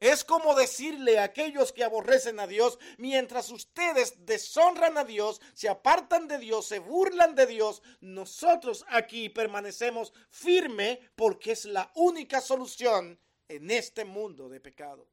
Es 0.00 0.22
como 0.22 0.54
decirle 0.54 1.18
a 1.18 1.24
aquellos 1.24 1.72
que 1.72 1.82
aborrecen 1.82 2.38
a 2.38 2.46
Dios, 2.46 2.78
mientras 2.98 3.50
ustedes 3.50 4.14
deshonran 4.24 4.96
a 4.96 5.04
Dios, 5.04 5.40
se 5.54 5.68
apartan 5.68 6.28
de 6.28 6.38
Dios, 6.38 6.66
se 6.66 6.78
burlan 6.78 7.34
de 7.34 7.46
Dios, 7.46 7.82
nosotros 8.00 8.84
aquí 8.88 9.28
permanecemos 9.28 10.12
firme 10.30 11.00
porque 11.16 11.52
es 11.52 11.64
la 11.64 11.90
única 11.96 12.40
solución 12.40 13.18
en 13.48 13.70
este 13.72 14.04
mundo 14.04 14.48
de 14.48 14.60
pecado. 14.60 15.08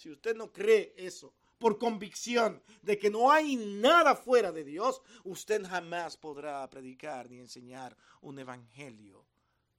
Si 0.00 0.08
usted 0.08 0.34
no 0.34 0.50
cree 0.50 0.94
eso 0.96 1.34
por 1.58 1.78
convicción 1.78 2.62
de 2.80 2.98
que 2.98 3.10
no 3.10 3.30
hay 3.30 3.56
nada 3.56 4.16
fuera 4.16 4.50
de 4.50 4.64
Dios, 4.64 5.02
usted 5.24 5.62
jamás 5.66 6.16
podrá 6.16 6.66
predicar 6.70 7.28
ni 7.28 7.38
enseñar 7.38 7.94
un 8.22 8.38
evangelio 8.38 9.26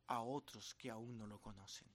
a 0.06 0.22
otros 0.22 0.76
que 0.76 0.92
aún 0.92 1.18
no 1.18 1.26
lo 1.26 1.40
conocen. 1.40 1.88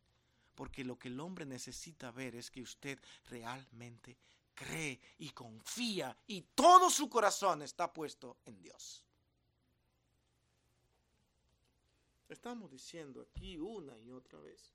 Porque 0.57 0.83
lo 0.83 0.99
que 0.99 1.07
el 1.07 1.20
hombre 1.20 1.47
necesita 1.47 2.11
ver 2.11 2.35
es 2.35 2.51
que 2.51 2.62
usted 2.62 2.99
realmente 3.31 4.16
cree 4.57 4.99
y 5.18 5.31
confía 5.31 6.18
y 6.27 6.41
todo 6.57 6.91
su 6.91 7.09
corazón 7.09 7.62
está 7.62 7.93
puesto 7.93 8.39
en 8.45 8.61
Dios. 8.61 9.05
Estamos 12.29 12.72
diciendo 12.72 13.20
aquí 13.20 13.57
una 13.57 13.97
y 14.01 14.11
otra 14.11 14.41
vez. 14.41 14.72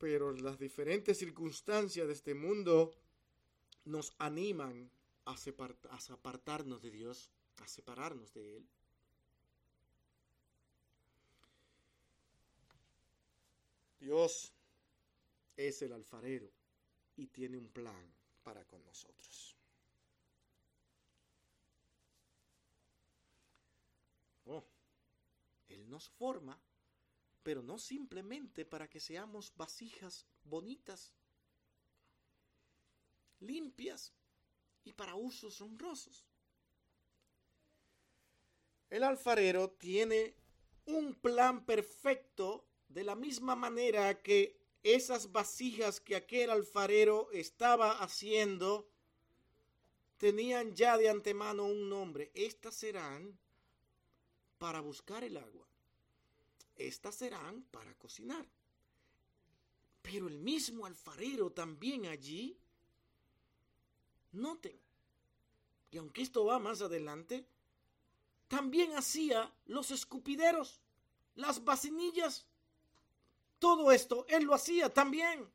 Pero 0.00 0.32
las 0.32 0.58
diferentes 0.58 1.18
circunstancias 1.18 2.06
de 2.06 2.14
este 2.14 2.34
mundo 2.34 2.90
nos 3.84 4.14
animan 4.18 4.90
a, 5.26 5.36
apartarnos 6.08 6.80
de 6.80 6.90
Dios, 6.90 7.30
a 7.58 7.68
separarnos 7.68 8.32
de 8.32 8.56
Él. 8.56 8.68
Dios 14.00 14.54
es 15.58 15.82
el 15.82 15.92
alfarero 15.92 16.50
y 17.16 17.26
tiene 17.26 17.58
un 17.58 17.68
plan 17.68 18.10
para 18.42 18.64
con 18.64 18.82
nosotros. 18.86 19.54
Oh, 24.46 24.64
Él 25.68 25.90
nos 25.90 26.08
forma, 26.08 26.58
pero 27.42 27.62
no 27.62 27.78
simplemente 27.78 28.64
para 28.64 28.88
que 28.88 29.00
seamos 29.00 29.52
vasijas 29.56 30.26
bonitas, 30.44 31.14
limpias 33.40 34.12
y 34.84 34.92
para 34.92 35.14
usos 35.14 35.60
honrosos. 35.60 36.26
El 38.90 39.04
alfarero 39.04 39.70
tiene 39.70 40.34
un 40.86 41.14
plan 41.14 41.64
perfecto 41.64 42.66
de 42.88 43.04
la 43.04 43.14
misma 43.14 43.54
manera 43.54 44.20
que 44.20 44.60
esas 44.82 45.30
vasijas 45.30 46.00
que 46.00 46.16
aquel 46.16 46.50
alfarero 46.50 47.30
estaba 47.32 47.92
haciendo 48.02 48.90
tenían 50.16 50.74
ya 50.74 50.98
de 50.98 51.08
antemano 51.08 51.64
un 51.64 51.88
nombre. 51.88 52.30
Estas 52.34 52.74
serán 52.74 53.38
para 54.58 54.80
buscar 54.80 55.24
el 55.24 55.36
agua. 55.36 55.69
Estas 56.86 57.14
serán 57.16 57.62
para 57.70 57.94
cocinar. 57.94 58.46
Pero 60.02 60.28
el 60.28 60.38
mismo 60.38 60.86
alfarero 60.86 61.50
también 61.50 62.06
allí, 62.06 62.58
noten, 64.32 64.78
y 65.90 65.98
aunque 65.98 66.22
esto 66.22 66.44
va 66.44 66.58
más 66.58 66.80
adelante, 66.80 67.46
también 68.48 68.96
hacía 68.96 69.52
los 69.66 69.90
escupideros, 69.90 70.80
las 71.34 71.62
vacinillas 71.64 72.46
todo 73.60 73.92
esto 73.92 74.24
él 74.26 74.44
lo 74.44 74.54
hacía 74.54 74.92
también. 74.92 75.48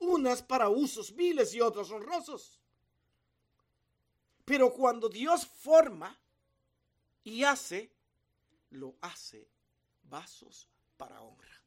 Unas 0.00 0.42
para 0.42 0.68
usos 0.70 1.14
viles 1.14 1.54
y 1.54 1.60
otras 1.60 1.90
honrosos. 1.90 2.58
Pero 4.44 4.72
cuando 4.72 5.08
Dios 5.08 5.46
forma 5.46 6.18
y 7.22 7.44
hace, 7.44 7.92
lo 8.70 8.96
hace 9.00 9.46
vasos 10.04 10.68
para 10.96 11.20
honra. 11.20 11.62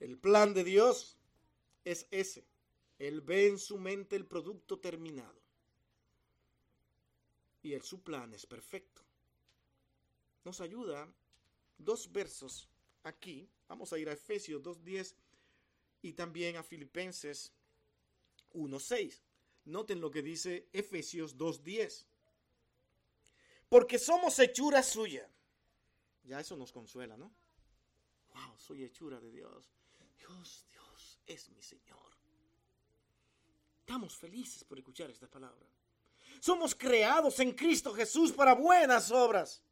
El 0.00 0.18
plan 0.18 0.54
de 0.54 0.64
Dios 0.64 1.18
es 1.84 2.06
ese. 2.10 2.46
Él 2.98 3.20
ve 3.20 3.48
en 3.48 3.58
su 3.58 3.78
mente 3.78 4.16
el 4.16 4.26
producto 4.26 4.78
terminado. 4.78 5.40
Y 7.62 7.72
el, 7.72 7.82
su 7.82 8.02
plan 8.02 8.32
es 8.32 8.46
perfecto 8.46 9.08
nos 10.48 10.62
ayuda 10.62 11.06
dos 11.76 12.10
versos 12.10 12.70
aquí. 13.02 13.50
Vamos 13.68 13.92
a 13.92 13.98
ir 13.98 14.08
a 14.08 14.14
Efesios 14.14 14.62
2.10 14.62 15.14
y 16.00 16.14
también 16.14 16.56
a 16.56 16.62
Filipenses 16.62 17.52
1.6. 18.54 19.20
Noten 19.66 20.00
lo 20.00 20.10
que 20.10 20.22
dice 20.22 20.66
Efesios 20.72 21.36
2.10. 21.36 22.06
Porque 23.68 23.98
somos 23.98 24.38
hechura 24.38 24.82
suya. 24.82 25.28
Ya 26.24 26.40
eso 26.40 26.56
nos 26.56 26.72
consuela, 26.72 27.16
¿no? 27.16 27.32
Wow, 28.34 28.58
soy 28.58 28.84
hechura 28.84 29.20
de 29.20 29.30
Dios. 29.30 29.70
Dios, 30.16 30.66
Dios 30.70 31.18
es 31.26 31.50
mi 31.50 31.62
Señor. 31.62 31.98
Estamos 33.80 34.16
felices 34.16 34.64
por 34.64 34.78
escuchar 34.78 35.10
esta 35.10 35.26
palabra. 35.28 35.66
Somos 36.40 36.74
creados 36.74 37.40
en 37.40 37.52
Cristo 37.52 37.94
Jesús 37.94 38.32
para 38.32 38.54
buenas 38.54 39.10
obras 39.10 39.62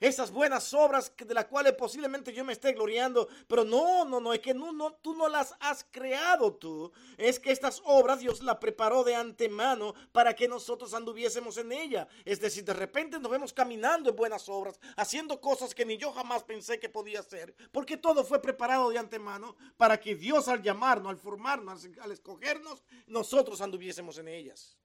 esas 0.00 0.30
buenas 0.30 0.72
obras 0.74 1.12
de 1.16 1.34
las 1.34 1.46
cuales 1.46 1.72
posiblemente 1.74 2.32
yo 2.32 2.44
me 2.44 2.52
esté 2.52 2.72
gloriando, 2.72 3.28
pero 3.48 3.64
no, 3.64 4.04
no, 4.04 4.20
no, 4.20 4.32
es 4.32 4.40
que 4.40 4.54
tú 5.02 5.14
no 5.14 5.28
las 5.28 5.54
has 5.60 5.84
creado 5.90 6.54
tú, 6.54 6.92
es 7.16 7.40
que 7.40 7.50
estas 7.50 7.82
obras 7.84 8.20
Dios 8.20 8.42
las 8.42 8.56
preparó 8.58 9.02
de 9.02 9.14
antemano 9.14 9.94
para 10.12 10.34
que 10.34 10.46
nosotros 10.46 10.94
anduviésemos 10.94 11.58
en 11.58 11.72
ella. 11.72 12.06
Es 12.24 12.40
decir, 12.40 12.64
de 12.64 12.74
repente 12.74 13.18
nos 13.18 13.30
vemos 13.30 13.52
caminando 13.52 14.10
en 14.10 14.16
buenas 14.16 14.48
obras, 14.48 14.78
haciendo 14.96 15.40
cosas 15.40 15.74
que 15.74 15.84
ni 15.84 15.96
yo 15.96 16.12
jamás 16.12 16.44
pensé 16.44 16.78
que 16.78 16.88
podía 16.88 17.20
hacer, 17.20 17.54
porque 17.72 17.96
todo 17.96 18.24
fue 18.24 18.40
preparado 18.40 18.90
de 18.90 18.98
antemano 18.98 19.56
para 19.76 19.98
que 19.98 20.14
Dios 20.14 20.48
al 20.48 20.62
llamarnos, 20.62 21.10
al 21.10 21.18
formarnos, 21.18 21.88
al 22.00 22.12
escogernos, 22.12 22.84
nosotros 23.06 23.60
anduviésemos 23.60 24.18
en 24.18 24.28
ellas. 24.28 24.78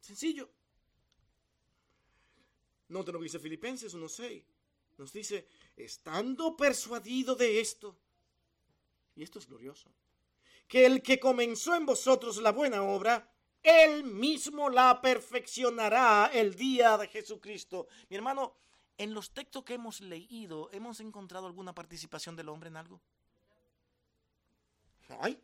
Sencillo. 0.00 0.48
Noten 2.88 3.12
lo 3.12 3.20
que 3.20 3.24
dice 3.24 3.38
Filipenses 3.38 3.94
1.6. 3.94 4.44
Nos 4.96 5.12
dice, 5.12 5.46
estando 5.76 6.56
persuadido 6.56 7.34
de 7.34 7.60
esto, 7.60 7.96
y 9.14 9.22
esto 9.22 9.38
es 9.38 9.46
glorioso, 9.46 9.90
que 10.66 10.86
el 10.86 11.02
que 11.02 11.20
comenzó 11.20 11.74
en 11.74 11.86
vosotros 11.86 12.38
la 12.38 12.50
buena 12.50 12.82
obra, 12.82 13.30
él 13.62 14.04
mismo 14.04 14.68
la 14.70 15.00
perfeccionará 15.00 16.30
el 16.32 16.54
día 16.54 16.96
de 16.98 17.08
Jesucristo. 17.08 17.86
Mi 18.08 18.16
hermano, 18.16 18.56
en 18.96 19.14
los 19.14 19.32
textos 19.32 19.64
que 19.64 19.74
hemos 19.74 20.00
leído, 20.00 20.70
¿hemos 20.72 21.00
encontrado 21.00 21.46
alguna 21.46 21.74
participación 21.74 22.34
del 22.34 22.48
hombre 22.48 22.68
en 22.68 22.76
algo? 22.76 23.00
¿Ay? 25.20 25.40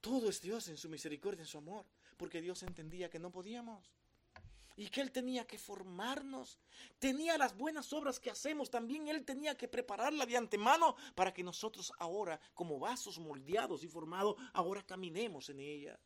Todo 0.00 0.30
es 0.30 0.40
Dios 0.40 0.66
en 0.68 0.78
su 0.78 0.88
misericordia, 0.88 1.42
en 1.42 1.46
su 1.46 1.58
amor 1.58 1.84
porque 2.20 2.42
Dios 2.42 2.62
entendía 2.64 3.08
que 3.08 3.18
no 3.18 3.32
podíamos 3.32 3.90
y 4.76 4.90
que 4.90 5.00
Él 5.00 5.10
tenía 5.10 5.46
que 5.46 5.58
formarnos. 5.58 6.58
Tenía 6.98 7.38
las 7.38 7.56
buenas 7.56 7.94
obras 7.94 8.20
que 8.20 8.30
hacemos, 8.30 8.68
también 8.68 9.08
Él 9.08 9.24
tenía 9.24 9.56
que 9.56 9.68
prepararla 9.68 10.26
de 10.26 10.36
antemano 10.36 10.96
para 11.14 11.32
que 11.32 11.42
nosotros 11.42 11.94
ahora, 11.98 12.38
como 12.52 12.78
vasos 12.78 13.18
moldeados 13.18 13.84
y 13.84 13.88
formados, 13.88 14.36
ahora 14.52 14.82
caminemos 14.82 15.48
en 15.48 15.60
ella. 15.60 15.98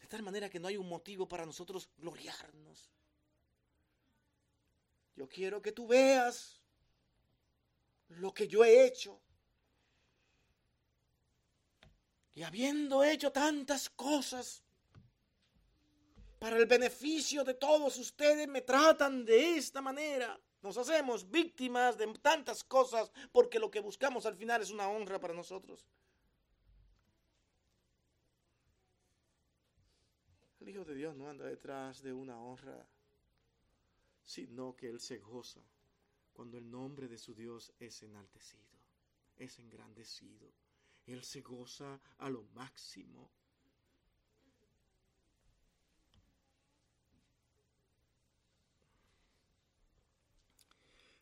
De 0.00 0.06
tal 0.06 0.22
manera 0.22 0.48
que 0.48 0.60
no 0.60 0.68
hay 0.68 0.76
un 0.76 0.88
motivo 0.88 1.26
para 1.26 1.44
nosotros 1.44 1.88
gloriarnos. 1.98 2.88
Yo 5.16 5.28
quiero 5.28 5.60
que 5.60 5.72
tú 5.72 5.88
veas 5.88 6.60
lo 8.10 8.32
que 8.32 8.46
yo 8.46 8.64
he 8.64 8.86
hecho. 8.86 9.20
Y 12.34 12.42
habiendo 12.42 13.04
hecho 13.04 13.30
tantas 13.30 13.88
cosas 13.90 14.62
para 16.38 16.56
el 16.56 16.66
beneficio 16.66 17.44
de 17.44 17.54
todos 17.54 17.96
ustedes, 17.96 18.48
me 18.48 18.62
tratan 18.62 19.24
de 19.24 19.56
esta 19.56 19.80
manera. 19.80 20.38
Nos 20.62 20.76
hacemos 20.76 21.30
víctimas 21.30 21.96
de 21.96 22.06
tantas 22.18 22.64
cosas 22.64 23.12
porque 23.30 23.58
lo 23.58 23.70
que 23.70 23.80
buscamos 23.80 24.26
al 24.26 24.34
final 24.34 24.62
es 24.62 24.70
una 24.70 24.88
honra 24.88 25.20
para 25.20 25.34
nosotros. 25.34 25.86
El 30.60 30.70
Hijo 30.70 30.84
de 30.84 30.94
Dios 30.94 31.14
no 31.14 31.28
anda 31.28 31.44
detrás 31.44 32.02
de 32.02 32.12
una 32.12 32.40
honra, 32.40 32.88
sino 34.24 34.74
que 34.74 34.88
Él 34.88 34.98
se 34.98 35.18
goza 35.18 35.60
cuando 36.32 36.58
el 36.58 36.70
nombre 36.70 37.06
de 37.06 37.18
su 37.18 37.34
Dios 37.34 37.72
es 37.78 38.02
enaltecido, 38.02 38.78
es 39.36 39.58
engrandecido. 39.58 40.63
Él 41.06 41.22
se 41.22 41.42
goza 41.42 42.00
a 42.18 42.30
lo 42.30 42.44
máximo. 42.54 43.30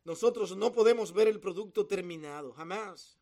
Nosotros 0.05 0.57
no 0.57 0.72
podemos 0.72 1.12
ver 1.12 1.28
el 1.28 1.41
producto 1.41 1.87
terminado, 1.87 2.53
jamás. 2.53 3.18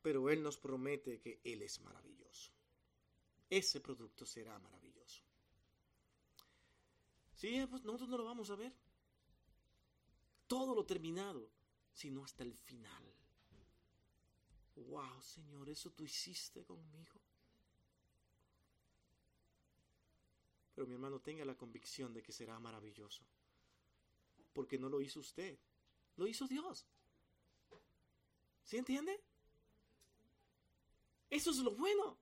Pero 0.00 0.30
Él 0.30 0.42
nos 0.42 0.58
promete 0.58 1.20
que 1.20 1.40
Él 1.44 1.62
es 1.62 1.80
maravilloso. 1.80 2.52
Ese 3.50 3.80
producto 3.80 4.24
será 4.26 4.58
maravilloso. 4.58 5.22
Sí, 7.34 7.66
pues 7.68 7.84
nosotros 7.84 8.08
no 8.08 8.18
lo 8.18 8.24
vamos 8.24 8.50
a 8.50 8.56
ver. 8.56 8.72
Todo 10.46 10.74
lo 10.74 10.84
terminado, 10.84 11.50
sino 11.92 12.24
hasta 12.24 12.42
el 12.42 12.54
final 12.54 13.12
wow, 14.76 15.20
Señor, 15.22 15.68
eso 15.68 15.90
tú 15.90 16.04
hiciste 16.04 16.64
conmigo. 16.64 17.20
Pero 20.74 20.86
mi 20.86 20.94
hermano, 20.94 21.20
tenga 21.20 21.44
la 21.44 21.56
convicción 21.56 22.14
de 22.14 22.22
que 22.22 22.32
será 22.32 22.58
maravilloso. 22.58 23.22
Porque 24.52 24.78
no 24.78 24.88
lo 24.88 25.00
hizo 25.00 25.20
usted, 25.20 25.58
lo 26.16 26.26
hizo 26.26 26.46
Dios. 26.46 26.86
¿Sí 28.64 28.76
entiende? 28.78 29.22
Eso 31.28 31.50
es 31.50 31.58
lo 31.58 31.72
bueno. 31.72 32.18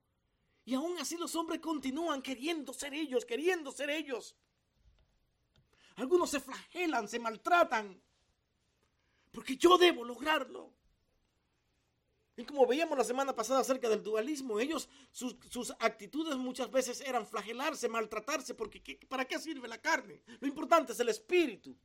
Y 0.65 0.73
aún 0.73 0.97
así 0.99 1.17
los 1.17 1.35
hombres 1.35 1.59
continúan 1.59 2.21
queriendo 2.21 2.73
ser 2.73 2.93
ellos, 2.93 3.25
queriendo 3.25 3.71
ser 3.71 3.89
ellos. 3.89 4.35
Algunos 5.95 6.29
se 6.29 6.39
flagelan, 6.39 7.07
se 7.07 7.19
maltratan. 7.19 8.01
Porque 9.31 9.57
yo 9.57 9.77
debo 9.77 10.03
lograrlo. 10.03 10.73
Y 12.37 12.45
como 12.45 12.65
veíamos 12.65 12.97
la 12.97 13.03
semana 13.03 13.35
pasada 13.35 13.59
acerca 13.59 13.89
del 13.89 14.01
dualismo, 14.01 14.59
ellos, 14.59 14.87
sus, 15.11 15.35
actitudes 15.79 16.37
muchas 16.37 16.71
veces 16.71 17.01
eran 17.01 17.27
flagelarse, 17.27 17.89
maltratarse, 17.89 18.55
porque 18.55 18.81
¿qué, 18.81 18.99
¿para 19.07 19.25
qué 19.25 19.37
sirve 19.37 19.67
la 19.67 19.81
carne? 19.81 20.21
Lo 20.39 20.47
importante 20.47 20.93
es 20.93 20.99
el 20.99 21.09
espíritu. 21.09 21.75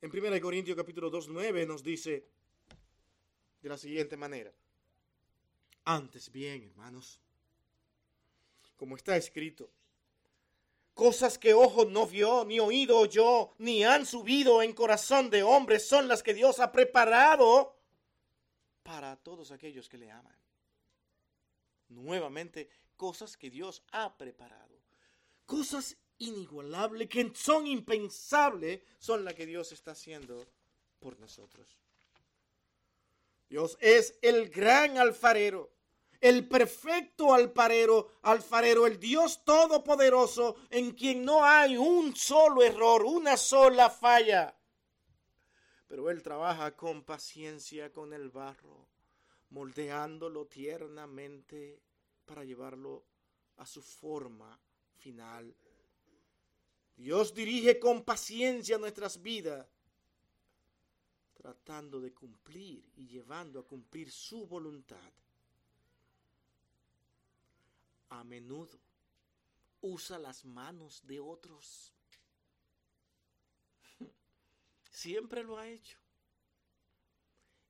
En 0.00 0.10
1 0.10 0.40
Corintios 0.40 0.76
capítulo 0.76 1.10
2, 1.10 1.28
9 1.28 1.66
nos 1.66 1.82
dice 1.82 2.28
de 3.60 3.68
la 3.68 3.76
siguiente 3.76 4.16
manera. 4.16 4.52
Antes 5.84 6.30
bien, 6.30 6.64
hermanos, 6.64 7.20
como 8.76 8.96
está 8.96 9.16
escrito, 9.16 9.70
cosas 10.98 11.38
que 11.38 11.54
ojo 11.54 11.84
no 11.84 12.08
vio, 12.08 12.44
ni 12.44 12.58
oído 12.58 12.98
oyó, 12.98 13.52
ni 13.58 13.84
han 13.84 14.04
subido 14.04 14.62
en 14.62 14.72
corazón 14.72 15.30
de 15.30 15.44
hombre, 15.44 15.78
son 15.78 16.08
las 16.08 16.24
que 16.24 16.34
Dios 16.34 16.58
ha 16.58 16.72
preparado 16.72 17.78
para 18.82 19.14
todos 19.14 19.52
aquellos 19.52 19.88
que 19.88 19.96
le 19.96 20.10
aman. 20.10 20.36
Nuevamente, 21.88 22.68
cosas 22.96 23.36
que 23.36 23.48
Dios 23.48 23.84
ha 23.92 24.18
preparado. 24.18 24.74
Cosas 25.46 25.96
inigualables, 26.18 27.08
que 27.08 27.30
son 27.32 27.68
impensables, 27.68 28.80
son 28.98 29.24
las 29.24 29.34
que 29.34 29.46
Dios 29.46 29.70
está 29.70 29.92
haciendo 29.92 30.48
por 30.98 31.16
nosotros. 31.20 31.78
Dios 33.48 33.78
es 33.80 34.18
el 34.20 34.50
gran 34.50 34.98
alfarero, 34.98 35.70
el 36.20 36.48
perfecto 36.48 37.32
alfarero, 37.32 38.18
alfarero, 38.22 38.86
el 38.86 38.98
Dios 38.98 39.44
todopoderoso 39.44 40.56
en 40.70 40.92
quien 40.92 41.24
no 41.24 41.44
hay 41.44 41.76
un 41.76 42.14
solo 42.16 42.62
error, 42.62 43.04
una 43.04 43.36
sola 43.36 43.90
falla. 43.90 44.56
Pero 45.86 46.10
Él 46.10 46.22
trabaja 46.22 46.76
con 46.76 47.02
paciencia 47.04 47.92
con 47.92 48.12
el 48.12 48.30
barro, 48.30 48.88
moldeándolo 49.50 50.46
tiernamente 50.46 51.80
para 52.24 52.44
llevarlo 52.44 53.04
a 53.56 53.66
su 53.66 53.82
forma 53.82 54.58
final 54.98 55.54
Dios 56.98 57.32
dirige 57.32 57.78
con 57.78 58.02
paciencia 58.02 58.76
nuestras 58.76 59.22
vidas, 59.22 59.64
tratando 61.32 62.00
de 62.00 62.12
cumplir 62.12 62.90
y 62.96 63.06
llevando 63.06 63.60
a 63.60 63.64
cumplir 63.64 64.10
su 64.10 64.48
voluntad. 64.48 65.12
A 68.10 68.24
menudo 68.24 68.80
usa 69.80 70.18
las 70.18 70.44
manos 70.44 71.06
de 71.06 71.20
otros. 71.20 71.94
Siempre 74.90 75.42
lo 75.42 75.58
ha 75.58 75.68
hecho. 75.68 75.98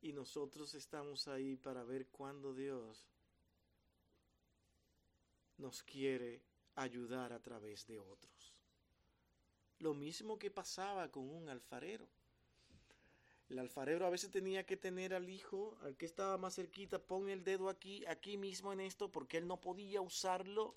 Y 0.01 0.13
nosotros 0.13 0.75
estamos 0.75 1.27
ahí 1.27 1.57
para 1.57 1.83
ver 1.83 2.09
cuándo 2.09 2.55
Dios 2.55 3.09
nos 5.57 5.83
quiere 5.83 6.45
ayudar 6.77 7.33
a 7.33 7.43
través 7.43 7.87
de 7.87 7.99
otros. 7.99 8.55
Lo 9.81 9.95
mismo 9.95 10.39
que 10.39 10.51
pasaba 10.51 11.11
con 11.11 11.29
un 11.29 11.49
alfarero. 11.49 12.09
El 13.49 13.59
alfarero 13.59 14.07
a 14.07 14.11
veces 14.11 14.31
tenía 14.31 14.67
que 14.67 14.77
tener 14.77 15.15
al 15.15 15.31
hijo, 15.31 15.77
al 15.83 15.97
que 15.97 16.07
estaba 16.07 16.37
más 16.37 16.55
cerquita, 16.57 16.99
pon 16.99 17.31
el 17.31 17.45
dedo 17.45 17.69
aquí, 17.69 18.05
aquí 18.07 18.37
mismo 18.37 18.73
en 18.73 18.81
esto, 18.81 19.11
porque 19.11 19.39
él 19.39 19.47
no 19.47 19.61
podía 19.61 20.01
usarlo 20.03 20.77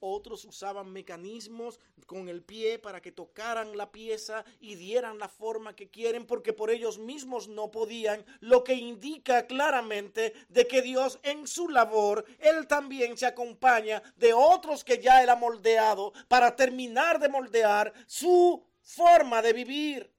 otros 0.00 0.44
usaban 0.44 0.92
mecanismos 0.92 1.80
con 2.06 2.28
el 2.28 2.42
pie 2.42 2.78
para 2.78 3.00
que 3.00 3.12
tocaran 3.12 3.76
la 3.76 3.90
pieza 3.90 4.44
y 4.60 4.74
dieran 4.74 5.18
la 5.18 5.28
forma 5.28 5.74
que 5.74 5.88
quieren 5.88 6.26
porque 6.26 6.52
por 6.52 6.70
ellos 6.70 6.98
mismos 6.98 7.48
no 7.48 7.70
podían, 7.70 8.24
lo 8.40 8.64
que 8.64 8.74
indica 8.74 9.46
claramente 9.46 10.34
de 10.48 10.66
que 10.66 10.82
Dios 10.82 11.18
en 11.22 11.46
su 11.46 11.68
labor, 11.68 12.24
Él 12.38 12.66
también 12.66 13.16
se 13.16 13.26
acompaña 13.26 14.02
de 14.16 14.34
otros 14.34 14.84
que 14.84 14.98
ya 14.98 15.22
Él 15.22 15.30
ha 15.30 15.36
moldeado 15.36 16.12
para 16.28 16.54
terminar 16.54 17.18
de 17.18 17.28
moldear 17.28 17.92
su 18.06 18.62
forma 18.82 19.40
de 19.40 19.52
vivir. 19.54 20.13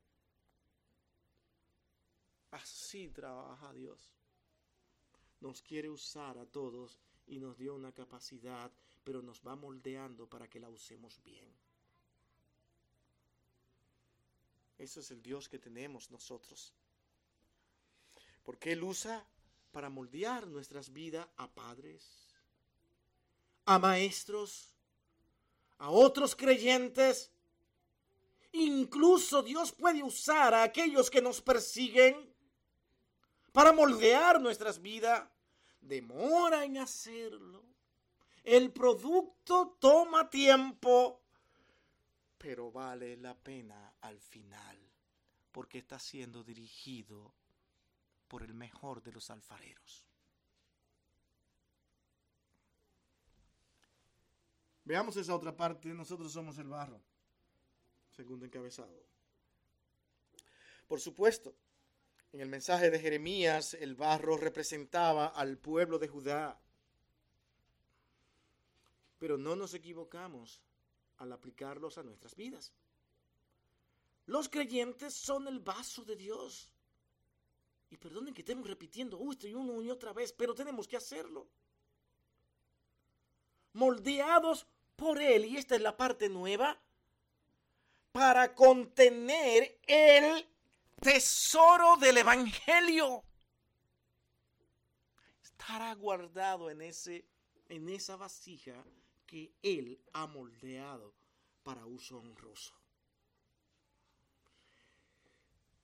Así 2.61 3.09
trabaja 3.09 3.71
Dios. 3.73 4.11
Nos 5.41 5.61
quiere 5.61 5.89
usar 5.89 6.37
a 6.37 6.45
todos 6.45 6.97
y 7.27 7.39
nos 7.39 7.57
dio 7.57 7.75
una 7.75 7.91
capacidad 7.91 8.71
pero 9.05 9.21
nos 9.21 9.39
va 9.39 9.55
moldeando 9.55 10.27
para 10.27 10.49
que 10.49 10.59
la 10.59 10.67
usemos 10.67 11.21
bien. 11.23 11.47
Ese 14.79 14.99
es 14.99 15.11
el 15.11 15.21
Dios 15.21 15.47
que 15.47 15.59
tenemos 15.59 16.09
nosotros. 16.09 16.73
Porque 18.43 18.73
Él 18.73 18.83
usa 18.83 19.23
para 19.71 19.89
moldear 19.89 20.47
nuestras 20.47 20.91
vidas 20.91 21.27
a 21.37 21.47
padres, 21.47 22.03
a 23.65 23.77
maestros, 23.77 24.71
a 25.77 25.91
otros 25.91 26.35
creyentes. 26.35 27.31
Incluso 28.53 29.43
Dios 29.43 29.71
puede 29.71 30.01
usar 30.01 30.55
a 30.55 30.63
aquellos 30.63 31.11
que 31.11 31.21
nos 31.21 31.41
persiguen 31.41 32.34
para 33.55 33.71
moldear 33.71 34.41
nuestras 34.41 34.81
vidas. 34.81 35.25
Demora 35.79 36.65
en 36.65 36.77
hacerlo. 36.77 37.63
El 38.43 38.73
producto 38.73 39.77
toma 39.79 40.29
tiempo, 40.29 41.21
pero 42.37 42.69
vale 42.69 43.15
la 43.15 43.33
pena 43.33 43.93
al 44.01 44.19
final, 44.19 44.77
porque 45.53 45.77
está 45.77 45.97
siendo 45.99 46.43
dirigido 46.43 47.33
por 48.27 48.43
el 48.43 48.53
mejor 48.53 49.01
de 49.01 49.13
los 49.13 49.29
alfareros. 49.29 50.05
Veamos 54.83 55.15
esa 55.15 55.33
otra 55.33 55.55
parte, 55.55 55.87
nosotros 55.93 56.31
somos 56.33 56.57
el 56.57 56.67
barro, 56.67 56.99
segundo 58.11 58.45
encabezado. 58.45 59.01
Por 60.87 60.99
supuesto, 60.99 61.55
en 62.34 62.41
el 62.41 62.49
mensaje 62.49 62.89
de 62.89 62.99
Jeremías, 62.99 63.73
el 63.73 63.95
barro 63.95 64.38
representaba 64.38 65.28
al 65.28 65.57
pueblo 65.57 65.99
de 65.99 66.07
Judá 66.07 66.59
pero 69.17 69.38
no 69.38 69.55
nos 69.55 69.73
equivocamos 69.73 70.61
al 71.17 71.32
aplicarlos 71.32 71.97
a 71.97 72.03
nuestras 72.03 72.36
vidas. 72.36 72.73
Los 74.26 74.49
creyentes 74.49 75.13
son 75.13 75.47
el 75.47 75.59
vaso 75.59 76.03
de 76.03 76.15
Dios. 76.15 76.69
Y 77.89 77.97
perdonen 77.97 78.34
que 78.34 78.41
estemos 78.41 78.67
repitiendo 78.67 79.19
esto 79.32 79.47
y 79.47 79.53
uno 79.53 79.82
y 79.82 79.89
otra 79.89 80.11
vez, 80.11 80.34
pero 80.34 80.53
tenemos 80.53 80.88
que 80.88 80.97
hacerlo. 80.97 81.47
Moldeados 83.73 84.67
por 84.95 85.21
Él, 85.21 85.45
y 85.45 85.57
esta 85.57 85.76
es 85.76 85.82
la 85.82 85.95
parte 85.95 86.28
nueva, 86.30 86.80
para 88.11 88.53
contener 88.55 89.80
el 89.88 90.45
tesoro 91.05 91.97
del 91.97 92.17
Evangelio. 92.17 93.23
Estará 95.43 95.93
guardado 95.93 96.71
en, 96.71 96.81
ese, 96.81 97.25
en 97.69 97.89
esa 97.89 98.15
vasija 98.15 98.83
que 99.27 99.53
Él 99.61 100.01
ha 100.13 100.25
moldeado 100.25 101.13
para 101.61 101.85
uso 101.85 102.17
honroso. 102.17 102.73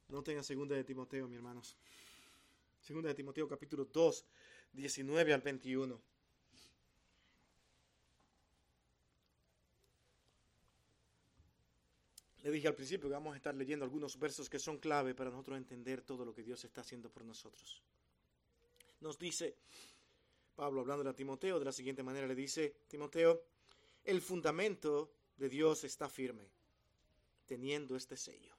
Noten 0.07 0.39
a 0.39 0.43
segunda 0.43 0.76
de 0.76 0.84
Timoteo, 0.84 1.28
mis 1.28 1.38
hermanos. 1.38 1.78
Segunda 2.82 3.09
de 3.09 3.15
Timoteo 3.15 3.47
capítulo 3.47 3.86
2, 3.86 4.26
19 4.74 5.34
al 5.36 5.41
21. 5.41 6.01
Le 12.44 12.52
dije 12.52 12.68
al 12.68 12.76
principio 12.76 13.08
que 13.08 13.14
vamos 13.14 13.34
a 13.34 13.38
estar 13.38 13.54
leyendo 13.54 13.86
algunos 13.86 14.18
versos 14.18 14.50
que 14.50 14.58
son 14.58 14.80
clave 14.80 15.14
para 15.14 15.30
nosotros 15.30 15.58
entender 15.58 16.02
todo 16.02 16.26
lo 16.26 16.34
que 16.34 16.42
Dios 16.42 16.64
está 16.64 16.82
haciendo 16.82 17.10
por 17.10 17.24
nosotros. 17.24 17.82
Nos 19.02 19.20
dice, 19.20 19.56
Pablo 20.56 20.82
hablando 20.82 21.08
a 21.10 21.14
Timoteo 21.14 21.60
de 21.60 21.66
la 21.66 21.72
siguiente 21.72 22.04
manera 22.04 22.28
le 22.28 22.36
dice, 22.36 22.76
Timoteo, 22.88 23.44
el 24.04 24.22
fundamento 24.22 25.12
de 25.38 25.50
Dios 25.50 25.84
está 25.84 26.10
firme, 26.10 26.48
teniendo 27.46 27.96
este 27.96 28.18
sello. 28.18 28.56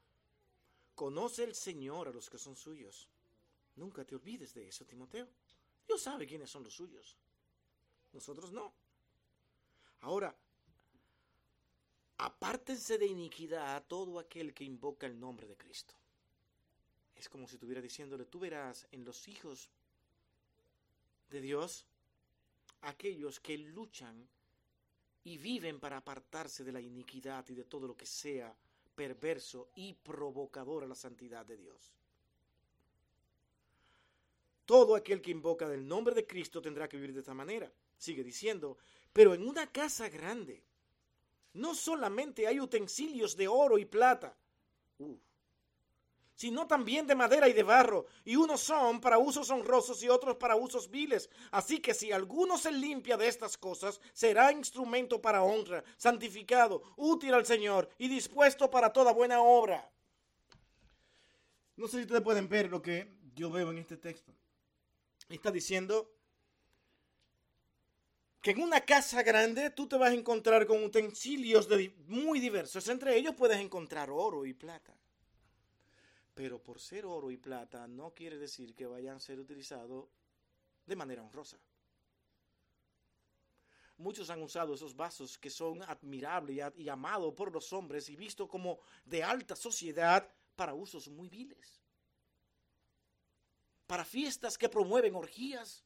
Conoce 0.95 1.45
el 1.45 1.55
Señor 1.55 2.09
a 2.09 2.13
los 2.13 2.31
que 2.31 2.39
son 2.39 2.55
suyos. 2.55 3.09
Nunca 3.77 4.05
te 4.05 4.15
olvides 4.15 4.55
de 4.55 4.69
eso, 4.69 4.85
Timoteo. 4.85 5.27
Dios 5.87 6.01
sabe 6.01 6.27
quiénes 6.27 6.51
son 6.51 6.63
los 6.63 6.75
suyos. 6.75 7.17
Nosotros 8.13 8.53
no. 8.53 8.73
Ahora, 10.01 10.35
apártense 12.25 12.99
de 12.99 13.07
iniquidad 13.07 13.75
a 13.75 13.81
todo 13.81 14.21
aquel 14.21 14.55
que 14.55 14.63
invoca 14.63 15.07
el 15.07 15.19
nombre 15.19 15.49
de 15.49 15.57
Cristo. 15.57 15.95
Es 17.17 17.29
como 17.29 17.49
si 17.49 17.57
estuviera 17.57 17.81
diciéndole, 17.81 18.25
tú 18.27 18.39
verás 18.39 18.87
en 18.93 19.05
los 19.05 19.27
hijos 19.27 19.71
de 21.31 21.41
Dios 21.41 21.85
aquellos 22.83 23.41
que 23.41 23.59
luchan 23.59 24.29
y 25.25 25.37
viven 25.39 25.81
para 25.81 25.97
apartarse 25.97 26.63
de 26.63 26.73
la 26.73 26.81
iniquidad 26.81 27.49
y 27.49 27.55
de 27.55 27.65
todo 27.65 27.89
lo 27.89 27.97
que 27.97 28.07
sea 28.07 28.55
perverso 28.95 29.71
y 29.75 29.95
provocador 29.95 30.85
a 30.85 30.89
la 30.89 30.95
santidad 30.95 31.45
de 31.45 31.57
Dios. 31.57 31.93
Todo 34.65 34.95
aquel 34.95 35.21
que 35.21 35.33
invoca 35.33 35.69
del 35.69 35.87
nombre 35.89 36.15
de 36.15 36.27
Cristo 36.27 36.63
tendrá 36.63 36.89
que 36.89 36.97
vivir 36.97 37.15
de 37.15 37.21
esta 37.21 37.35
manera. 37.35 37.73
Sigue 37.99 38.23
diciendo, 38.23 38.79
pero 39.13 39.35
en 39.35 39.47
una 39.47 39.67
casa 39.73 40.09
grande 40.09 40.63
no 41.55 41.75
solamente 41.75 42.47
hay 42.47 42.61
utensilios 42.61 43.37
de 43.37 43.49
oro 43.49 43.79
y 43.79 43.85
plata, 43.85 44.37
sino 46.35 46.67
también 46.67 47.07
de 47.07 47.15
madera 47.15 47.49
y 47.49 47.53
de 47.53 47.63
barro, 47.63 48.07
y 48.25 48.37
unos 48.37 48.61
son 48.61 49.01
para 49.01 49.19
usos 49.19 49.51
honrosos 49.51 50.03
y 50.03 50.09
otros 50.09 50.37
para 50.37 50.57
usos 50.57 50.91
viles. 50.91 51.31
Así 51.51 51.79
que 51.79 51.95
si 51.95 52.11
alguno 52.11 52.59
se 52.59 52.73
limpia 52.73 53.17
de 53.17 53.29
estas 53.29 53.57
cosas, 53.57 54.01
será 54.13 54.51
instrumento 54.51 55.21
para 55.21 55.43
honra, 55.43 55.85
santificado, 55.97 56.83
útil 56.97 57.35
al 57.35 57.47
Señor 57.47 57.89
y 57.99 58.09
dispuesto 58.09 58.71
para 58.71 58.93
toda 58.93 59.13
buena 59.13 59.41
obra. 59.41 59.89
No 61.77 61.87
sé 61.87 61.99
si 61.99 62.03
ustedes 62.03 62.23
pueden 62.23 62.49
ver 62.49 62.71
lo 62.71 62.83
que 62.83 63.13
yo 63.35 63.51
veo 63.51 63.71
en 63.71 63.79
este 63.79 63.97
texto. 63.97 64.33
Está 65.29 65.51
diciendo 65.51 66.11
que 68.43 68.51
en 68.51 68.61
una 68.61 68.81
casa 68.81 69.23
grande 69.23 69.71
tú 69.71 69.87
te 69.87 69.97
vas 69.97 70.11
a 70.11 70.15
encontrar 70.15 70.67
con 70.67 70.83
utensilios 70.83 71.69
muy 72.09 72.41
diversos. 72.41 72.89
Entre 72.89 73.17
ellos 73.17 73.37
puedes 73.37 73.59
encontrar 73.59 74.11
oro 74.11 74.45
y 74.45 74.53
plata. 74.53 74.93
Pero 76.35 76.61
por 76.61 76.81
ser 76.81 77.07
oro 77.07 77.31
y 77.31 77.37
plata 77.37 77.87
no 77.87 78.13
quiere 78.13 78.37
decir 78.37 78.75
que 78.75 78.87
vayan 78.87 79.17
a 79.17 79.21
ser 79.21 79.39
utilizados 79.39 80.09
de 80.85 80.97
manera 80.97 81.23
honrosa. 81.23 81.57
Muchos 83.99 84.29
han 84.29 84.43
usado 84.43 84.75
esos 84.75 84.97
vasos 84.97 85.39
que 85.39 85.51
son 85.51 85.81
admirables 85.85 86.73
y 86.77 86.89
amados 86.89 87.35
por 87.35 87.53
los 87.53 87.73
hombres 87.73 88.09
y 88.09 88.17
vistos 88.17 88.49
como 88.49 88.81
de 89.05 89.23
alta 89.23 89.55
sociedad 89.55 90.29
para 90.57 90.75
usos 90.75 91.09
muy 91.09 91.29
viles. 91.29 91.81
Para 93.87 94.05
fiestas 94.05 94.59
que 94.59 94.69
promueven 94.69 95.15
orgías 95.15 95.85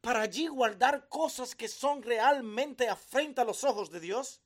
para 0.00 0.22
allí 0.22 0.46
guardar 0.46 1.08
cosas 1.08 1.54
que 1.54 1.68
son 1.68 2.02
realmente 2.02 2.88
afrenta 2.88 3.42
a 3.42 3.44
los 3.44 3.64
ojos 3.64 3.90
de 3.90 4.00
Dios? 4.00 4.40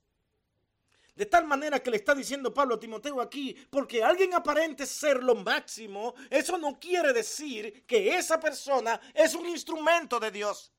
De 1.15 1.27
tal 1.27 1.47
manera 1.47 1.83
que 1.83 1.91
le 1.91 1.99
está 1.99 2.15
diciendo 2.15 2.55
Pablo 2.55 2.77
a 2.77 2.81
Timoteo 2.81 3.21
aquí, 3.21 3.55
porque 3.71 4.03
alguien 4.03 4.33
aparente 4.33 4.87
ser 4.87 5.23
lo 5.23 5.35
máximo, 5.35 6.15
eso 6.31 6.57
no 6.57 6.81
quiere 6.81 7.13
decir 7.13 7.85
que 7.87 8.17
esa 8.17 8.41
persona 8.41 8.99
es 9.13 9.35
un 9.35 9.47
instrumento 9.47 10.19
de 10.19 10.31
Dios. 10.31 10.73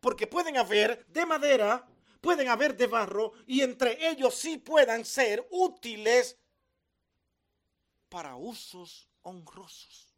Porque 0.00 0.26
pueden 0.26 0.56
haber 0.56 1.06
de 1.08 1.26
madera, 1.26 1.86
pueden 2.22 2.48
haber 2.48 2.76
de 2.76 2.86
barro, 2.86 3.32
y 3.46 3.60
entre 3.60 4.08
ellos 4.08 4.34
sí 4.34 4.56
puedan 4.56 5.04
ser 5.04 5.46
útiles 5.50 6.38
para 8.08 8.36
usos 8.36 9.08
honrosos. 9.20 10.11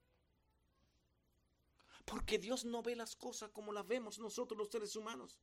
Porque 2.05 2.38
Dios 2.38 2.64
no 2.64 2.82
ve 2.82 2.96
las 2.96 3.16
cosas 3.16 3.50
como 3.50 3.72
las 3.72 3.86
vemos 3.86 4.18
nosotros 4.18 4.59
los 4.59 4.70
seres 4.70 4.94
humanos. 4.96 5.38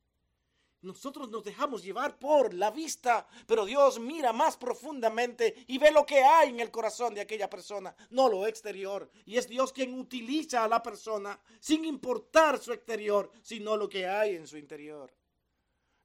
Nosotros 0.82 1.30
nos 1.30 1.44
dejamos 1.44 1.84
llevar 1.84 2.18
por 2.18 2.52
la 2.54 2.72
vista, 2.72 3.28
pero 3.46 3.64
Dios 3.64 4.00
mira 4.00 4.32
más 4.32 4.56
profundamente 4.56 5.64
y 5.68 5.78
ve 5.78 5.92
lo 5.92 6.04
que 6.04 6.24
hay 6.24 6.48
en 6.48 6.58
el 6.58 6.72
corazón 6.72 7.14
de 7.14 7.20
aquella 7.20 7.48
persona, 7.48 7.94
no 8.10 8.28
lo 8.28 8.48
exterior. 8.48 9.08
Y 9.24 9.36
es 9.36 9.48
Dios 9.48 9.72
quien 9.72 9.96
utiliza 9.96 10.64
a 10.64 10.68
la 10.68 10.82
persona 10.82 11.38
sin 11.60 11.84
importar 11.84 12.58
su 12.58 12.72
exterior, 12.72 13.30
sino 13.42 13.76
lo 13.76 13.88
que 13.88 14.08
hay 14.08 14.34
en 14.34 14.48
su 14.48 14.56
interior. 14.56 15.14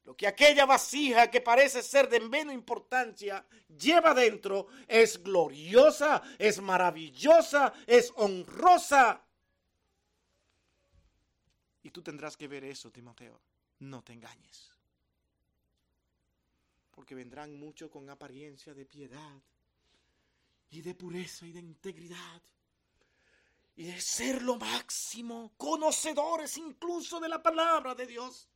Lo 0.04 0.16
que 0.16 0.28
aquella 0.28 0.68
vasija 0.68 1.30
que 1.32 1.42
parece 1.42 1.82
ser 1.82 2.08
de 2.08 2.20
menos 2.20 2.54
importancia 2.54 3.46
lleva 3.68 4.14
dentro 4.14 4.68
es 4.88 5.22
gloriosa, 5.22 6.22
es 6.38 6.62
maravillosa, 6.62 7.74
es 7.88 8.14
honrosa 8.16 9.27
y 11.88 11.92
tú 11.92 12.02
tendrás 12.02 12.36
que 12.36 12.50
ver 12.50 12.66
eso, 12.66 12.92
Timoteo. 12.92 13.40
No 13.80 14.04
te 14.04 14.12
engañes. 14.12 14.70
Porque 16.92 17.16
vendrán 17.16 17.58
muchos 17.58 17.90
con 17.90 18.10
apariencia 18.10 18.74
de 18.74 18.86
piedad 18.86 19.42
y 20.70 20.82
de 20.82 20.94
pureza 20.94 21.46
y 21.46 21.54
de 21.54 21.62
integridad 21.62 22.42
y 23.78 23.86
de 23.86 24.02
ser 24.02 24.42
lo 24.42 24.58
máximo, 24.58 25.54
conocedores 25.56 26.58
incluso 26.58 27.22
de 27.22 27.30
la 27.30 27.42
palabra 27.42 27.96
de 27.96 28.06
Dios. 28.06 28.50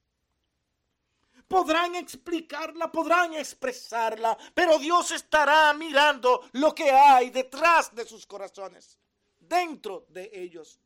Podrán 1.47 1.95
explicarla, 1.95 2.91
podrán 2.91 3.33
expresarla, 3.35 4.37
pero 4.53 4.77
Dios 4.77 5.11
estará 5.11 5.73
mirando 5.73 6.49
lo 6.51 6.75
que 6.75 6.91
hay 6.91 7.29
detrás 7.29 7.95
de 7.95 8.05
sus 8.05 8.25
corazones, 8.25 8.97
dentro 9.39 10.05
de 10.09 10.29
ellos. 10.33 10.81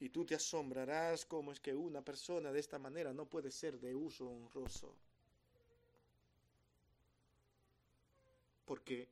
Y 0.00 0.08
tú 0.08 0.24
te 0.24 0.34
asombrarás 0.34 1.26
cómo 1.26 1.52
es 1.52 1.60
que 1.60 1.74
una 1.74 2.02
persona 2.02 2.50
de 2.50 2.58
esta 2.58 2.78
manera 2.78 3.12
no 3.12 3.26
puede 3.26 3.50
ser 3.50 3.78
de 3.78 3.94
uso 3.94 4.26
honroso. 4.26 4.94
Porque 8.64 9.08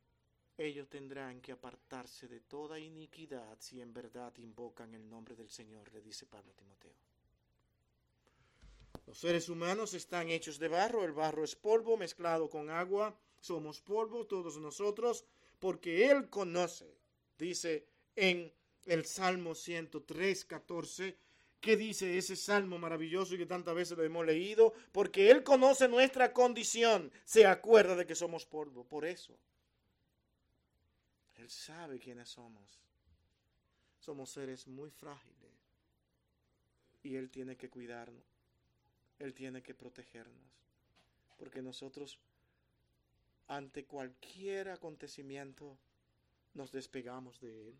ellos 0.56 0.88
tendrán 0.88 1.40
que 1.40 1.52
apartarse 1.52 2.26
de 2.26 2.40
toda 2.40 2.78
iniquidad 2.78 3.56
si 3.60 3.80
en 3.80 3.92
verdad 3.92 4.32
invocan 4.38 4.94
el 4.94 5.08
nombre 5.08 5.36
del 5.36 5.50
Señor, 5.50 5.92
le 5.92 6.00
dice 6.00 6.26
Pablo 6.26 6.52
a 6.52 6.56
Timoteo. 6.56 6.92
Los 9.06 9.18
seres 9.18 9.48
humanos 9.48 9.94
están 9.94 10.30
hechos 10.30 10.58
de 10.58 10.68
barro, 10.68 11.04
el 11.04 11.12
barro 11.12 11.44
es 11.44 11.54
polvo 11.54 11.96
mezclado 11.96 12.48
con 12.48 12.70
agua, 12.70 13.16
somos 13.40 13.80
polvo 13.80 14.26
todos 14.26 14.58
nosotros, 14.58 15.24
porque 15.58 16.10
Él 16.10 16.28
conoce, 16.28 16.92
dice 17.38 17.86
en 18.16 18.52
el 18.88 19.04
Salmo 19.04 19.54
103, 19.54 20.44
14. 20.46 21.16
¿Qué 21.60 21.76
dice 21.76 22.16
ese 22.16 22.36
salmo 22.36 22.78
maravilloso 22.78 23.34
y 23.34 23.38
que 23.38 23.46
tantas 23.46 23.74
veces 23.74 23.98
lo 23.98 24.04
hemos 24.04 24.24
leído? 24.24 24.72
Porque 24.92 25.30
Él 25.30 25.42
conoce 25.42 25.88
nuestra 25.88 26.32
condición, 26.32 27.12
se 27.24 27.46
acuerda 27.46 27.96
de 27.96 28.06
que 28.06 28.14
somos 28.14 28.46
polvo. 28.46 28.84
Por 28.84 29.04
eso, 29.04 29.36
Él 31.36 31.50
sabe 31.50 31.98
quiénes 31.98 32.28
somos. 32.28 32.80
Somos 33.98 34.30
seres 34.30 34.66
muy 34.66 34.90
frágiles. 34.90 35.34
Y 37.02 37.16
Él 37.16 37.28
tiene 37.30 37.56
que 37.56 37.68
cuidarnos. 37.68 38.24
Él 39.18 39.34
tiene 39.34 39.62
que 39.62 39.74
protegernos. 39.74 40.52
Porque 41.36 41.60
nosotros, 41.60 42.18
ante 43.48 43.84
cualquier 43.84 44.70
acontecimiento, 44.70 45.76
nos 46.54 46.70
despegamos 46.72 47.40
de 47.40 47.68
Él 47.68 47.78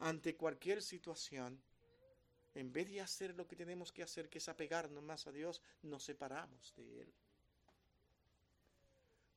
ante 0.00 0.36
cualquier 0.36 0.82
situación, 0.82 1.62
en 2.54 2.72
vez 2.72 2.88
de 2.90 3.00
hacer 3.00 3.36
lo 3.36 3.46
que 3.46 3.56
tenemos 3.56 3.92
que 3.92 4.02
hacer, 4.02 4.28
que 4.28 4.38
es 4.38 4.48
apegarnos 4.48 5.02
más 5.02 5.26
a 5.26 5.32
Dios, 5.32 5.62
nos 5.82 6.02
separamos 6.02 6.74
de 6.76 7.02
Él. 7.02 7.12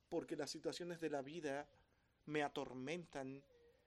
Porque 0.08 0.36
las 0.36 0.50
situaciones 0.50 1.00
de 1.00 1.10
la 1.10 1.22
vida 1.22 1.68
me 2.26 2.42
atormentan, 2.42 3.42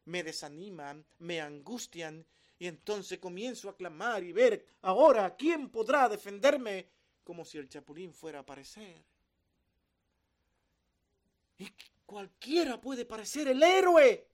me 0.05 0.23
desaniman, 0.23 1.05
me 1.19 1.41
angustian, 1.41 2.25
y 2.59 2.67
entonces 2.67 3.19
comienzo 3.19 3.69
a 3.69 3.75
clamar 3.75 4.23
y 4.23 4.32
ver, 4.32 4.65
ahora, 4.82 5.36
¿quién 5.36 5.69
podrá 5.69 6.07
defenderme? 6.09 6.88
Como 7.23 7.45
si 7.45 7.57
el 7.57 7.69
chapulín 7.69 8.13
fuera 8.13 8.39
a 8.39 8.41
aparecer. 8.41 9.03
Y 11.59 11.71
cualquiera 12.05 12.80
puede 12.80 13.05
parecer 13.05 13.47
el 13.47 13.61
héroe 13.61 14.28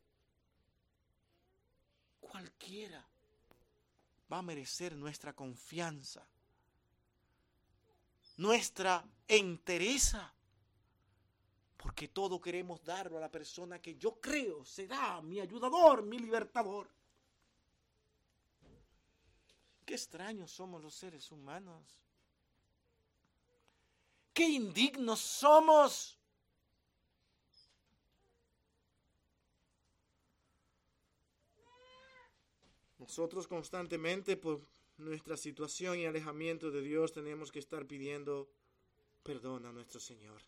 cualquiera 2.34 3.06
va 4.32 4.40
a 4.40 4.42
merecer 4.42 4.96
nuestra 4.96 5.34
confianza, 5.34 6.28
nuestra 8.38 9.06
entereza, 9.28 10.34
porque 11.78 12.08
todo 12.08 12.42
queremos 12.42 12.84
darlo 12.84 13.20
a 13.20 13.22
la 13.22 13.30
persona 13.30 13.80
que 13.80 13.98
yo 13.98 14.20
creo 14.20 14.66
será 14.66 15.22
mi 15.22 15.40
ayudador, 15.40 16.02
mi 16.02 16.18
libertador. 16.18 16.90
Qué 19.86 19.94
extraños 19.94 20.50
somos 20.50 20.82
los 20.82 20.96
seres 20.96 21.32
humanos. 21.32 21.84
Qué 24.34 24.48
indignos 24.48 25.20
somos. 25.20 26.18
Nosotros 33.04 33.50
constantemente 33.50 34.38
por 34.38 34.66
nuestra 34.98 35.36
situación 35.36 36.00
y 36.00 36.06
alejamiento 36.06 36.72
de 36.72 36.82
Dios 36.82 37.12
tenemos 37.12 37.52
que 37.52 37.60
estar 37.60 37.86
pidiendo 37.86 38.50
perdón 39.24 39.66
a 39.66 39.74
nuestro 39.74 40.00
Señor. 40.00 40.42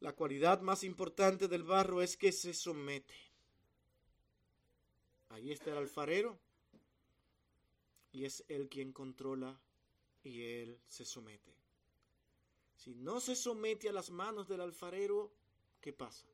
La 0.00 0.14
cualidad 0.14 0.62
más 0.62 0.82
importante 0.82 1.46
del 1.46 1.62
barro 1.62 2.00
es 2.00 2.16
que 2.16 2.32
se 2.32 2.54
somete. 2.54 3.14
Ahí 5.28 5.52
está 5.52 5.72
el 5.72 5.76
alfarero 5.76 6.38
y 8.12 8.24
es 8.24 8.44
él 8.48 8.70
quien 8.70 8.94
controla 8.94 9.60
y 10.24 10.40
él 10.42 10.80
se 10.86 11.04
somete. 11.04 11.54
Si 12.76 12.94
no 12.94 13.20
se 13.20 13.36
somete 13.36 13.90
a 13.90 13.92
las 13.92 14.08
manos 14.08 14.48
del 14.48 14.62
alfarero, 14.62 15.30
¿qué 15.82 15.92
pasa? 15.92 16.26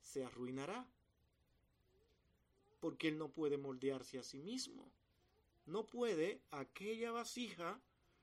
Se 0.00 0.24
arruinará. 0.24 0.88
Porque 2.80 3.08
él 3.08 3.18
no 3.18 3.30
puede 3.30 3.58
moldearse 3.58 4.18
a 4.18 4.22
sí 4.22 4.38
mismo. 4.38 4.90
No 5.64 5.86
puede 5.86 6.40
aquella 6.50 7.10
vasija, 7.10 7.80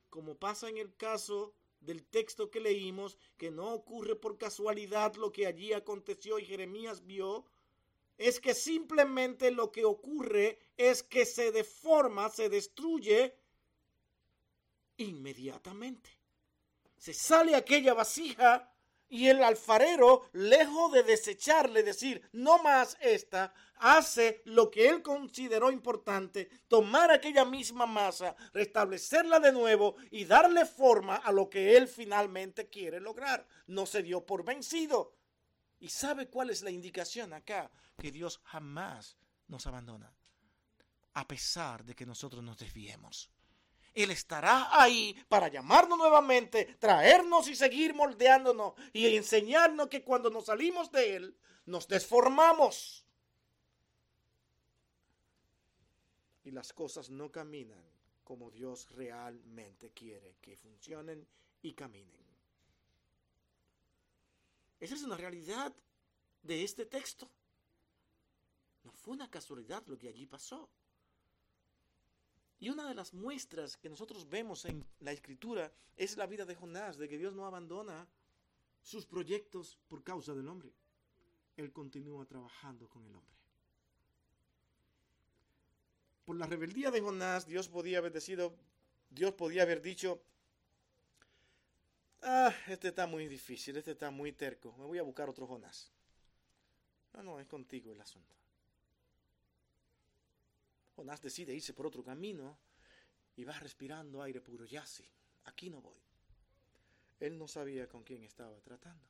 como 0.10 0.36
pasa 0.36 0.70
en 0.70 0.78
el 0.78 0.95
caso 0.95 1.54
del 1.82 2.06
texto 2.06 2.49
que 2.49 2.62
leímos, 2.62 3.18
que 3.38 3.51
no 3.51 3.74
ocurre 3.74 4.16
por 4.16 4.38
casualidad 4.38 5.16
lo 5.16 5.32
que 5.32 5.45
allí 5.45 5.74
aconteció 5.74 6.39
y 6.39 6.45
Jeremías 6.45 7.06
vio, 7.06 7.45
es 8.18 8.39
que 8.39 8.54
simplemente 8.54 9.51
lo 9.51 9.72
que 9.72 9.86
ocurre 9.86 10.60
es 10.78 11.04
que 11.04 11.26
se 11.26 11.51
deforma, 11.51 12.30
se 12.30 12.47
destruye 12.47 13.36
inmediatamente. 14.97 16.10
Se 16.97 17.14
sale 17.14 17.56
aquella 17.56 17.93
vasija 17.93 18.73
y 19.14 19.30
el 19.30 19.43
alfarero, 19.43 20.28
lejos 20.34 20.91
de 20.91 21.03
desecharle, 21.03 21.84
decir, 21.84 22.28
no 22.32 22.64
más 22.64 22.97
esta, 22.99 23.53
hace 23.76 24.41
lo 24.45 24.72
que 24.72 24.89
él 24.89 25.03
consideró 25.03 25.72
importante, 25.72 26.49
tomar 26.68 27.11
aquella 27.11 27.45
misma 27.45 27.86
masa, 27.86 28.36
restablecerla 28.53 29.39
de 29.39 29.51
nuevo 29.51 29.97
y 30.09 30.26
darle 30.26 30.66
forma 30.66 31.18
a 31.18 31.32
lo 31.32 31.47
que 31.47 31.78
él 31.78 31.88
finalmente 31.88 32.70
quiere 32.70 32.99
lograr. 32.99 33.45
No 33.68 33.86
se 33.86 34.01
dio 34.01 34.26
por 34.26 34.43
vencido. 34.43 35.16
¿Y 35.80 35.89
sabe 35.89 36.28
cuál 36.28 36.49
es 36.49 36.64
la 36.64 36.72
indicación 36.72 37.34
acá? 37.34 37.70
Que 37.99 38.11
Dios 38.11 38.41
jamás 38.45 39.16
nos 39.47 39.68
abandona, 39.68 40.11
a 41.14 41.28
pesar 41.28 41.86
de 41.86 41.93
que 41.93 42.07
nosotros 42.07 42.43
nos 42.43 42.57
desviemos. 42.57 43.30
Él 43.94 44.12
estará 44.12 44.70
ahí 44.72 45.16
para 45.28 45.48
llamarnos 45.48 45.98
nuevamente, 45.98 46.78
traernos 46.80 47.48
y 47.48 47.56
seguir 47.56 47.94
moldeándonos 47.94 48.74
y 48.91 49.16
enseñarnos 49.16 49.88
que 49.88 50.04
cuando 50.04 50.30
nos 50.30 50.46
salimos 50.46 50.91
de 50.91 51.16
Él, 51.16 51.38
nos 51.66 51.88
desformamos. 51.88 53.06
Y 56.44 56.52
las 56.52 56.74
cosas 56.74 57.10
no 57.10 57.32
caminan 57.32 57.84
como 58.24 58.50
Dios 58.50 58.89
realmente 58.91 59.91
quiere 59.91 60.38
que 60.41 60.58
funcionen 60.58 61.28
y 61.62 61.74
caminen. 61.74 62.24
Esa 64.80 64.96
es 64.96 65.04
una 65.04 65.16
realidad 65.16 65.74
de 66.41 66.64
este 66.64 66.86
texto. 66.86 67.30
No 68.84 68.91
fue 68.91 69.14
una 69.14 69.30
casualidad 69.30 69.84
lo 69.88 69.98
que 69.98 70.10
allí 70.10 70.26
pasó. 70.26 70.70
Y 72.64 72.70
una 72.70 72.88
de 72.88 72.95
las 72.95 73.14
muestras 73.14 73.76
que 73.76 73.89
nosotros 73.89 74.30
vemos 74.30 74.64
en 74.64 74.86
la 75.01 75.11
escritura 75.11 75.70
es 75.97 76.16
la 76.16 76.28
vida 76.28 76.45
de 76.45 76.55
Jonás, 76.55 76.97
de 76.97 77.09
que 77.09 77.18
Dios 77.18 77.34
no 77.34 77.45
abandona 77.45 78.07
sus 78.82 79.05
proyectos 79.05 79.78
por 79.89 80.01
causa 80.01 80.34
del 80.34 80.47
hombre. 80.47 80.72
Él 81.57 81.74
continúa 81.74 82.26
trabajando 82.26 82.88
con 82.88 83.03
el 83.03 83.14
hombre. 83.14 83.36
Por 86.24 86.38
la 86.38 86.45
rebeldía 86.45 86.89
de 86.89 87.01
Jonás, 87.01 87.45
Dios 87.45 87.68
podía 87.68 87.97
haber 87.97 88.14
decidido, 88.14 88.55
Dios 89.09 89.34
podía 89.34 89.64
haber 89.64 89.82
dicho, 89.82 90.24
ah, 92.22 92.55
este 92.68 92.88
está 92.88 93.07
muy 93.07 93.28
difícil, 93.28 93.76
este 93.76 93.91
está 93.91 94.09
muy 94.09 94.32
terco, 94.32 94.74
me 94.78 94.86
voy 94.86 94.99
a 94.99 95.03
buscar 95.03 95.28
otro 95.28 95.45
Jonás. 95.47 95.91
No, 97.11 97.24
no, 97.24 97.39
es 97.41 97.47
contigo 97.47 97.91
el 97.91 97.99
asunto. 97.99 98.43
Jonás 100.96 101.22
decide 101.22 101.54
irse 101.54 101.74
por 101.74 101.88
otro 101.88 102.04
camino 102.04 102.58
y 103.36 103.44
va 103.44 103.58
respirando 103.60 104.22
aire 104.22 104.41
puro. 104.41 104.66
Ya 104.66 104.86
sí, 104.86 105.06
aquí 105.46 105.70
no 105.70 105.82
voy. 105.82 106.00
Él 107.20 107.38
no 107.38 107.48
sabía 107.48 107.88
con 107.88 108.04
quién 108.04 108.24
estaba 108.24 108.60
tratando. 108.62 109.06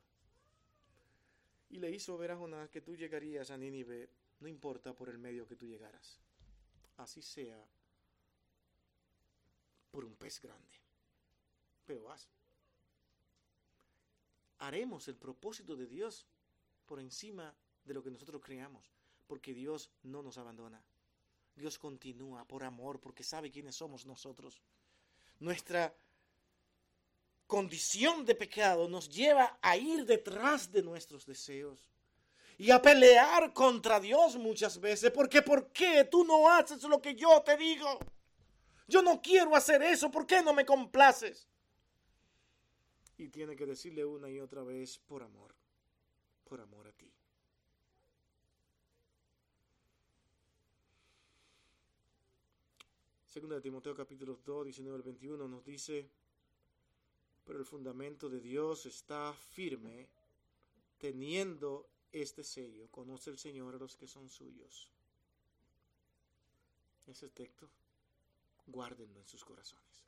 Y 1.70 1.78
le 1.78 1.90
hizo 1.90 2.16
ver 2.16 2.30
a 2.30 2.36
Jonás 2.36 2.70
que 2.70 2.80
tú 2.80 2.94
llegarías 2.94 3.50
a 3.50 3.56
Nínive, 3.56 4.08
no 4.40 4.48
importa 4.48 4.94
por 4.94 5.08
el 5.08 5.18
medio 5.18 5.46
que 5.46 5.56
tú 5.56 5.66
llegaras. 5.66 6.20
Así 6.96 7.20
sea 7.20 7.66
por 9.90 10.04
un 10.04 10.14
pez 10.14 10.40
grande. 10.40 10.72
Pero 11.84 12.04
vas. 12.04 12.28
Haremos 14.58 15.08
el 15.08 15.16
propósito 15.16 15.76
de 15.76 15.86
Dios 15.86 16.26
por 16.86 17.00
encima 17.00 17.54
de 17.84 17.94
lo 17.94 18.02
que 18.02 18.10
nosotros 18.10 18.40
creamos, 18.42 18.90
porque 19.26 19.52
Dios 19.52 19.90
no 20.02 20.22
nos 20.22 20.38
abandona. 20.38 20.82
Dios 21.56 21.78
continúa 21.78 22.44
por 22.44 22.64
amor, 22.64 23.00
porque 23.00 23.22
sabe 23.22 23.50
quiénes 23.50 23.76
somos 23.76 24.04
nosotros. 24.06 24.60
Nuestra 25.38 25.94
condición 27.46 28.24
de 28.24 28.34
pecado 28.34 28.88
nos 28.88 29.08
lleva 29.08 29.58
a 29.62 29.76
ir 29.76 30.04
detrás 30.04 30.70
de 30.72 30.82
nuestros 30.82 31.26
deseos 31.26 31.78
y 32.58 32.70
a 32.70 32.80
pelear 32.80 33.52
contra 33.52 34.00
Dios 34.00 34.36
muchas 34.36 34.80
veces, 34.80 35.10
porque 35.10 35.42
¿por 35.42 35.70
qué 35.72 36.04
tú 36.04 36.24
no 36.24 36.50
haces 36.50 36.82
lo 36.84 37.00
que 37.00 37.14
yo 37.14 37.42
te 37.42 37.56
digo? 37.56 37.98
Yo 38.86 39.02
no 39.02 39.20
quiero 39.20 39.54
hacer 39.56 39.82
eso, 39.82 40.10
¿por 40.10 40.26
qué 40.26 40.42
no 40.42 40.52
me 40.52 40.64
complaces? 40.64 41.46
Y 43.16 43.28
tiene 43.28 43.56
que 43.56 43.66
decirle 43.66 44.04
una 44.04 44.28
y 44.28 44.40
otra 44.40 44.62
vez, 44.62 44.98
por 44.98 45.22
amor, 45.22 45.54
por 46.44 46.60
amor 46.60 46.88
a 46.88 46.92
ti. 46.92 47.10
Segunda 53.34 53.56
de 53.56 53.62
Timoteo 53.62 53.96
capítulo 53.96 54.38
2, 54.44 54.66
19 54.66 54.94
al 54.94 55.02
21 55.02 55.48
nos 55.48 55.64
dice, 55.64 56.08
pero 57.44 57.58
el 57.58 57.64
fundamento 57.64 58.30
de 58.30 58.38
Dios 58.38 58.86
está 58.86 59.32
firme, 59.32 60.08
teniendo 60.98 61.88
este 62.12 62.44
sello, 62.44 62.88
conoce 62.92 63.30
el 63.30 63.38
Señor 63.38 63.74
a 63.74 63.78
los 63.78 63.96
que 63.96 64.06
son 64.06 64.28
suyos. 64.28 64.88
Ese 67.08 67.28
texto, 67.30 67.68
guárdenlo 68.68 69.18
en 69.18 69.26
sus 69.26 69.44
corazones. 69.44 70.06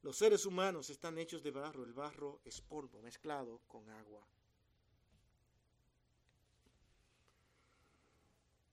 Los 0.00 0.16
seres 0.16 0.46
humanos 0.46 0.88
están 0.88 1.18
hechos 1.18 1.42
de 1.42 1.50
barro, 1.50 1.84
el 1.84 1.92
barro 1.92 2.40
es 2.46 2.62
polvo 2.62 3.02
mezclado 3.02 3.60
con 3.68 3.86
agua. 3.90 4.26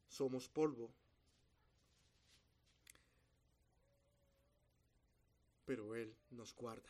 Somos 0.08 0.48
polvo 0.48 1.03
pero 5.66 5.96
Él 5.96 6.16
nos 6.32 6.56
guarda. 6.56 6.90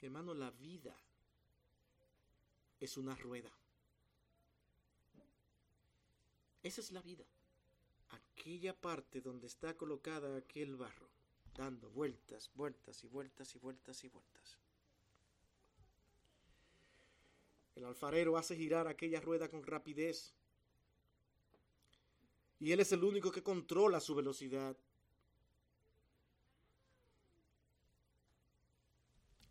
Hermano, 0.00 0.34
la 0.34 0.50
vida 0.50 0.96
es 2.78 2.96
una 2.96 3.14
rueda. 3.14 3.50
Esa 6.62 6.80
es 6.80 6.92
la 6.92 7.00
vida. 7.00 7.24
Aquella 8.10 8.74
parte 8.74 9.20
donde 9.20 9.46
está 9.46 9.76
colocada 9.76 10.36
aquel 10.36 10.76
barro, 10.76 11.08
dando 11.54 11.90
vueltas, 11.90 12.50
vueltas 12.54 13.02
y 13.04 13.08
vueltas 13.08 13.54
y 13.54 13.58
vueltas 13.58 14.04
y 14.04 14.08
vueltas. 14.08 14.58
El 17.76 17.84
alfarero 17.84 18.36
hace 18.36 18.56
girar 18.56 18.88
aquella 18.88 19.20
rueda 19.20 19.48
con 19.48 19.62
rapidez. 19.62 20.34
Y 22.58 22.72
él 22.72 22.80
es 22.80 22.90
el 22.92 23.04
único 23.04 23.30
que 23.30 23.42
controla 23.42 24.00
su 24.00 24.14
velocidad. 24.14 24.76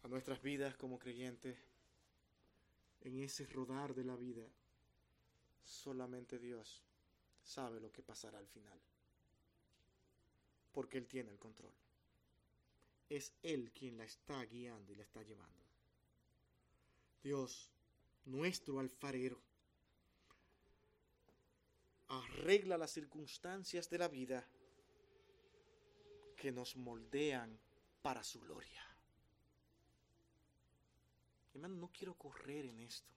A 0.05 0.07
nuestras 0.07 0.39
vidas 0.43 0.75
como 0.77 0.99
creyentes, 0.99 1.57
en 3.01 3.17
ese 3.23 3.47
rodar 3.47 3.95
de 3.95 4.03
la 4.03 4.15
vida, 4.15 4.45
solamente 5.63 6.37
Dios 6.37 6.83
sabe 7.41 7.79
lo 7.79 7.91
que 7.91 8.03
pasará 8.03 8.37
al 8.37 8.45
final. 8.45 8.79
Porque 10.71 10.99
Él 10.99 11.07
tiene 11.07 11.31
el 11.31 11.39
control. 11.39 11.73
Es 13.09 13.33
Él 13.41 13.71
quien 13.71 13.97
la 13.97 14.03
está 14.03 14.45
guiando 14.45 14.93
y 14.93 14.95
la 14.95 15.01
está 15.01 15.23
llevando. 15.23 15.63
Dios, 17.23 17.71
nuestro 18.25 18.79
alfarero, 18.79 19.41
arregla 22.09 22.77
las 22.77 22.91
circunstancias 22.91 23.89
de 23.89 23.97
la 23.97 24.07
vida 24.07 24.45
que 26.37 26.51
nos 26.51 26.75
moldean 26.75 27.59
para 28.03 28.23
su 28.23 28.39
gloria. 28.39 28.84
Hermano, 31.55 31.75
no 31.75 31.87
quiero 31.87 32.13
correr 32.15 32.65
en 32.65 32.81
esto. 32.81 33.13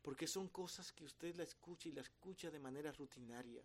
Porque 0.00 0.28
son 0.28 0.48
cosas 0.48 0.92
que 0.92 1.04
usted 1.04 1.34
la 1.34 1.42
escucha 1.42 1.88
y 1.88 1.92
la 1.92 2.02
escucha 2.02 2.50
de 2.50 2.60
manera 2.60 2.92
rutinaria. 2.92 3.62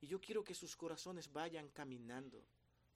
Y 0.00 0.06
yo 0.06 0.20
quiero 0.20 0.44
que 0.44 0.54
sus 0.54 0.76
corazones 0.76 1.32
vayan 1.32 1.68
caminando, 1.70 2.40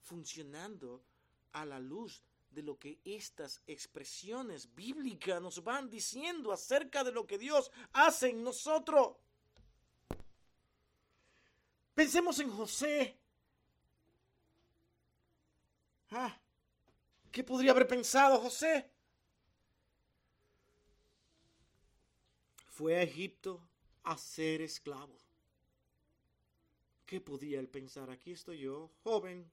funcionando 0.01 1.03
a 1.51 1.65
la 1.65 1.77
luz 1.77 2.23
de 2.51 2.63
lo 2.63 2.79
que 2.79 2.99
estas 3.03 3.61
expresiones 3.67 4.73
bíblicas 4.73 5.41
nos 5.41 5.61
van 5.61 5.89
diciendo 5.89 6.53
acerca 6.53 7.03
de 7.03 7.11
lo 7.11 7.27
que 7.27 7.37
Dios 7.37 7.69
hace 7.91 8.29
en 8.29 8.43
nosotros. 8.43 9.17
Pensemos 11.93 12.39
en 12.39 12.49
José. 12.49 13.19
Ah, 16.11 16.39
¿Qué 17.29 17.43
podría 17.43 17.71
haber 17.71 17.87
pensado 17.87 18.39
José? 18.39 18.92
Fue 22.73 22.95
a 22.95 23.03
Egipto 23.03 23.61
a 24.03 24.17
ser 24.17 24.61
esclavo. 24.63 25.15
¿Qué 27.05 27.21
podía 27.21 27.59
él 27.59 27.67
pensar? 27.67 28.09
Aquí 28.09 28.31
estoy 28.31 28.61
yo, 28.61 28.89
joven, 29.03 29.47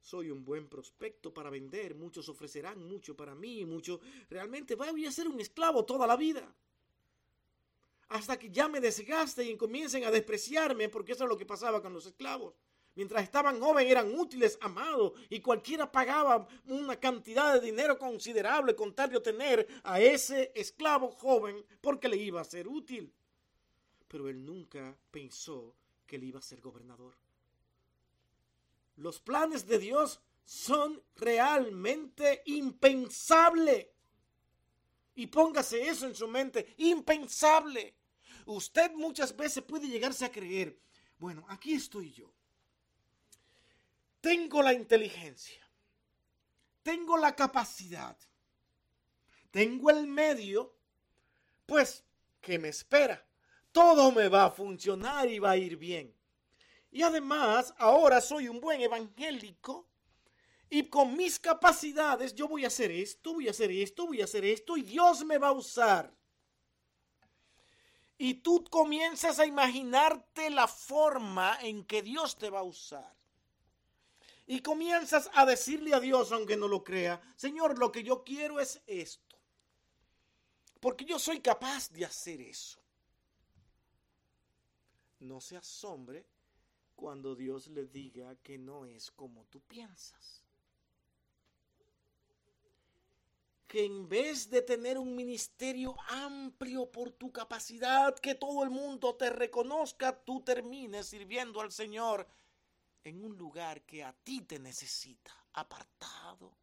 soy 0.00 0.30
un 0.30 0.46
buen 0.46 0.66
prospecto 0.66 1.34
para 1.34 1.50
vender, 1.50 1.94
muchos 1.94 2.26
ofrecerán 2.30 2.82
mucho 2.82 3.14
para 3.14 3.34
mí, 3.34 3.66
mucho. 3.66 4.00
Realmente 4.30 4.76
voy 4.76 5.04
a 5.04 5.12
ser 5.12 5.28
un 5.28 5.40
esclavo 5.40 5.84
toda 5.84 6.06
la 6.06 6.16
vida. 6.16 6.54
Hasta 8.08 8.38
que 8.38 8.48
ya 8.50 8.66
me 8.66 8.80
desgaste 8.80 9.44
y 9.44 9.58
comiencen 9.58 10.04
a 10.04 10.10
despreciarme, 10.10 10.88
porque 10.88 11.12
eso 11.12 11.24
es 11.24 11.28
lo 11.28 11.36
que 11.36 11.44
pasaba 11.44 11.82
con 11.82 11.92
los 11.92 12.06
esclavos. 12.06 12.54
Mientras 12.96 13.24
estaban 13.24 13.60
jóvenes 13.60 13.90
eran 13.90 14.16
útiles, 14.16 14.56
amados, 14.60 15.12
y 15.28 15.40
cualquiera 15.40 15.90
pagaba 15.90 16.46
una 16.66 16.96
cantidad 16.96 17.52
de 17.54 17.60
dinero 17.60 17.98
considerable 17.98 18.76
con 18.76 18.94
tal 18.94 19.10
de 19.10 19.16
obtener 19.16 19.66
a 19.82 20.00
ese 20.00 20.52
esclavo 20.54 21.10
joven 21.10 21.64
porque 21.80 22.08
le 22.08 22.16
iba 22.16 22.40
a 22.40 22.44
ser 22.44 22.68
útil. 22.68 23.12
Pero 24.06 24.28
él 24.28 24.44
nunca 24.44 24.96
pensó 25.10 25.74
que 26.06 26.18
le 26.18 26.26
iba 26.26 26.38
a 26.38 26.42
ser 26.42 26.60
gobernador. 26.60 27.14
Los 28.96 29.18
planes 29.18 29.66
de 29.66 29.78
Dios 29.78 30.20
son 30.44 31.02
realmente 31.16 32.42
impensables. 32.46 33.88
Y 35.16 35.26
póngase 35.26 35.88
eso 35.88 36.06
en 36.06 36.14
su 36.14 36.28
mente, 36.28 36.74
impensable. 36.76 37.96
Usted 38.46 38.92
muchas 38.92 39.36
veces 39.36 39.64
puede 39.64 39.88
llegarse 39.88 40.24
a 40.24 40.30
creer, 40.30 40.78
bueno, 41.18 41.44
aquí 41.48 41.74
estoy 41.74 42.12
yo. 42.12 42.33
Tengo 44.24 44.62
la 44.62 44.72
inteligencia, 44.72 45.60
tengo 46.82 47.18
la 47.18 47.36
capacidad, 47.36 48.16
tengo 49.50 49.90
el 49.90 50.06
medio, 50.06 50.78
pues, 51.66 52.02
¿qué 52.40 52.58
me 52.58 52.68
espera? 52.68 53.22
Todo 53.70 54.10
me 54.12 54.28
va 54.28 54.46
a 54.46 54.50
funcionar 54.50 55.28
y 55.28 55.40
va 55.40 55.50
a 55.50 55.56
ir 55.58 55.76
bien. 55.76 56.16
Y 56.90 57.02
además, 57.02 57.74
ahora 57.76 58.22
soy 58.22 58.48
un 58.48 58.62
buen 58.62 58.80
evangélico 58.80 59.90
y 60.70 60.88
con 60.88 61.14
mis 61.14 61.38
capacidades 61.38 62.34
yo 62.34 62.48
voy 62.48 62.64
a 62.64 62.68
hacer 62.68 62.90
esto, 62.92 63.34
voy 63.34 63.48
a 63.48 63.50
hacer 63.50 63.70
esto, 63.72 64.06
voy 64.06 64.22
a 64.22 64.24
hacer 64.24 64.46
esto 64.46 64.78
y 64.78 64.84
Dios 64.84 65.22
me 65.22 65.36
va 65.36 65.48
a 65.48 65.52
usar. 65.52 66.10
Y 68.16 68.32
tú 68.32 68.64
comienzas 68.70 69.38
a 69.38 69.44
imaginarte 69.44 70.48
la 70.48 70.66
forma 70.66 71.58
en 71.60 71.84
que 71.84 72.00
Dios 72.00 72.38
te 72.38 72.48
va 72.48 72.60
a 72.60 72.62
usar. 72.62 73.13
Y 74.46 74.60
comienzas 74.60 75.30
a 75.34 75.46
decirle 75.46 75.94
a 75.94 76.00
Dios, 76.00 76.30
aunque 76.32 76.56
no 76.56 76.68
lo 76.68 76.84
crea, 76.84 77.20
Señor, 77.36 77.78
lo 77.78 77.90
que 77.90 78.02
yo 78.02 78.22
quiero 78.24 78.60
es 78.60 78.82
esto. 78.86 79.38
Porque 80.80 81.06
yo 81.06 81.18
soy 81.18 81.40
capaz 81.40 81.90
de 81.90 82.04
hacer 82.04 82.42
eso. 82.42 82.78
No 85.20 85.40
se 85.40 85.56
asombre 85.56 86.26
cuando 86.94 87.34
Dios 87.34 87.68
le 87.68 87.86
diga 87.86 88.36
que 88.42 88.58
no 88.58 88.84
es 88.84 89.10
como 89.10 89.46
tú 89.46 89.60
piensas. 89.62 90.42
Que 93.66 93.86
en 93.86 94.06
vez 94.08 94.50
de 94.50 94.60
tener 94.60 94.98
un 94.98 95.16
ministerio 95.16 95.96
amplio 96.08 96.90
por 96.92 97.10
tu 97.10 97.32
capacidad, 97.32 98.14
que 98.18 98.34
todo 98.34 98.62
el 98.62 98.70
mundo 98.70 99.16
te 99.16 99.30
reconozca, 99.30 100.22
tú 100.22 100.42
termines 100.42 101.06
sirviendo 101.06 101.62
al 101.62 101.72
Señor 101.72 102.28
en 103.04 103.22
un 103.22 103.36
lugar 103.36 103.82
que 103.82 104.02
a 104.02 104.12
ti 104.12 104.40
te 104.40 104.58
necesita, 104.58 105.32
apartado, 105.52 106.56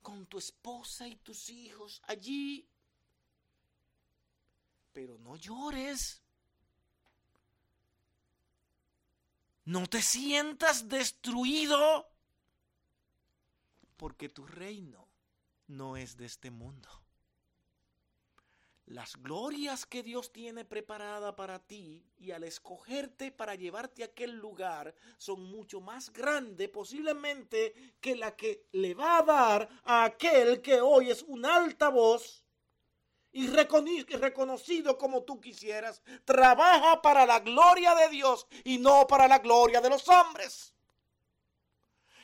con 0.00 0.26
tu 0.26 0.38
esposa 0.38 1.06
y 1.06 1.16
tus 1.16 1.50
hijos 1.50 2.00
allí. 2.06 2.66
Pero 4.92 5.18
no 5.18 5.36
llores. 5.36 6.22
No 9.64 9.86
te 9.86 10.00
sientas 10.02 10.88
destruido 10.88 12.08
porque 13.96 14.28
tu 14.28 14.46
reino 14.46 15.06
no 15.66 15.96
es 15.96 16.16
de 16.16 16.26
este 16.26 16.50
mundo. 16.50 16.99
Las 18.90 19.14
glorias 19.22 19.86
que 19.86 20.02
Dios 20.02 20.32
tiene 20.32 20.64
preparada 20.64 21.36
para 21.36 21.60
ti 21.60 22.04
y 22.18 22.32
al 22.32 22.42
escogerte 22.42 23.30
para 23.30 23.54
llevarte 23.54 24.02
a 24.02 24.06
aquel 24.06 24.32
lugar 24.32 24.96
son 25.16 25.44
mucho 25.44 25.80
más 25.80 26.12
grandes 26.12 26.68
posiblemente 26.70 27.94
que 28.00 28.16
la 28.16 28.34
que 28.34 28.66
le 28.72 28.94
va 28.94 29.18
a 29.18 29.22
dar 29.22 29.68
a 29.84 30.02
aquel 30.02 30.60
que 30.60 30.80
hoy 30.80 31.08
es 31.08 31.22
un 31.22 31.46
altavoz 31.46 32.42
y 33.30 33.46
reconocido 33.46 34.98
como 34.98 35.22
tú 35.22 35.40
quisieras, 35.40 36.02
trabaja 36.24 37.00
para 37.00 37.24
la 37.26 37.38
gloria 37.38 37.94
de 37.94 38.08
Dios 38.08 38.48
y 38.64 38.78
no 38.78 39.06
para 39.06 39.28
la 39.28 39.38
gloria 39.38 39.80
de 39.80 39.90
los 39.90 40.08
hombres. 40.08 40.74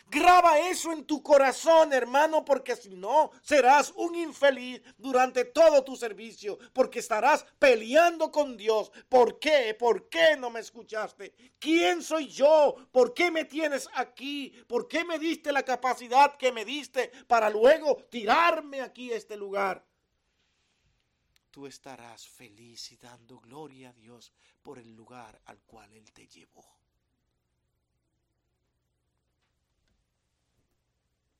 Graba 0.09 0.61
eso 0.61 0.93
en 0.93 1.05
tu 1.05 1.23
corazón, 1.23 1.93
hermano, 1.93 2.45
porque 2.45 2.77
si 2.77 2.95
no, 2.95 3.33
serás 3.43 3.93
un 3.97 4.15
infeliz 4.15 4.81
durante 4.97 5.45
todo 5.45 5.83
tu 5.83 5.97
servicio, 5.97 6.59
porque 6.73 7.01
estarás 7.01 7.45
peleando 7.59 8.31
con 8.31 8.57
Dios. 8.57 8.93
¿Por 9.09 9.41
qué? 9.41 9.75
¿Por 9.79 10.09
qué 10.09 10.37
no 10.39 10.49
me 10.49 10.61
escuchaste? 10.61 11.35
¿Quién 11.59 12.03
soy 12.03 12.29
yo? 12.29 12.77
¿Por 12.93 13.15
qué 13.15 13.33
me 13.33 13.45
tienes 13.47 13.89
aquí? 13.95 14.53
¿Por 14.69 14.87
qué 14.87 15.05
me 15.05 15.19
diste 15.19 15.51
la 15.51 15.65
capacidad 15.65 16.37
que 16.37 16.53
me 16.53 16.65
diste 16.65 17.11
para 17.27 17.51
luego 17.51 17.97
tirarme 18.09 18.83
aquí 18.83 19.13
a 19.13 19.17
este 19.17 19.37
lugar? 19.37 19.85
tú 21.57 21.67
estarás 21.67 22.29
feliz 22.29 22.93
y 22.93 22.99
dando 22.99 23.41
gloria 23.41 23.89
a 23.89 23.93
Dios 23.95 24.31
por 24.61 24.79
el 24.79 24.95
lugar 24.95 25.41
al 25.47 25.59
cual 25.63 25.91
Él 25.95 26.13
te 26.13 26.29
llevó. 26.29 26.77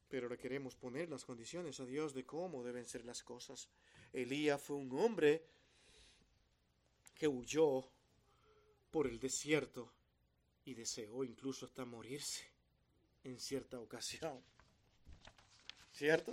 Pero 0.09 0.29
le 0.29 0.39
queremos 0.39 0.75
poner 0.77 1.09
las 1.09 1.25
condiciones 1.25 1.81
a 1.81 1.85
Dios 1.85 2.15
de 2.15 2.25
cómo 2.25 2.63
deben 2.63 2.87
ser 2.87 3.05
las 3.05 3.23
cosas. 3.23 3.69
Elías 4.13 4.63
fue 4.63 4.77
un 4.77 4.93
hombre 4.99 5.45
que 7.15 7.27
huyó 7.27 7.89
por 8.91 9.07
el 9.07 9.19
desierto 9.19 9.93
y 10.65 10.75
deseó 10.75 11.25
incluso 11.25 11.67
hasta 11.67 11.85
morirse 11.85 12.45
en 13.25 13.41
cierta 13.41 13.79
ocasión. 13.81 14.43
¿Cierto? 15.93 16.33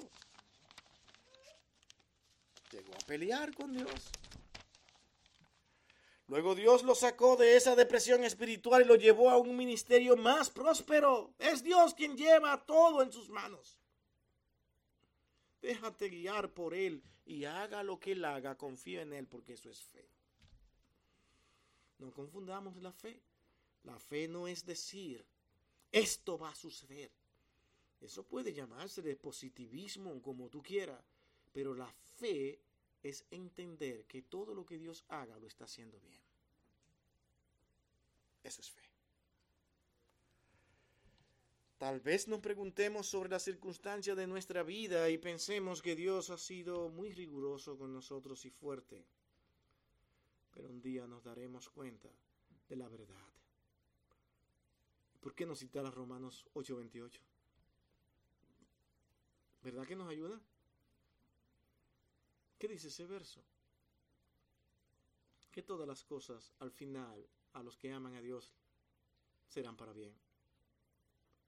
llegó 2.73 2.93
a 2.93 3.05
pelear 3.05 3.53
con 3.53 3.71
Dios. 3.71 4.09
Luego 6.27 6.55
Dios 6.55 6.83
lo 6.83 6.95
sacó 6.95 7.35
de 7.35 7.57
esa 7.57 7.75
depresión 7.75 8.23
espiritual 8.23 8.83
y 8.83 8.85
lo 8.85 8.95
llevó 8.95 9.29
a 9.29 9.37
un 9.37 9.55
ministerio 9.55 10.15
más 10.15 10.49
próspero. 10.49 11.33
Es 11.37 11.63
Dios 11.63 11.93
quien 11.93 12.15
lleva 12.15 12.65
todo 12.65 13.01
en 13.01 13.11
sus 13.11 13.29
manos. 13.29 13.77
Déjate 15.61 16.09
guiar 16.09 16.53
por 16.53 16.73
Él 16.73 17.03
y 17.25 17.45
haga 17.45 17.83
lo 17.83 17.99
que 17.99 18.13
Él 18.13 18.23
haga. 18.25 18.57
Confía 18.57 19.01
en 19.01 19.13
Él 19.13 19.27
porque 19.27 19.53
eso 19.53 19.69
es 19.69 19.81
fe. 19.81 20.07
No 21.99 22.11
confundamos 22.11 22.77
la 22.77 22.91
fe. 22.91 23.21
La 23.83 23.99
fe 23.99 24.27
no 24.29 24.47
es 24.47 24.65
decir, 24.65 25.25
esto 25.91 26.37
va 26.37 26.49
a 26.49 26.55
suceder. 26.55 27.11
Eso 27.99 28.23
puede 28.23 28.53
llamarse 28.53 29.01
de 29.01 29.15
positivismo 29.15 30.21
como 30.21 30.49
tú 30.49 30.61
quieras. 30.61 31.03
Pero 31.51 31.73
la 31.73 31.93
fe 32.17 32.59
es 33.03 33.25
entender 33.29 34.05
que 34.05 34.21
todo 34.21 34.55
lo 34.55 34.65
que 34.65 34.77
Dios 34.77 35.03
haga 35.09 35.37
lo 35.37 35.47
está 35.47 35.65
haciendo 35.65 35.99
bien. 35.99 36.21
Eso 38.43 38.61
es 38.61 38.71
fe. 38.71 38.81
Tal 41.77 41.99
vez 41.99 42.29
nos 42.29 42.39
preguntemos 42.39 43.07
sobre 43.07 43.29
las 43.29 43.43
circunstancias 43.43 44.15
de 44.15 44.25
nuestra 44.25 44.63
vida 44.63 45.09
y 45.09 45.17
pensemos 45.17 45.81
que 45.81 45.97
Dios 45.97 46.29
ha 46.29 46.37
sido 46.37 46.89
muy 46.89 47.11
riguroso 47.11 47.77
con 47.77 47.91
nosotros 47.93 48.45
y 48.45 48.49
fuerte. 48.49 49.05
Pero 50.53 50.69
un 50.69 50.81
día 50.81 51.05
nos 51.07 51.23
daremos 51.23 51.69
cuenta 51.69 52.09
de 52.69 52.75
la 52.77 52.87
verdad. 52.87 53.27
¿Por 55.19 55.35
qué 55.35 55.45
no 55.45 55.55
citar 55.55 55.85
a 55.85 55.91
Romanos 55.91 56.45
8:28? 56.53 57.19
¿Verdad 59.61 59.85
que 59.85 59.95
nos 59.95 60.09
ayuda? 60.09 60.39
¿Qué 62.63 62.69
dice 62.69 62.87
ese 62.87 63.05
verso? 63.05 63.43
Que 65.51 65.63
todas 65.63 65.85
las 65.85 66.05
cosas 66.05 66.53
al 66.59 66.71
final 66.71 67.27
a 67.51 67.61
los 67.61 67.75
que 67.75 67.91
aman 67.91 68.15
a 68.15 68.21
Dios 68.21 68.53
serán 69.49 69.75
para 69.75 69.91
bien. 69.91 70.15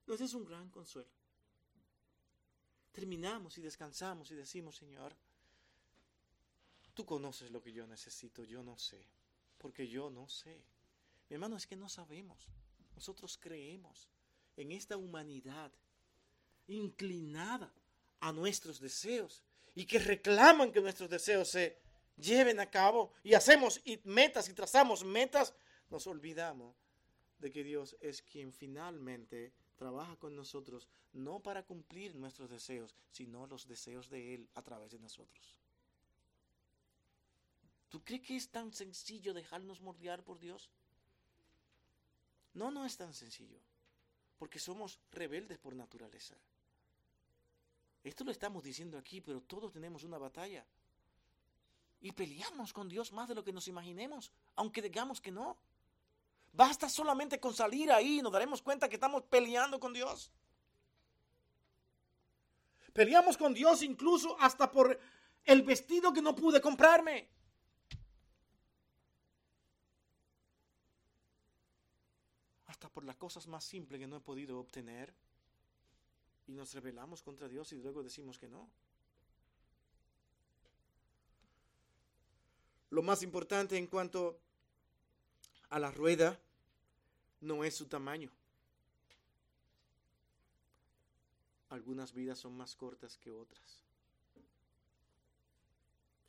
Entonces 0.00 0.28
es 0.28 0.34
un 0.34 0.44
gran 0.44 0.68
consuelo. 0.68 1.08
Terminamos 2.92 3.56
y 3.56 3.62
descansamos 3.62 4.30
y 4.30 4.34
decimos, 4.34 4.76
Señor, 4.76 5.16
tú 6.92 7.06
conoces 7.06 7.50
lo 7.50 7.62
que 7.62 7.72
yo 7.72 7.86
necesito, 7.86 8.44
yo 8.44 8.62
no 8.62 8.76
sé, 8.76 9.02
porque 9.56 9.88
yo 9.88 10.10
no 10.10 10.28
sé. 10.28 10.62
Mi 11.30 11.34
hermano, 11.36 11.56
es 11.56 11.66
que 11.66 11.76
no 11.76 11.88
sabemos. 11.88 12.46
Nosotros 12.94 13.38
creemos 13.38 14.06
en 14.54 14.70
esta 14.70 14.98
humanidad 14.98 15.72
inclinada 16.66 17.72
a 18.20 18.32
nuestros 18.32 18.80
deseos 18.80 19.45
y 19.76 19.84
que 19.84 20.00
reclaman 20.00 20.72
que 20.72 20.80
nuestros 20.80 21.08
deseos 21.08 21.50
se 21.50 21.78
lleven 22.16 22.58
a 22.58 22.70
cabo 22.70 23.12
y 23.22 23.34
hacemos 23.34 23.80
metas 24.04 24.48
y 24.48 24.54
trazamos 24.54 25.04
metas, 25.04 25.54
nos 25.90 26.06
olvidamos 26.06 26.74
de 27.38 27.52
que 27.52 27.62
Dios 27.62 27.94
es 28.00 28.22
quien 28.22 28.52
finalmente 28.52 29.52
trabaja 29.76 30.16
con 30.16 30.34
nosotros, 30.34 30.88
no 31.12 31.40
para 31.40 31.62
cumplir 31.62 32.16
nuestros 32.16 32.48
deseos, 32.48 32.94
sino 33.12 33.46
los 33.46 33.68
deseos 33.68 34.08
de 34.08 34.34
Él 34.34 34.48
a 34.54 34.62
través 34.62 34.92
de 34.92 34.98
nosotros. 34.98 35.60
¿Tú 37.90 38.02
crees 38.02 38.22
que 38.22 38.36
es 38.36 38.48
tan 38.48 38.72
sencillo 38.72 39.34
dejarnos 39.34 39.82
moldear 39.82 40.24
por 40.24 40.40
Dios? 40.40 40.70
No, 42.54 42.70
no 42.70 42.86
es 42.86 42.96
tan 42.96 43.12
sencillo, 43.12 43.60
porque 44.38 44.58
somos 44.58 44.98
rebeldes 45.12 45.58
por 45.58 45.76
naturaleza. 45.76 46.34
Esto 48.06 48.22
lo 48.22 48.30
estamos 48.30 48.62
diciendo 48.62 48.96
aquí, 48.96 49.20
pero 49.20 49.40
todos 49.40 49.72
tenemos 49.72 50.04
una 50.04 50.16
batalla. 50.16 50.64
Y 52.00 52.12
peleamos 52.12 52.72
con 52.72 52.88
Dios 52.88 53.10
más 53.12 53.28
de 53.28 53.34
lo 53.34 53.42
que 53.42 53.52
nos 53.52 53.66
imaginemos, 53.66 54.30
aunque 54.54 54.80
digamos 54.80 55.20
que 55.20 55.32
no. 55.32 55.56
Basta 56.52 56.88
solamente 56.88 57.40
con 57.40 57.52
salir 57.52 57.90
ahí 57.90 58.20
y 58.20 58.22
nos 58.22 58.32
daremos 58.32 58.62
cuenta 58.62 58.88
que 58.88 58.94
estamos 58.94 59.24
peleando 59.24 59.80
con 59.80 59.92
Dios. 59.92 60.30
Peleamos 62.92 63.36
con 63.36 63.52
Dios 63.52 63.82
incluso 63.82 64.36
hasta 64.38 64.70
por 64.70 65.00
el 65.44 65.62
vestido 65.62 66.12
que 66.12 66.22
no 66.22 66.32
pude 66.32 66.60
comprarme. 66.60 67.28
Hasta 72.66 72.88
por 72.88 73.04
las 73.04 73.16
cosas 73.16 73.48
más 73.48 73.64
simples 73.64 73.98
que 73.98 74.06
no 74.06 74.18
he 74.18 74.20
podido 74.20 74.60
obtener. 74.60 75.12
Y 76.46 76.52
nos 76.52 76.72
rebelamos 76.74 77.22
contra 77.22 77.48
Dios 77.48 77.72
y 77.72 77.76
luego 77.76 78.02
decimos 78.02 78.38
que 78.38 78.48
no. 78.48 78.68
Lo 82.90 83.02
más 83.02 83.22
importante 83.22 83.76
en 83.76 83.88
cuanto 83.88 84.38
a 85.70 85.78
la 85.78 85.90
rueda 85.90 86.38
no 87.40 87.64
es 87.64 87.74
su 87.74 87.86
tamaño. 87.86 88.30
Algunas 91.70 92.12
vidas 92.12 92.38
son 92.38 92.56
más 92.56 92.76
cortas 92.76 93.16
que 93.18 93.30
otras. 93.30 93.82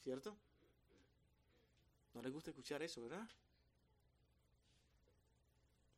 ¿Cierto? 0.03 0.35
No 2.13 2.21
le 2.21 2.29
gusta 2.29 2.49
escuchar 2.49 2.81
eso, 2.81 3.03
¿verdad? 3.03 3.29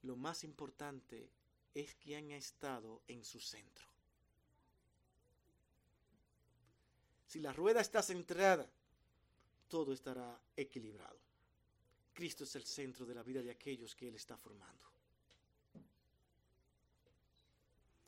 Lo 0.03 0.15
más 0.15 0.43
importante 0.43 1.29
es 1.73 1.95
quién 1.95 2.31
ha 2.31 2.37
estado 2.37 3.01
en 3.07 3.23
su 3.23 3.39
centro. 3.39 3.88
Si 7.29 7.39
la 7.39 7.53
rueda 7.53 7.79
está 7.79 8.01
centrada, 8.01 8.67
todo 9.67 9.93
estará 9.93 10.35
equilibrado. 10.57 11.19
Cristo 12.11 12.43
es 12.43 12.55
el 12.55 12.63
centro 12.65 13.05
de 13.05 13.13
la 13.13 13.21
vida 13.21 13.43
de 13.43 13.51
aquellos 13.51 13.95
que 13.95 14.07
Él 14.07 14.15
está 14.15 14.35
formando. 14.35 14.87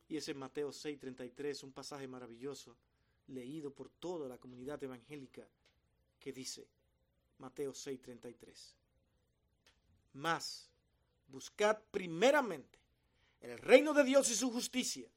Y 0.10 0.18
es 0.18 0.28
en 0.28 0.40
Mateo 0.40 0.72
6:33, 0.72 1.62
un 1.62 1.72
pasaje 1.72 2.08
maravilloso, 2.08 2.76
leído 3.28 3.72
por 3.72 3.92
toda 3.92 4.28
la 4.28 4.40
comunidad 4.40 4.84
evangélica, 4.84 5.48
que 6.20 6.34
dice, 6.34 6.68
Mateo 7.38 7.74
6:33, 7.74 8.74
más 10.14 10.68
buscad 11.28 11.78
primeramente 11.92 12.80
el 13.40 13.60
reino 13.60 13.94
de 13.94 14.04
Dios 14.04 14.32
y 14.32 14.36
su 14.36 14.52
justicia, 14.52 15.08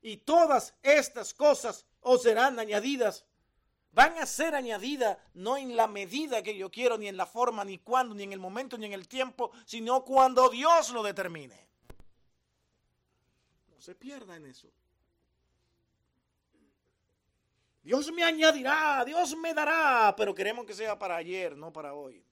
y 0.00 0.16
todas 0.16 0.72
estas 0.82 1.34
cosas 1.34 1.84
os 2.00 2.22
serán 2.22 2.58
añadidas. 2.58 3.24
Van 3.92 4.18
a 4.18 4.26
ser 4.26 4.54
añadidas 4.54 5.18
no 5.34 5.56
en 5.56 5.76
la 5.76 5.86
medida 5.86 6.42
que 6.42 6.56
yo 6.56 6.70
quiero, 6.70 6.98
ni 6.98 7.08
en 7.08 7.16
la 7.16 7.26
forma, 7.26 7.64
ni 7.64 7.78
cuándo, 7.78 8.14
ni 8.14 8.24
en 8.24 8.32
el 8.32 8.38
momento, 8.38 8.76
ni 8.76 8.86
en 8.86 8.92
el 8.92 9.08
tiempo, 9.08 9.50
sino 9.64 10.04
cuando 10.04 10.48
Dios 10.50 10.90
lo 10.90 11.02
determine 11.02 11.68
se 13.88 13.94
pierda 13.94 14.36
en 14.36 14.44
eso. 14.44 14.70
Dios 17.82 18.12
me 18.12 18.22
añadirá, 18.22 19.02
Dios 19.06 19.34
me 19.34 19.54
dará, 19.54 20.14
pero 20.14 20.34
queremos 20.34 20.66
que 20.66 20.74
sea 20.74 20.98
para 20.98 21.16
ayer, 21.16 21.56
no 21.56 21.72
para 21.72 21.94
hoy. 21.94 22.22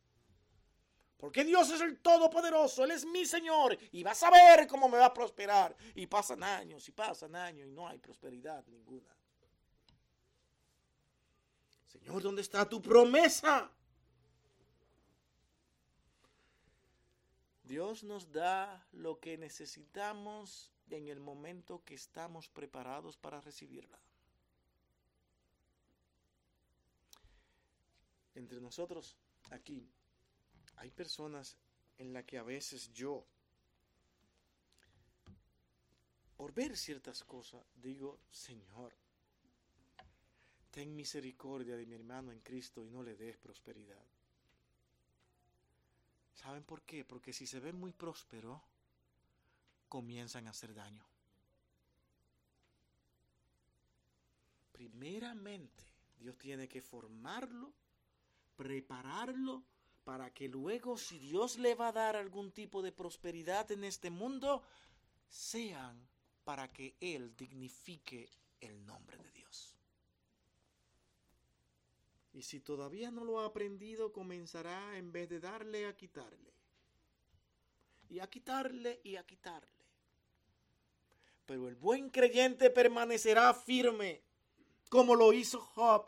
Porque 1.17 1.45
Dios 1.45 1.71
es 1.71 1.81
el 1.81 1.99
Todopoderoso, 2.01 2.85
Él 2.85 2.91
es 2.91 3.07
mi 3.07 3.25
Señor 3.25 3.79
y 3.91 4.03
va 4.03 4.11
a 4.11 4.15
saber 4.15 4.67
cómo 4.67 4.87
me 4.87 4.99
va 4.99 5.07
a 5.07 5.15
prosperar. 5.15 5.75
Y 5.95 6.07
pasan 6.07 6.43
años 6.43 6.87
y 6.89 6.93
pasan 6.93 7.35
años 7.35 7.67
y 7.67 7.71
no 7.71 7.89
hay 7.89 7.97
prosperidad 7.97 8.63
ninguna. 8.67 9.16
Señor, 11.99 12.23
¿dónde 12.23 12.43
está 12.43 12.69
tu 12.69 12.83
promesa? 12.83 13.71
Dios 17.65 18.05
nos 18.05 18.31
da 18.31 18.87
lo 18.93 19.19
que 19.19 19.39
necesitamos 19.39 20.73
en 20.91 21.09
el 21.09 21.21
momento 21.21 21.83
que 21.85 21.95
estamos 21.95 22.49
preparados 22.49 23.17
para 23.17 23.41
recibirla. 23.41 23.99
Entre 28.35 28.61
nosotros, 28.61 29.17
aquí, 29.51 29.89
hay 30.77 30.91
personas 30.91 31.57
en 31.97 32.13
las 32.13 32.25
que 32.25 32.37
a 32.37 32.43
veces 32.43 32.93
yo, 32.93 33.27
por 36.37 36.53
ver 36.53 36.77
ciertas 36.77 37.25
cosas, 37.25 37.65
digo, 37.75 38.21
Señor, 38.31 38.95
ten 40.77 40.95
misericordia 40.95 41.75
de 41.75 41.87
mi 41.87 41.95
hermano 41.95 42.31
en 42.33 42.41
Cristo 42.41 42.85
y 42.85 42.91
no 42.91 43.03
le 43.03 43.17
des 43.17 43.39
prosperidad. 43.39 44.05
¿Saben 46.35 46.65
por 46.65 46.83
qué? 46.83 47.03
Porque 47.03 47.33
si 47.33 47.47
se 47.47 47.61
ve 47.61 47.73
muy 47.73 47.93
próspero, 47.93 48.63
comienzan 49.89 50.47
a 50.47 50.51
hacer 50.51 50.75
daño. 50.75 51.03
Primeramente, 54.71 55.83
Dios 56.19 56.37
tiene 56.37 56.69
que 56.69 56.83
formarlo, 56.83 57.73
prepararlo, 58.55 59.63
para 60.05 60.29
que 60.35 60.47
luego, 60.47 60.99
si 60.99 61.19
Dios 61.19 61.57
le 61.57 61.75
va 61.75 61.89
a 61.89 61.93
dar 61.93 62.17
algún 62.17 62.53
tipo 62.53 62.83
de 62.83 62.93
prosperidad 62.93 63.73
en 63.73 63.85
este 63.85 64.11
mundo, 64.11 64.63
sean 65.27 66.07
para 66.45 66.71
que 66.71 66.97
Él 67.01 67.35
dignifique 67.35 68.29
el 68.61 68.85
nombre 68.85 69.17
de 69.17 69.31
Dios. 69.31 69.46
Y 72.37 72.43
si 72.43 72.61
todavía 72.61 73.11
no 73.11 73.25
lo 73.25 73.41
ha 73.41 73.47
aprendido, 73.47 74.13
comenzará 74.13 74.97
en 74.97 75.11
vez 75.11 75.29
de 75.29 75.41
darle 75.41 75.87
a 75.87 75.97
quitarle. 75.97 76.53
Y 78.09 78.21
a 78.21 78.29
quitarle 78.29 79.01
y 79.03 79.17
a 79.17 79.27
quitarle 79.27 79.77
pero 81.47 81.69
el 81.69 81.77
buen 81.77 82.11
creyente 82.11 82.71
permanecerá 82.71 83.55
firme, 83.55 84.21
como 84.91 85.15
lo 85.15 85.33
hizo 85.33 85.61
Job. 85.61 86.07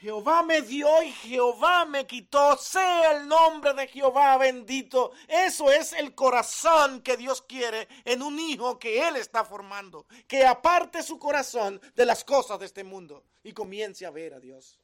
Jehová 0.00 0.42
me 0.42 0.62
dio 0.62 1.02
y 1.02 1.12
Jehová 1.12 1.84
me 1.84 2.06
quitó. 2.06 2.56
Sea 2.56 3.18
el 3.18 3.28
nombre 3.28 3.74
de 3.74 3.86
Jehová 3.86 4.38
bendito. 4.38 5.12
Eso 5.28 5.70
es 5.70 5.92
el 5.92 6.14
corazón 6.14 7.02
que 7.02 7.18
Dios 7.18 7.42
quiere 7.42 7.86
en 8.06 8.22
un 8.22 8.38
hijo 8.38 8.78
que 8.78 9.06
Él 9.06 9.16
está 9.16 9.44
formando. 9.44 10.06
Que 10.26 10.46
aparte 10.46 11.02
su 11.02 11.18
corazón 11.18 11.78
de 11.94 12.06
las 12.06 12.24
cosas 12.24 12.58
de 12.58 12.66
este 12.66 12.82
mundo 12.82 13.24
y 13.42 13.52
comience 13.52 14.06
a 14.06 14.10
ver 14.10 14.32
a 14.32 14.40
Dios. 14.40 14.80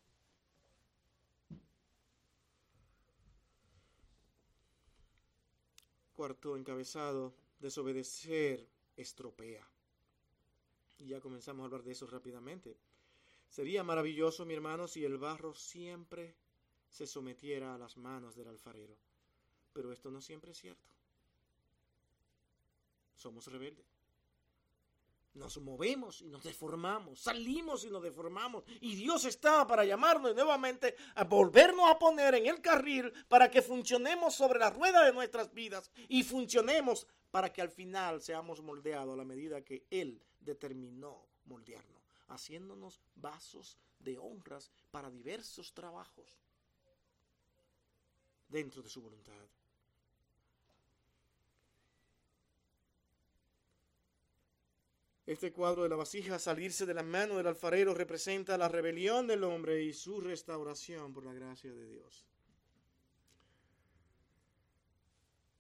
Cuarto 6.15 6.57
encabezado 6.57 7.35
desobedecer 7.59 8.69
estropea. 8.99 9.67
Y 10.99 11.09
ya 11.09 11.21
comenzamos 11.21 11.63
a 11.63 11.67
hablar 11.67 11.83
de 11.85 11.93
eso 11.93 12.07
rápidamente. 12.07 12.77
Sería 13.49 13.83
maravilloso, 13.83 14.45
mi 14.45 14.55
hermano, 14.55 14.87
si 14.87 15.05
el 15.05 15.19
barro 15.19 15.55
siempre 15.55 16.37
se 16.89 17.07
sometiera 17.07 17.75
a 17.75 17.79
las 17.79 17.97
manos 17.97 18.37
del 18.37 18.49
alfarero. 18.49 18.97
Pero 19.73 19.93
esto 19.93 20.11
no 20.11 20.21
siempre 20.21 20.53
es 20.53 20.59
cierto. 20.59 20.91
Somos 23.15 23.47
rebeldes 23.47 23.97
nos 25.37 25.59
movemos 25.59 26.23
y 26.23 26.29
nos 26.29 26.43
deformamos, 26.43 27.21
salimos 27.21 27.85
y 27.85 27.91
nos 27.91 28.03
deformamos. 28.03 28.65
Y 28.81 28.97
Dios 28.97 29.25
está 29.25 29.67
para 29.67 29.85
llamarnos 29.85 30.35
nuevamente 30.35 30.97
a 31.15 31.25
volvernos 31.25 31.89
a 31.89 31.99
poner 31.99 32.35
en 32.35 32.47
el 32.47 32.61
carril 32.61 33.13
para 33.29 33.51
que 33.51 33.63
funcionemos 33.63 34.35
sobre 34.35 34.59
la 34.59 34.71
rueda 34.71 35.05
de 35.05 35.13
nuestras 35.13 35.53
vidas 35.53 35.91
y 36.09 36.23
funcionemos 36.23 37.07
para 37.31 37.53
que 37.53 37.63
al 37.63 37.71
final 37.71 38.23
seamos 38.23 38.63
moldeados 38.63 39.13
a 39.13 39.17
la 39.17 39.25
medida 39.25 39.63
que 39.63 39.87
Él 39.91 40.21
determinó 40.41 41.27
moldearnos, 41.45 41.96
haciéndonos 42.29 43.01
vasos 43.15 43.79
de 43.99 44.19
honras 44.19 44.71
para 44.91 45.11
diversos 45.11 45.73
trabajos 45.73 46.39
dentro 48.49 48.83
de 48.83 48.89
su 48.89 49.03
voluntad. 49.03 49.47
Este 55.27 55.53
cuadro 55.53 55.83
de 55.83 55.89
la 55.89 55.97
vasija, 55.97 56.39
salirse 56.39 56.87
de 56.87 56.95
la 56.95 57.03
mano 57.03 57.37
del 57.37 57.49
alfarero, 57.49 57.95
representa 57.95 58.57
la 58.57 58.69
rebelión 58.69 59.27
del 59.27 59.43
hombre 59.43 59.83
y 59.83 59.93
su 59.93 60.21
restauración 60.21 61.13
por 61.13 61.25
la 61.25 61.33
gracia 61.33 61.73
de 61.73 61.85
Dios. 61.85 62.25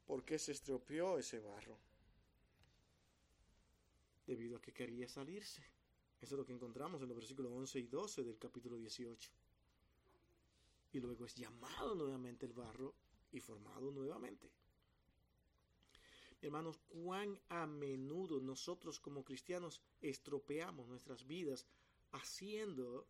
¿Por 0.07 0.25
qué 0.25 0.39
se 0.39 0.53
estropeó 0.53 1.19
ese 1.19 1.41
barro? 1.41 1.77
Debido 4.25 4.59
a 4.59 4.63
que 4.63 4.73
quería 4.73 5.09
salirse. 5.09 5.76
Eso 6.21 6.35
es 6.35 6.39
lo 6.39 6.47
que 6.47 6.53
encontramos 6.53 7.03
en 7.03 7.09
los 7.09 7.17
versículos 7.17 7.53
11 7.53 7.79
y 7.79 7.87
12 7.87 8.25
del 8.25 8.39
capítulo 8.39 8.77
18. 8.77 9.31
Y 10.93 11.01
luego 11.01 11.27
es 11.27 11.35
llamado 11.35 11.95
nuevamente 11.95 12.47
el 12.47 12.53
barro 12.53 12.95
y 13.33 13.41
formado 13.41 13.91
nuevamente. 13.91 14.51
Hermanos, 16.41 16.79
cuán 16.89 17.39
a 17.49 17.67
menudo 17.67 18.41
nosotros 18.41 19.01
como 19.01 19.25
cristianos 19.25 19.83
estropeamos 20.01 20.89
nuestras 20.89 21.27
vidas 21.27 21.67
haciendo 22.13 23.07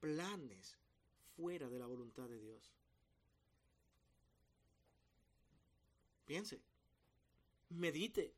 planes 0.00 0.78
fuera 1.36 1.68
de 1.68 1.78
la 1.78 1.86
voluntad 1.86 2.28
de 2.28 2.38
Dios. 2.38 2.74
Piense, 6.24 6.60
medite. 7.70 8.34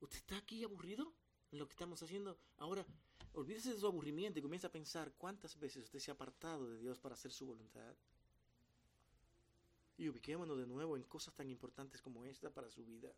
¿Usted 0.00 0.16
está 0.16 0.36
aquí 0.38 0.62
aburrido 0.64 1.12
lo 1.52 1.66
que 1.66 1.72
estamos 1.72 2.02
haciendo? 2.02 2.36
Ahora, 2.58 2.86
olvídese 3.34 3.72
de 3.72 3.80
su 3.80 3.86
aburrimiento 3.86 4.38
y 4.38 4.42
comienza 4.42 4.68
a 4.68 4.72
pensar 4.72 5.12
cuántas 5.18 5.58
veces 5.58 5.84
usted 5.84 5.98
se 5.98 6.10
ha 6.10 6.14
apartado 6.14 6.68
de 6.70 6.78
Dios 6.78 6.98
para 6.98 7.14
hacer 7.14 7.32
su 7.32 7.46
voluntad. 7.46 7.94
Y 9.98 10.08
ubiquémonos 10.08 10.56
de 10.56 10.66
nuevo 10.66 10.96
en 10.96 11.02
cosas 11.04 11.34
tan 11.34 11.48
importantes 11.50 12.00
como 12.00 12.24
esta 12.24 12.50
para 12.50 12.70
su 12.70 12.84
vida. 12.84 13.12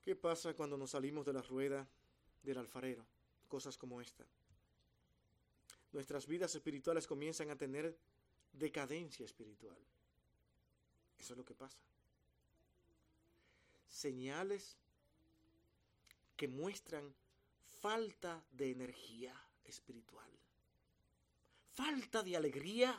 ¿Qué 0.00 0.14
pasa 0.14 0.54
cuando 0.54 0.76
nos 0.76 0.90
salimos 0.90 1.24
de 1.24 1.32
la 1.32 1.40
rueda 1.40 1.88
del 2.42 2.58
alfarero? 2.58 3.06
Cosas 3.48 3.78
como 3.78 4.00
esta. 4.00 4.24
Nuestras 5.92 6.26
vidas 6.26 6.54
espirituales 6.54 7.06
comienzan 7.06 7.50
a 7.50 7.56
tener 7.56 7.96
decadencia 8.52 9.24
espiritual. 9.24 9.78
Eso 11.18 11.32
es 11.32 11.38
lo 11.38 11.44
que 11.44 11.54
pasa. 11.54 11.78
Señales 13.88 14.76
que 16.36 16.48
muestran 16.48 17.14
falta 17.80 18.42
de 18.52 18.70
energía 18.70 19.34
espiritual. 19.64 20.30
Falta 21.74 22.22
de 22.22 22.36
alegría. 22.36 22.98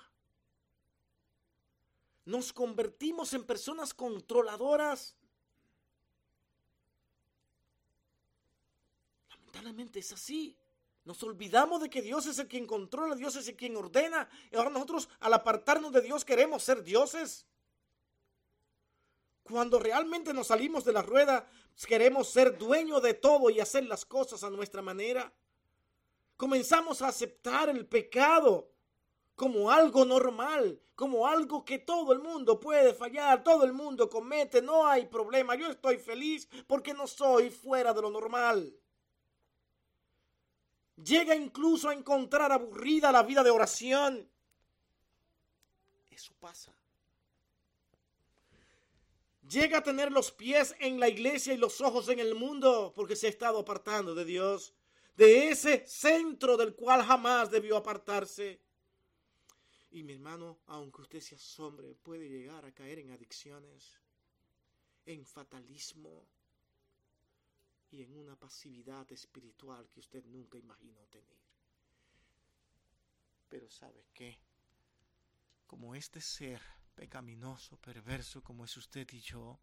Nos 2.25 2.51
convertimos 2.51 3.33
en 3.33 3.43
personas 3.43 3.93
controladoras. 3.93 5.15
Lamentablemente 9.29 9.99
es 9.99 10.11
así. 10.11 10.57
Nos 11.03 11.21
olvidamos 11.21 11.81
de 11.81 11.89
que 11.89 12.01
Dios 12.01 12.25
es 12.25 12.39
el 12.39 12.47
quien 12.47 12.65
controla, 12.65 13.15
Dios 13.15 13.35
es 13.35 13.47
el 13.47 13.55
quien 13.55 13.77
ordena. 13.77 14.27
Y 14.51 14.55
ahora 14.55 14.71
nosotros 14.71 15.07
al 15.19 15.33
apartarnos 15.33 15.91
de 15.91 16.01
Dios 16.01 16.25
queremos 16.25 16.63
ser 16.63 16.83
dioses. 16.83 17.45
Cuando 19.45 19.79
realmente 19.79 20.33
nos 20.33 20.47
salimos 20.47 20.83
de 20.83 20.91
la 20.93 21.01
rueda, 21.01 21.49
queremos 21.87 22.29
ser 22.29 22.57
dueños 22.57 23.01
de 23.01 23.13
todo 23.13 23.49
y 23.49 23.59
hacer 23.59 23.85
las 23.85 24.05
cosas 24.05 24.43
a 24.43 24.49
nuestra 24.49 24.81
manera 24.81 25.31
comenzamos 26.37 27.01
a 27.01 27.07
aceptar 27.07 27.69
el 27.69 27.85
pecado 27.85 28.71
como 29.35 29.69
algo 29.69 30.05
normal, 30.05 30.81
como 30.95 31.27
algo 31.27 31.65
que 31.65 31.79
todo 31.79 32.13
el 32.13 32.19
mundo 32.19 32.59
puede 32.59 32.93
fallar, 32.93 33.43
todo 33.43 33.65
el 33.65 33.73
mundo 33.73 34.09
comete, 34.09 34.61
no 34.61 34.87
hay 34.87 35.05
problema, 35.07 35.55
yo 35.55 35.69
estoy 35.69 35.97
feliz 35.97 36.47
porque 36.67 36.93
no 36.93 37.07
soy 37.07 37.49
fuera 37.49 37.93
de 37.93 38.01
lo 38.01 38.09
normal. 38.09 38.73
Llega 41.03 41.35
incluso 41.35 41.89
a 41.89 41.93
encontrar 41.93 42.51
aburrida 42.53 43.11
la 43.11 43.23
vida 43.23 43.43
de 43.43 43.49
oración. 43.49 44.29
Eso 46.09 46.33
pasa. 46.39 46.74
Llega 49.55 49.77
a 49.77 49.83
tener 49.83 50.11
los 50.11 50.33
pies 50.33 50.75
en 50.79 50.99
la 50.99 51.07
iglesia 51.07 51.53
y 51.53 51.57
los 51.57 51.79
ojos 51.79 52.09
en 52.09 52.19
el 52.19 52.35
mundo 52.35 52.91
porque 52.93 53.15
se 53.15 53.27
ha 53.27 53.29
estado 53.29 53.59
apartando 53.59 54.13
de 54.13 54.25
Dios 54.25 54.73
de 55.15 55.47
ese 55.47 55.87
centro 55.87 56.57
del 56.57 56.75
cual 56.75 57.01
jamás 57.03 57.49
debió 57.49 57.77
apartarse. 57.77 58.59
Y 59.91 60.03
mi 60.03 60.11
hermano, 60.11 60.59
aunque 60.65 61.03
usted 61.03 61.21
se 61.21 61.35
asombre, 61.35 61.95
puede 61.95 62.27
llegar 62.27 62.65
a 62.65 62.73
caer 62.73 62.99
en 62.99 63.11
adicciones, 63.11 63.97
en 65.05 65.25
fatalismo 65.25 66.27
y 67.91 68.03
en 68.03 68.13
una 68.17 68.35
pasividad 68.35 69.09
espiritual 69.09 69.87
que 69.87 70.01
usted 70.01 70.25
nunca 70.25 70.57
imaginó 70.57 70.99
tener. 71.05 71.39
Pero 73.47 73.69
¿sabe 73.69 74.05
qué? 74.13 74.37
Como 75.65 75.95
este 75.95 76.19
ser 76.19 76.61
pecaminoso, 76.95 77.77
perverso 77.77 78.41
como 78.41 78.65
es 78.65 78.75
usted 78.77 79.07
y 79.11 79.19
yo, 79.19 79.59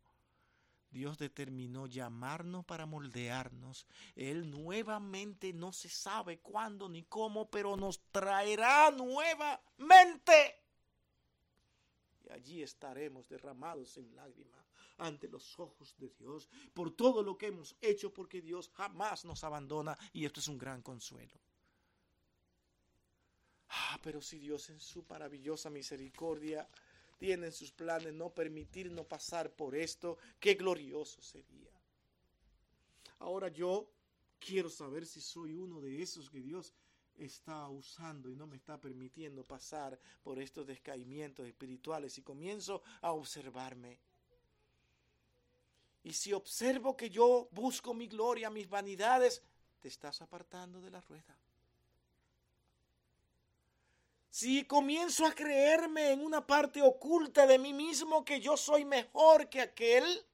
Dios 0.93 1.19
determinó 1.19 1.87
llamarnos 1.87 2.67
para 2.67 2.85
moldearnos. 2.85 3.87
Él 4.15 4.51
nuevamente 4.51 5.55
no 5.55 5.73
se 5.73 5.89
sabe 5.89 6.41
cuándo 6.41 6.89
ni 6.89 7.03
cómo, 7.05 7.51
pero 7.51 7.77
nos 7.77 8.01
traerá 8.13 8.91
nuevamente. 8.91 10.61
Y 12.25 12.31
allí 12.31 12.63
estaremos 12.63 13.29
derramados 13.29 13.97
en 13.97 14.15
lágrimas 14.15 14.63
ante 14.99 15.29
los 15.29 15.59
ojos 15.59 15.97
de 15.97 16.11
Dios 16.11 16.49
por 16.75 16.95
todo 16.95 17.23
lo 17.23 17.39
que 17.39 17.47
hemos 17.47 17.75
hecho, 17.81 18.13
porque 18.13 18.43
Dios 18.43 18.71
jamás 18.75 19.25
nos 19.25 19.43
abandona 19.45 19.99
y 20.13 20.27
esto 20.27 20.41
es 20.41 20.49
un 20.49 20.59
gran 20.59 20.83
consuelo. 20.83 21.41
Ah, 23.71 23.99
pero 24.03 24.21
si 24.21 24.39
Dios 24.39 24.69
en 24.69 24.79
su 24.79 25.05
maravillosa 25.09 25.71
misericordia 25.71 26.69
tiene 27.23 27.53
sus 27.53 27.71
planes 27.71 28.13
no 28.13 28.31
permitirnos 28.31 29.07
pasar 29.07 29.49
por 29.53 29.77
esto, 29.77 30.19
qué 30.41 30.55
glorioso 30.55 31.23
sería. 31.23 31.71
Ahora 33.21 33.47
yo 33.47 33.89
quiero 34.41 34.69
saber 34.69 35.07
si 35.07 35.21
soy 35.21 35.55
uno 35.55 35.81
de 35.81 36.03
esos 36.03 36.29
que 36.29 36.41
Dios 36.41 36.75
está 37.15 37.69
usando 37.69 38.29
y 38.29 38.35
no 38.35 38.49
me 38.49 38.57
está 38.57 38.77
permitiendo 38.81 39.45
pasar 39.45 39.97
por 40.25 40.41
estos 40.41 40.67
descaimientos 40.67 41.47
espirituales 41.47 42.19
y 42.19 42.23
comienzo 42.23 42.83
a 43.01 43.13
observarme. 43.13 44.01
Y 46.03 46.15
si 46.15 46.33
observo 46.33 46.97
que 46.97 47.09
yo 47.09 47.47
busco 47.53 47.95
mi 47.95 48.09
gloria, 48.09 48.51
mis 48.51 48.69
vanidades, 48.69 49.41
te 49.79 49.87
estás 49.87 50.21
apartando 50.23 50.81
de 50.81 50.91
la 50.91 51.01
rueda 51.01 51.42
si 54.33 54.65
comienzo 54.65 55.27
a 55.27 55.35
creerme 55.35 56.11
en 56.11 56.25
una 56.25 56.47
parte 56.47 56.81
oculta 56.81 57.47
de 57.47 57.59
mí 57.59 57.75
mismo 57.75 58.25
que 58.25 58.41
yo 58.41 58.57
soy 58.57 58.83
mejor 58.83 59.51
que 59.51 59.61
aquel, 59.61 60.25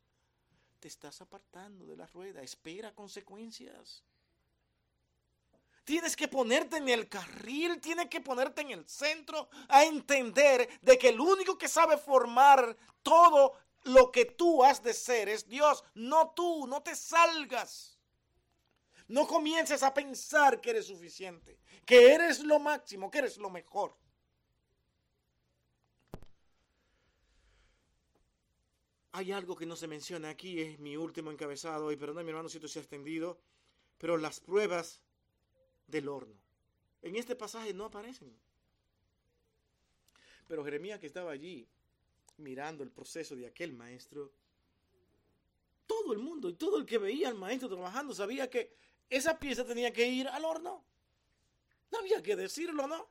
te 0.78 0.86
estás 0.86 1.20
apartando 1.20 1.84
de 1.84 1.96
la 1.96 2.06
rueda. 2.06 2.40
Espera 2.40 2.94
consecuencias. 2.94 4.04
Tienes 5.82 6.14
que 6.14 6.28
ponerte 6.28 6.76
en 6.76 6.88
el 6.88 7.08
carril, 7.08 7.80
tienes 7.80 8.06
que 8.06 8.20
ponerte 8.20 8.60
en 8.60 8.70
el 8.70 8.88
centro 8.88 9.48
a 9.66 9.82
entender 9.82 10.68
de 10.80 10.96
que 10.96 11.08
el 11.08 11.18
único 11.18 11.58
que 11.58 11.66
sabe 11.66 11.98
formar 11.98 12.76
todo 13.02 13.58
lo 13.82 14.12
que 14.12 14.26
tú 14.26 14.62
has 14.62 14.80
de 14.80 14.94
ser 14.94 15.28
es 15.28 15.48
Dios, 15.48 15.82
no 15.94 16.30
tú, 16.36 16.68
no 16.68 16.84
te 16.84 16.94
salgas. 16.94 17.97
No 19.08 19.26
comiences 19.26 19.82
a 19.82 19.94
pensar 19.94 20.60
que 20.60 20.70
eres 20.70 20.86
suficiente, 20.86 21.58
que 21.86 22.12
eres 22.12 22.40
lo 22.40 22.58
máximo, 22.58 23.10
que 23.10 23.18
eres 23.18 23.38
lo 23.38 23.48
mejor. 23.48 23.96
Hay 29.12 29.32
algo 29.32 29.56
que 29.56 29.64
no 29.64 29.74
se 29.74 29.88
menciona 29.88 30.28
aquí, 30.28 30.60
es 30.60 30.78
mi 30.78 30.96
último 30.96 31.30
encabezado, 31.30 31.90
y 31.90 31.96
perdón 31.96 32.24
mi 32.24 32.30
hermano 32.30 32.50
si 32.50 32.58
esto 32.58 32.68
se 32.68 32.78
ha 32.78 32.82
extendido, 32.82 33.40
pero 33.96 34.18
las 34.18 34.40
pruebas 34.40 35.00
del 35.86 36.08
horno. 36.08 36.36
En 37.00 37.16
este 37.16 37.34
pasaje 37.34 37.72
no 37.72 37.86
aparecen. 37.86 38.38
Pero 40.46 40.64
Jeremías 40.64 41.00
que 41.00 41.06
estaba 41.06 41.32
allí 41.32 41.66
mirando 42.36 42.84
el 42.84 42.90
proceso 42.90 43.34
de 43.34 43.46
aquel 43.46 43.72
maestro, 43.72 44.30
todo 45.86 46.12
el 46.12 46.18
mundo 46.18 46.50
y 46.50 46.54
todo 46.54 46.76
el 46.76 46.84
que 46.84 46.98
veía 46.98 47.28
al 47.28 47.34
maestro 47.34 47.68
trabajando 47.68 48.14
sabía 48.14 48.48
que 48.48 48.76
esa 49.10 49.38
pieza 49.38 49.64
tenía 49.64 49.92
que 49.92 50.06
ir 50.06 50.28
al 50.28 50.44
horno. 50.44 50.84
No 51.90 51.98
había 51.98 52.22
que 52.22 52.36
decirlo, 52.36 52.86
¿no? 52.86 53.08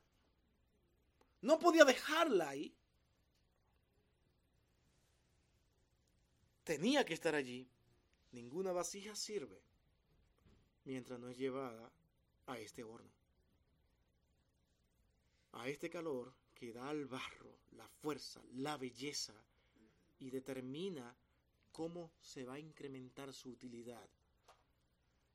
No 1.42 1.60
podía 1.60 1.86
dejarla 1.86 2.50
ahí. 2.50 2.76
Tenía 6.64 7.06
que 7.06 7.14
estar 7.14 7.34
allí. 7.34 7.68
Ninguna 8.32 8.72
vasija 8.72 9.16
sirve 9.16 9.62
mientras 10.84 11.20
no 11.20 11.30
es 11.30 11.38
llevada 11.38 11.92
a 12.46 12.58
este 12.60 12.84
horno. 12.84 13.12
A 15.54 15.68
este 15.68 15.90
calor 15.90 16.34
que 16.54 16.74
da 16.74 16.90
al 16.90 17.06
barro 17.06 17.58
la 17.72 17.88
fuerza, 17.88 18.42
la 18.54 18.78
belleza 18.78 19.34
y 20.20 20.30
determina 20.30 21.16
cómo 21.72 22.12
se 22.20 22.46
va 22.46 22.56
a 22.56 22.60
incrementar 22.60 23.34
su 23.34 23.50
utilidad. 23.50 24.10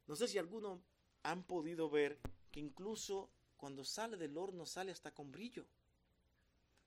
No 0.06 0.16
sé 0.16 0.28
si 0.28 0.38
algunos 0.38 0.80
han 1.22 1.44
podido 1.44 1.88
ver 1.88 2.18
que 2.50 2.60
incluso 2.60 3.30
cuando 3.56 3.84
sale 3.84 4.16
del 4.16 4.36
horno 4.36 4.66
sale 4.66 4.90
hasta 4.90 5.14
con 5.14 5.30
brillo. 5.30 5.64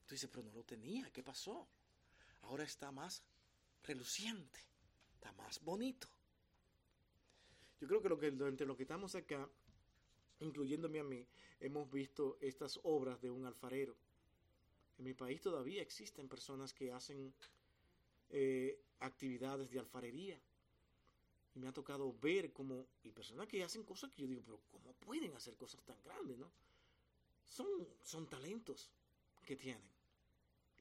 Tú 0.06 0.14
dices, 0.14 0.30
pero 0.30 0.44
no 0.44 0.54
lo 0.54 0.64
tenía, 0.64 1.12
¿qué 1.12 1.24
pasó? 1.24 1.68
Ahora 2.42 2.64
está 2.64 2.92
más 2.92 3.24
reluciente, 3.84 4.60
está 5.14 5.32
más 5.34 5.64
bonito. 5.64 6.08
Yo 7.80 7.88
creo 7.88 8.02
que, 8.02 8.10
lo 8.10 8.20
que 8.20 8.28
entre 8.28 8.68
lo 8.68 8.76
que 8.76 8.84
estamos 8.84 9.16
acá, 9.16 9.50
incluyéndome 10.40 11.00
a 11.00 11.04
mí, 11.04 11.28
hemos 11.60 11.90
visto 11.92 12.38
estas 12.42 12.80
obras 12.84 13.22
de 13.22 13.32
un 13.32 13.46
alfarero. 13.46 13.96
En 14.98 15.06
mi 15.06 15.14
país 15.14 15.42
todavía 15.42 15.82
existen 15.82 16.28
personas 16.28 16.74
que 16.74 16.92
hacen 16.92 17.34
eh, 18.30 18.80
actividades 19.00 19.70
de 19.70 19.80
alfarería. 19.80 20.40
Y 21.56 21.60
me 21.60 21.69
ha 21.69 21.73
tocado 21.73 22.14
ver 22.19 22.52
como, 22.52 22.86
y 23.03 23.11
personas 23.11 23.48
que 23.48 23.64
hacen 23.64 23.84
cosas 23.84 24.11
que 24.11 24.22
yo 24.22 24.27
digo, 24.27 24.41
pero 24.44 24.60
¿cómo 24.69 24.94
pueden 24.94 25.34
hacer 25.36 25.56
cosas 25.56 25.82
tan 25.84 25.95
grandes, 26.03 26.38
no? 26.38 26.52
Son, 27.45 27.88
son 28.03 28.27
talentos 28.27 28.91
que 29.45 29.56
tienen. 29.56 29.95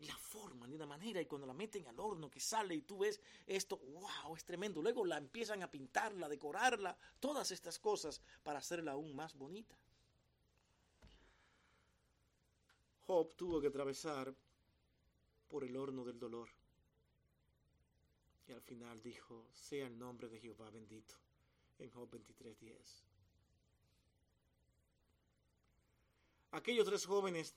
La 0.00 0.16
forma 0.16 0.66
de 0.66 0.74
una 0.74 0.86
manera, 0.86 1.20
y 1.20 1.26
cuando 1.26 1.46
la 1.46 1.54
meten 1.54 1.86
al 1.86 2.00
horno 2.00 2.28
que 2.28 2.40
sale 2.40 2.74
y 2.74 2.82
tú 2.82 2.98
ves 2.98 3.20
esto, 3.46 3.78
wow, 3.78 4.34
es 4.34 4.44
tremendo. 4.44 4.82
Luego 4.82 5.04
la 5.04 5.16
empiezan 5.18 5.62
a 5.62 5.70
pintarla, 5.70 6.26
a 6.26 6.28
decorarla, 6.28 6.98
todas 7.20 7.52
estas 7.52 7.78
cosas 7.78 8.20
para 8.42 8.58
hacerla 8.58 8.92
aún 8.92 9.14
más 9.14 9.36
bonita. 9.36 9.78
Job 13.06 13.36
tuvo 13.36 13.60
que 13.60 13.68
atravesar 13.68 14.34
por 15.46 15.62
el 15.62 15.76
horno 15.76 16.04
del 16.04 16.18
dolor. 16.18 16.48
Y 18.46 18.52
al 18.52 18.60
final 18.60 19.00
dijo, 19.02 19.46
sea 19.54 19.86
el 19.86 19.98
nombre 19.98 20.28
de 20.28 20.38
Jehová 20.38 20.70
bendito, 20.70 21.14
en 21.78 21.90
Job 21.90 22.10
23:10. 22.10 23.04
Aquellos 26.50 26.86
tres 26.86 27.06
jóvenes 27.06 27.54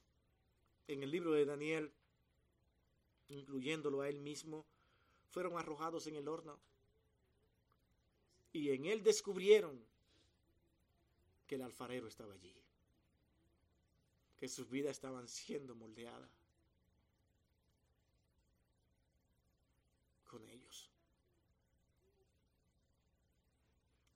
en 0.87 1.03
el 1.03 1.11
libro 1.11 1.33
de 1.33 1.45
Daniel, 1.45 1.91
incluyéndolo 3.27 4.01
a 4.01 4.09
él 4.09 4.19
mismo, 4.19 4.65
fueron 5.29 5.57
arrojados 5.57 6.07
en 6.07 6.15
el 6.15 6.27
horno. 6.27 6.57
Y 8.53 8.71
en 8.71 8.85
él 8.85 9.03
descubrieron 9.03 9.85
que 11.45 11.55
el 11.55 11.61
alfarero 11.61 12.07
estaba 12.07 12.33
allí, 12.33 12.55
que 14.37 14.47
sus 14.47 14.69
vidas 14.69 14.91
estaban 14.91 15.27
siendo 15.27 15.75
moldeadas. 15.75 16.47
con 20.27 20.47
ellos. 20.49 20.89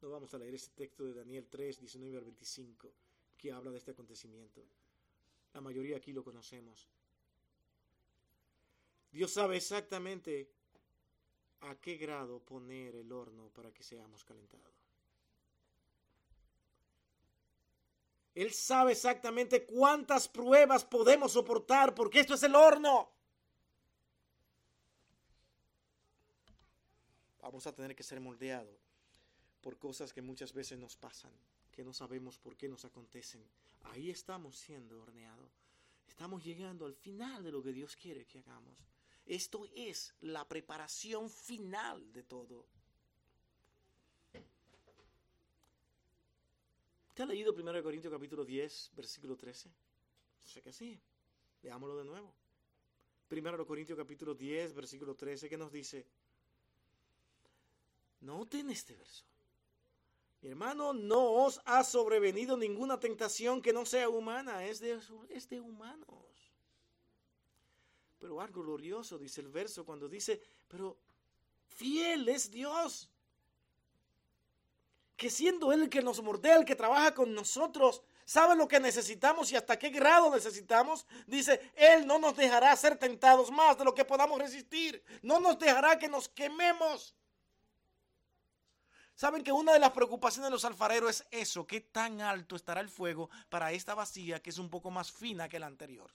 No 0.02 0.10
vamos 0.10 0.34
a 0.34 0.38
leer 0.38 0.56
este 0.56 0.74
texto 0.76 1.06
de 1.06 1.14
Daniel 1.14 1.48
3, 1.50 1.80
19 1.80 2.18
al 2.18 2.24
25, 2.24 2.92
que 3.38 3.52
habla 3.52 3.72
de 3.72 3.78
este 3.78 3.92
acontecimiento. 3.92 4.62
La 5.54 5.62
mayoría 5.62 5.98
aquí 5.98 6.12
lo 6.12 6.24
conocemos. 6.24 6.90
Dios 9.12 9.32
sabe 9.32 9.58
exactamente 9.58 10.50
a 11.62 11.76
qué 11.76 11.98
grado 11.98 12.40
poner 12.40 12.96
el 12.96 13.12
horno 13.12 13.50
para 13.50 13.72
que 13.72 13.84
seamos 13.84 14.24
calentados. 14.24 14.74
Él 18.34 18.54
sabe 18.54 18.94
exactamente 18.94 19.66
cuántas 19.66 20.28
pruebas 20.28 20.86
podemos 20.86 21.34
soportar 21.34 21.94
porque 21.94 22.22
esto 22.22 22.34
es 22.34 22.44
el 22.44 22.56
horno. 22.56 23.12
vamos 27.42 27.68
a 27.68 27.76
tener 27.76 27.94
que 27.96 28.04
ser 28.04 28.22
moldeados 28.22 28.91
por 29.62 29.78
cosas 29.78 30.12
que 30.14 30.22
muchas 30.22 30.54
veces 30.54 30.78
nos 30.78 30.96
pasan, 30.96 31.32
que 31.72 31.84
no 31.84 31.94
sabemos 31.94 32.38
por 32.38 32.58
qué 32.58 32.68
nos 32.68 32.86
acontecen. 32.86 33.44
Ahí 33.84 34.10
estamos 34.10 34.58
siendo 34.58 35.02
horneados. 35.02 35.52
Estamos 36.08 36.44
llegando 36.44 36.86
al 36.86 36.94
final 36.94 37.44
de 37.44 37.52
lo 37.52 37.64
que 37.64 37.72
Dios 37.72 37.96
quiere 37.96 38.26
que 38.26 38.40
hagamos. 38.40 38.78
Esto 39.26 39.68
es 39.76 40.14
la 40.22 40.48
preparación 40.48 41.30
final 41.30 42.12
de 42.12 42.24
todo. 42.24 42.66
¿Te 47.14 47.24
ha 47.24 47.26
leído 47.26 47.54
1 47.54 47.84
Corintios 47.84 48.12
capítulo 48.12 48.44
10, 48.44 48.92
versículo 48.96 49.36
13? 49.36 49.72
Sé 50.46 50.62
que 50.62 50.74
sí. 50.74 51.00
Leámoslo 51.62 51.98
de 51.98 52.06
nuevo. 52.06 52.34
1 53.30 53.66
Corintios 53.66 53.98
capítulo 53.98 54.34
10, 54.34 54.74
versículo 54.74 55.16
13, 55.16 55.48
¿qué 55.48 55.58
nos 55.58 55.72
dice? 55.72 56.06
Noten 58.22 58.70
este 58.70 58.96
verso. 58.96 59.31
Hermano, 60.44 60.92
no 60.92 61.32
os 61.44 61.62
ha 61.66 61.84
sobrevenido 61.84 62.58
ninguna 62.58 63.00
tentación 63.00 63.62
que 63.62 63.74
no 63.74 63.86
sea 63.86 64.10
humana, 64.10 64.66
es 64.66 64.80
de, 64.80 65.00
es 65.30 65.48
de 65.48 65.62
humanos. 65.62 66.08
Pero 68.18 68.42
algo 68.42 68.64
glorioso 68.64 69.20
dice 69.20 69.42
el 69.42 69.50
verso 69.50 69.86
cuando 69.86 70.08
dice, 70.08 70.42
pero 70.68 70.98
fiel 71.68 72.28
es 72.30 72.50
Dios. 72.50 73.10
Que 75.16 75.30
siendo 75.30 75.72
Él 75.72 75.84
el 75.84 75.90
que 75.90 76.02
nos 76.02 76.22
mordea, 76.24 76.56
el 76.58 76.66
que 76.66 76.76
trabaja 76.76 77.14
con 77.14 77.34
nosotros, 77.36 78.02
sabe 78.26 78.56
lo 78.56 78.68
que 78.68 78.80
necesitamos 78.80 79.52
y 79.52 79.56
hasta 79.56 79.78
qué 79.78 79.90
grado 79.90 80.32
necesitamos. 80.32 81.06
Dice, 81.28 81.72
Él 81.76 82.08
no 82.08 82.18
nos 82.18 82.36
dejará 82.36 82.76
ser 82.76 82.98
tentados 82.98 83.52
más 83.52 83.78
de 83.78 83.86
lo 83.86 83.94
que 83.94 84.06
podamos 84.06 84.40
resistir. 84.40 85.04
No 85.22 85.40
nos 85.40 85.60
dejará 85.60 86.00
que 86.00 86.08
nos 86.08 86.28
quememos. 86.30 87.16
Saben 89.16 89.44
que 89.44 89.52
una 89.52 89.74
de 89.74 89.80
las 89.80 89.92
preocupaciones 89.92 90.48
de 90.48 90.52
los 90.52 90.66
alfareros 90.66 91.10
es 91.10 91.28
eso, 91.32 91.68
qué 91.68 91.82
tan 91.82 92.22
alto 92.22 92.56
estará 92.56 92.82
el 92.82 92.90
fuego 92.90 93.30
para 93.50 93.72
esta 93.72 93.94
vasija 93.94 94.40
que 94.40 94.50
es 94.50 94.58
un 94.58 94.70
poco 94.70 94.90
más 94.90 95.12
fina 95.12 95.50
que 95.50 95.60
la 95.60 95.68
anterior. 95.68 96.12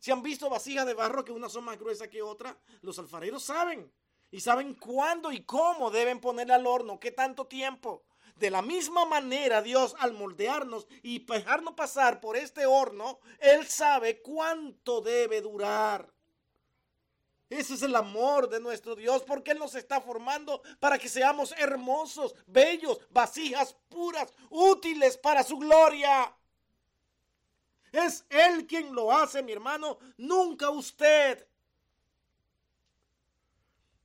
Si 0.00 0.10
han 0.10 0.22
visto 0.22 0.48
vasijas 0.48 0.86
de 0.86 0.94
barro 0.94 1.24
que 1.24 1.32
unas 1.32 1.52
son 1.52 1.64
más 1.64 1.78
gruesas 1.78 2.08
que 2.08 2.22
otras, 2.22 2.56
los 2.82 2.98
alfareros 2.98 3.42
saben 3.42 3.92
y 4.30 4.40
saben 4.40 4.74
cuándo 4.74 5.32
y 5.32 5.42
cómo 5.42 5.90
deben 5.90 6.20
ponerla 6.20 6.54
al 6.54 6.66
horno, 6.66 7.00
qué 7.00 7.10
tanto 7.10 7.46
tiempo. 7.46 8.04
De 8.36 8.50
la 8.50 8.62
misma 8.62 9.04
manera, 9.04 9.62
Dios 9.62 9.96
al 9.98 10.12
moldearnos 10.12 10.86
y 11.02 11.24
dejarnos 11.24 11.74
pasar 11.74 12.20
por 12.20 12.36
este 12.36 12.66
horno, 12.66 13.18
Él 13.40 13.66
sabe 13.66 14.22
cuánto 14.22 15.00
debe 15.00 15.40
durar. 15.40 16.12
Ese 17.50 17.74
es 17.74 17.82
el 17.82 17.96
amor 17.96 18.48
de 18.48 18.60
nuestro 18.60 18.94
Dios, 18.94 19.22
porque 19.22 19.52
Él 19.52 19.58
nos 19.58 19.74
está 19.74 20.00
formando 20.00 20.60
para 20.80 20.98
que 20.98 21.08
seamos 21.08 21.52
hermosos, 21.52 22.34
bellos, 22.46 23.00
vasijas 23.10 23.74
puras, 23.88 24.32
útiles 24.50 25.16
para 25.16 25.42
su 25.42 25.56
gloria. 25.56 26.34
Es 27.90 28.26
Él 28.28 28.66
quien 28.66 28.94
lo 28.94 29.10
hace, 29.10 29.42
mi 29.42 29.52
hermano, 29.52 29.98
nunca 30.18 30.68
usted. 30.68 31.46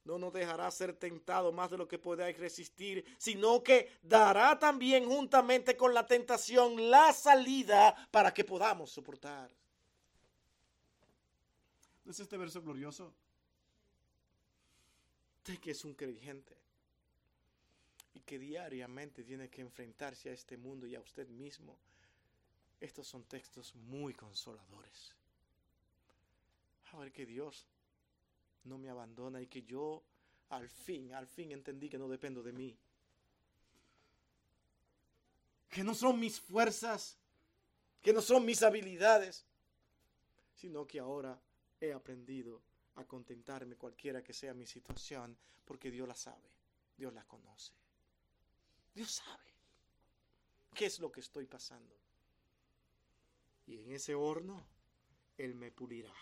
No 0.05 0.17
nos 0.17 0.33
dejará 0.33 0.69
ser 0.71 0.93
tentado 0.93 1.51
más 1.51 1.69
de 1.69 1.77
lo 1.77 1.87
que 1.87 1.97
podáis 1.97 2.37
resistir, 2.37 3.05
sino 3.17 3.61
que 3.61 3.89
dará 4.01 4.57
también 4.57 5.05
juntamente 5.05 5.75
con 5.75 5.93
la 5.93 6.05
tentación 6.05 6.89
la 6.89 7.11
salida 7.11 8.07
para 8.11 8.33
que 8.33 8.43
podamos 8.43 8.91
soportar. 8.91 9.49
¿No 12.03 12.11
es 12.11 12.19
este 12.19 12.37
verso 12.37 12.61
glorioso? 12.61 13.13
Usted 15.43 15.59
que 15.59 15.71
es 15.71 15.83
un 15.83 15.93
creyente 15.93 16.55
y 18.13 18.21
que 18.21 18.39
diariamente 18.39 19.25
tiene 19.25 19.49
que 19.49 19.59
enfrentarse 19.59 20.29
a 20.29 20.31
este 20.31 20.55
mundo 20.55 20.87
y 20.87 20.95
a 20.95 21.01
usted 21.01 21.27
mismo, 21.27 21.77
estos 22.79 23.05
son 23.05 23.25
textos 23.25 23.75
muy 23.75 24.13
consoladores. 24.13 25.11
A 26.93 26.97
ver 26.99 27.11
que 27.11 27.25
Dios 27.25 27.67
no 28.63 28.77
me 28.77 28.89
abandona 28.89 29.41
y 29.41 29.47
que 29.47 29.63
yo 29.63 30.01
al 30.47 30.69
fin, 30.69 31.13
al 31.13 31.27
fin 31.27 31.51
entendí 31.51 31.89
que 31.89 31.97
no 31.97 32.07
dependo 32.07 32.41
de 32.41 32.53
mí. 32.53 32.77
Que 35.67 35.83
no 35.83 35.93
son 35.93 36.21
mis 36.21 36.39
fuerzas, 36.39 37.17
que 38.01 38.13
no 38.13 38.21
son 38.21 38.45
mis 38.45 38.63
habilidades, 38.63 39.43
sino 40.55 40.87
que 40.87 41.01
ahora 41.01 41.37
he 41.81 41.91
aprendido 41.91 42.61
a 42.95 43.05
contentarme 43.05 43.75
cualquiera 43.75 44.23
que 44.23 44.33
sea 44.33 44.53
mi 44.53 44.67
situación, 44.67 45.37
porque 45.65 45.91
Dios 45.91 46.07
la 46.07 46.15
sabe, 46.15 46.49
Dios 46.97 47.13
la 47.13 47.23
conoce. 47.25 47.73
Dios 48.93 49.11
sabe 49.11 49.51
qué 50.73 50.85
es 50.85 50.99
lo 50.99 51.11
que 51.11 51.21
estoy 51.21 51.45
pasando. 51.45 51.95
Y 53.65 53.79
en 53.79 53.91
ese 53.91 54.13
horno, 54.13 54.65
Él 55.37 55.55
me 55.55 55.71
pulirá. 55.71 56.13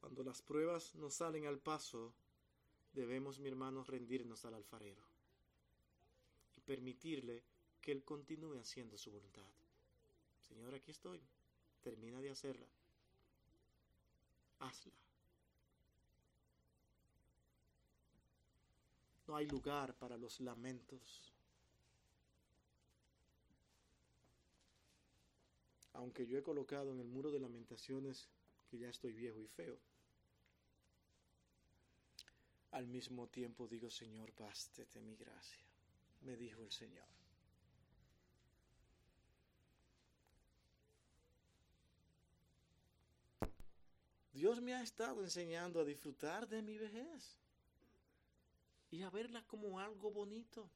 Cuando 0.00 0.22
las 0.22 0.42
pruebas 0.42 0.94
nos 0.96 1.14
salen 1.14 1.46
al 1.46 1.58
paso, 1.58 2.12
debemos, 2.92 3.38
mi 3.38 3.48
hermano, 3.48 3.84
rendirnos 3.84 4.44
al 4.44 4.54
alfarero 4.54 5.04
y 6.56 6.60
permitirle 6.60 7.44
que 7.80 7.92
Él 7.92 8.04
continúe 8.04 8.58
haciendo 8.58 8.98
su 8.98 9.10
voluntad. 9.10 9.46
Señor, 10.40 10.74
aquí 10.74 10.90
estoy. 10.90 11.20
Termina 11.80 12.20
de 12.20 12.30
hacerla 12.30 12.66
hazla. 14.60 14.92
No 19.26 19.36
hay 19.36 19.46
lugar 19.46 19.94
para 19.94 20.16
los 20.16 20.40
lamentos. 20.40 21.32
Aunque 25.92 26.26
yo 26.26 26.38
he 26.38 26.42
colocado 26.42 26.92
en 26.92 27.00
el 27.00 27.08
muro 27.08 27.30
de 27.30 27.40
lamentaciones 27.40 28.28
que 28.70 28.78
ya 28.78 28.88
estoy 28.88 29.12
viejo 29.12 29.40
y 29.40 29.48
feo. 29.48 29.78
Al 32.70 32.86
mismo 32.86 33.26
tiempo 33.28 33.66
digo, 33.66 33.90
Señor, 33.90 34.32
bástete 34.38 35.00
mi 35.00 35.16
gracia, 35.16 35.64
me 36.20 36.36
dijo 36.36 36.62
el 36.62 36.70
Señor. 36.70 37.17
Dios 44.38 44.60
me 44.60 44.72
ha 44.72 44.82
estado 44.82 45.24
enseñando 45.24 45.80
a 45.80 45.84
disfrutar 45.84 46.46
de 46.46 46.62
mi 46.62 46.78
vejez 46.78 47.40
y 48.88 49.02
a 49.02 49.10
verla 49.10 49.44
como 49.48 49.80
algo 49.80 50.12
bonito. 50.12 50.70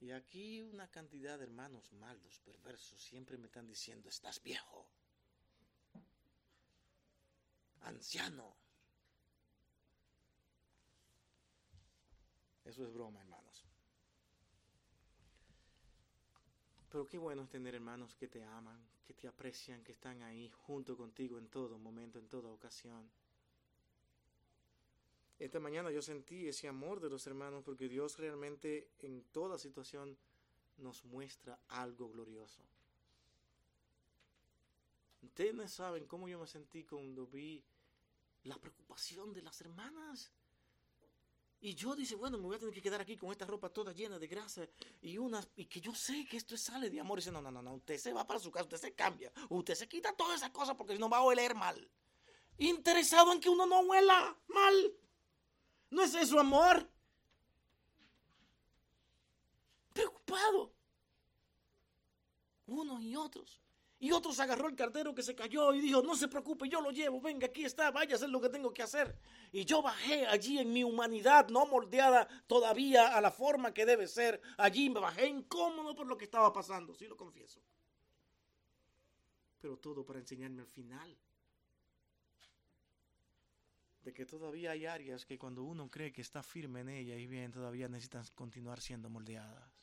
Y 0.00 0.10
aquí 0.10 0.62
una 0.62 0.88
cantidad 0.88 1.36
de 1.36 1.44
hermanos 1.44 1.92
malos, 1.92 2.40
perversos, 2.40 2.98
siempre 2.98 3.36
me 3.36 3.48
están 3.48 3.66
diciendo, 3.66 4.08
estás 4.08 4.42
viejo, 4.42 4.88
anciano. 7.82 8.56
Eso 12.64 12.86
es 12.86 12.92
broma, 12.94 13.20
hermanos. 13.20 13.66
Pero 16.88 17.06
qué 17.06 17.18
bueno 17.18 17.42
es 17.42 17.50
tener 17.50 17.74
hermanos 17.74 18.14
que 18.14 18.28
te 18.28 18.42
aman, 18.42 18.82
que 19.08 19.14
te 19.14 19.26
aprecian, 19.26 19.82
que 19.82 19.92
están 19.92 20.20
ahí 20.20 20.50
junto 20.50 20.94
contigo 20.94 21.38
en 21.38 21.48
todo 21.48 21.78
momento, 21.78 22.18
en 22.18 22.28
toda 22.28 22.50
ocasión. 22.50 23.08
Esta 25.38 25.58
mañana 25.58 25.90
yo 25.90 26.02
sentí 26.02 26.46
ese 26.46 26.68
amor 26.68 27.00
de 27.00 27.08
los 27.08 27.26
hermanos 27.26 27.62
porque 27.64 27.88
Dios 27.88 28.18
realmente 28.18 28.90
en 28.98 29.22
toda 29.32 29.56
situación 29.56 30.14
nos 30.76 31.06
muestra 31.06 31.58
algo 31.68 32.10
glorioso. 32.10 32.60
Ustedes 35.22 35.72
saben 35.72 36.06
cómo 36.06 36.28
yo 36.28 36.38
me 36.38 36.46
sentí 36.46 36.84
cuando 36.84 37.26
vi 37.26 37.64
la 38.44 38.58
preocupación 38.58 39.32
de 39.32 39.40
las 39.40 39.58
hermanas. 39.62 40.30
Y 41.60 41.74
yo 41.74 41.96
dice, 41.96 42.14
bueno, 42.14 42.38
me 42.38 42.44
voy 42.44 42.56
a 42.56 42.58
tener 42.58 42.72
que 42.72 42.80
quedar 42.80 43.00
aquí 43.00 43.16
con 43.16 43.32
esta 43.32 43.44
ropa 43.44 43.68
toda 43.68 43.92
llena 43.92 44.18
de 44.18 44.28
grasa 44.28 44.68
y 45.02 45.18
una 45.18 45.44
y 45.56 45.64
que 45.66 45.80
yo 45.80 45.92
sé 45.92 46.24
que 46.24 46.36
esto 46.36 46.56
sale 46.56 46.88
de 46.88 47.00
amor. 47.00 47.18
Y 47.18 47.20
dice, 47.20 47.32
no, 47.32 47.42
no, 47.42 47.50
no, 47.50 47.62
no, 47.62 47.74
usted 47.74 47.98
se 47.98 48.12
va 48.12 48.24
para 48.26 48.38
su 48.38 48.50
casa, 48.50 48.64
usted 48.64 48.76
se 48.76 48.94
cambia, 48.94 49.32
usted 49.48 49.74
se 49.74 49.88
quita 49.88 50.14
todas 50.14 50.36
esas 50.36 50.50
cosas 50.50 50.76
porque 50.76 50.92
si 50.92 51.00
no 51.00 51.08
va 51.08 51.18
a 51.18 51.22
oler 51.22 51.54
mal. 51.54 51.90
Interesado 52.58 53.32
en 53.32 53.40
que 53.40 53.48
uno 53.48 53.66
no 53.66 53.80
huela 53.80 54.36
mal. 54.46 54.94
¿No 55.90 56.02
es 56.02 56.14
eso 56.14 56.38
amor? 56.38 56.88
Preocupado. 59.92 60.72
Unos 62.66 63.02
y 63.02 63.16
otros. 63.16 63.60
Y 64.00 64.12
otros 64.12 64.38
agarró 64.38 64.68
el 64.68 64.76
cartero 64.76 65.12
que 65.12 65.24
se 65.24 65.34
cayó 65.34 65.74
y 65.74 65.80
dijo, 65.80 66.02
no 66.02 66.14
se 66.14 66.28
preocupe, 66.28 66.68
yo 66.68 66.80
lo 66.80 66.92
llevo, 66.92 67.20
venga, 67.20 67.46
aquí 67.46 67.64
está, 67.64 67.90
vaya 67.90 68.12
a 68.12 68.16
hacer 68.16 68.30
lo 68.30 68.40
que 68.40 68.48
tengo 68.48 68.72
que 68.72 68.82
hacer. 68.82 69.18
Y 69.50 69.64
yo 69.64 69.82
bajé 69.82 70.24
allí 70.26 70.60
en 70.60 70.72
mi 70.72 70.84
humanidad, 70.84 71.48
no 71.48 71.66
moldeada 71.66 72.28
todavía 72.46 73.16
a 73.16 73.20
la 73.20 73.32
forma 73.32 73.74
que 73.74 73.84
debe 73.84 74.06
ser. 74.06 74.40
Allí 74.56 74.88
me 74.88 75.00
bajé 75.00 75.26
incómodo 75.26 75.96
por 75.96 76.06
lo 76.06 76.16
que 76.16 76.26
estaba 76.26 76.52
pasando, 76.52 76.94
sí 76.94 77.08
lo 77.08 77.16
confieso. 77.16 77.60
Pero 79.60 79.76
todo 79.78 80.04
para 80.04 80.20
enseñarme 80.20 80.62
al 80.62 80.68
final. 80.68 81.18
De 84.04 84.14
que 84.14 84.24
todavía 84.24 84.70
hay 84.70 84.86
áreas 84.86 85.26
que 85.26 85.38
cuando 85.38 85.64
uno 85.64 85.90
cree 85.90 86.12
que 86.12 86.20
está 86.20 86.44
firme 86.44 86.80
en 86.80 86.88
ella 86.88 87.16
y 87.16 87.26
bien, 87.26 87.50
todavía 87.50 87.88
necesitan 87.88 88.24
continuar 88.36 88.80
siendo 88.80 89.10
moldeadas 89.10 89.77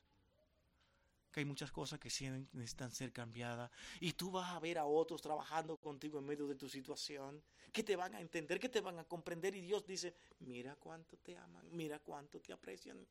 que 1.36 1.42
hay 1.42 1.46
muchas 1.46 1.70
cosas 1.70 2.00
que 2.00 2.08
necesitan 2.54 2.92
ser 2.92 3.12
cambiadas. 3.12 3.70
Y 4.00 4.14
tú 4.14 4.32
vas 4.32 4.52
a 4.52 4.60
ver 4.62 4.78
a 4.78 4.86
otros 4.86 5.22
trabajando 5.22 5.76
contigo 5.76 6.18
en 6.18 6.26
medio 6.26 6.48
de 6.48 6.56
tu 6.56 6.70
situación, 6.70 7.44
que 7.74 7.84
te 7.84 7.98
van 7.98 8.16
a 8.16 8.22
entender, 8.22 8.58
que 8.58 8.70
te 8.70 8.80
van 8.80 9.00
a 9.00 9.04
comprender. 9.04 9.54
Y 9.54 9.60
Dios 9.60 9.86
dice, 9.86 10.16
mira 10.40 10.78
cuánto 10.78 11.18
te 11.18 11.36
aman, 11.36 11.68
mira 11.72 12.00
cuánto 12.00 12.40
te 12.40 12.54
aprecian. 12.54 13.06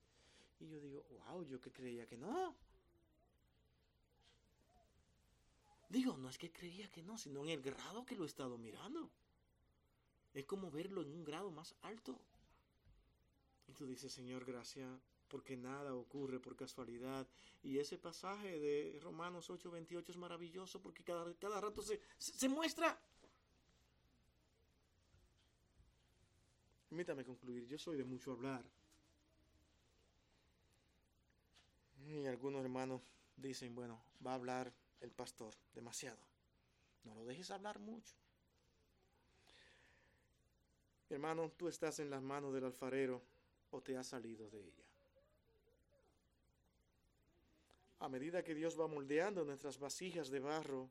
Y 0.58 0.68
yo 0.70 0.80
digo, 0.80 1.04
wow, 1.10 1.44
yo 1.44 1.60
que 1.60 1.70
creía 1.70 2.06
que 2.06 2.16
no. 2.16 2.56
Digo, 5.90 6.16
no 6.16 6.30
es 6.30 6.38
que 6.38 6.50
creía 6.50 6.88
que 6.88 7.02
no, 7.02 7.18
sino 7.18 7.44
en 7.44 7.50
el 7.50 7.60
grado 7.60 8.06
que 8.06 8.16
lo 8.16 8.24
he 8.24 8.26
estado 8.26 8.56
mirando. 8.56 9.10
Es 10.32 10.46
como 10.46 10.70
verlo 10.70 11.02
en 11.02 11.12
un 11.12 11.24
grado 11.24 11.50
más 11.50 11.74
alto. 11.82 12.18
Y 13.68 13.74
tú 13.74 13.86
dices, 13.86 14.10
Señor, 14.10 14.46
gracias 14.46 14.88
porque 15.28 15.56
nada 15.56 15.94
ocurre 15.94 16.40
por 16.40 16.56
casualidad. 16.56 17.26
Y 17.62 17.78
ese 17.78 17.98
pasaje 17.98 18.58
de 18.58 18.98
Romanos 19.02 19.50
8:28 19.50 20.10
es 20.10 20.16
maravilloso 20.16 20.80
porque 20.80 21.02
cada, 21.02 21.32
cada 21.34 21.60
rato 21.60 21.82
se, 21.82 22.00
se, 22.18 22.48
muestra. 22.48 22.98
Permítame 26.88 27.24
concluir, 27.24 27.66
yo 27.66 27.78
soy 27.78 27.96
de 27.96 28.04
mucho 28.04 28.32
hablar. 28.32 28.64
Y 32.06 32.26
algunos 32.26 32.62
hermanos 32.62 33.00
dicen, 33.36 33.74
bueno, 33.74 34.00
va 34.24 34.32
a 34.32 34.34
hablar 34.34 34.72
el 35.00 35.10
pastor 35.10 35.54
demasiado. 35.74 36.18
No 37.04 37.14
lo 37.14 37.24
dejes 37.24 37.50
hablar 37.50 37.78
mucho. 37.78 38.14
Hermano, 41.10 41.50
tú 41.50 41.68
estás 41.68 41.98
en 42.00 42.10
las 42.10 42.22
manos 42.22 42.52
del 42.54 42.64
alfarero 42.64 43.22
o 43.70 43.80
te 43.82 43.96
has 43.96 44.06
salido 44.06 44.48
de 44.50 44.60
ella. 44.60 44.83
A 48.00 48.08
medida 48.08 48.42
que 48.42 48.54
Dios 48.54 48.78
va 48.78 48.86
moldeando 48.86 49.44
nuestras 49.44 49.78
vasijas 49.78 50.30
de 50.30 50.40
barro, 50.40 50.90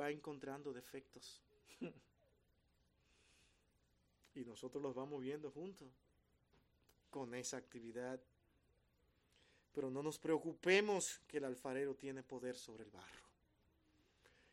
va 0.00 0.10
encontrando 0.10 0.72
defectos. 0.72 1.40
y 4.34 4.44
nosotros 4.44 4.82
los 4.82 4.94
vamos 4.94 5.22
viendo 5.22 5.50
juntos 5.50 5.88
con 7.10 7.34
esa 7.34 7.56
actividad. 7.56 8.20
Pero 9.72 9.90
no 9.90 10.02
nos 10.02 10.18
preocupemos 10.18 11.20
que 11.26 11.38
el 11.38 11.44
alfarero 11.44 11.94
tiene 11.94 12.22
poder 12.22 12.56
sobre 12.56 12.84
el 12.84 12.90
barro 12.90 13.22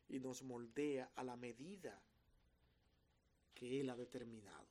y 0.09 0.19
nos 0.19 0.43
moldea 0.43 1.11
a 1.15 1.23
la 1.23 1.35
medida 1.35 1.99
que 3.53 3.81
Él 3.81 3.89
ha 3.89 3.95
determinado. 3.95 4.67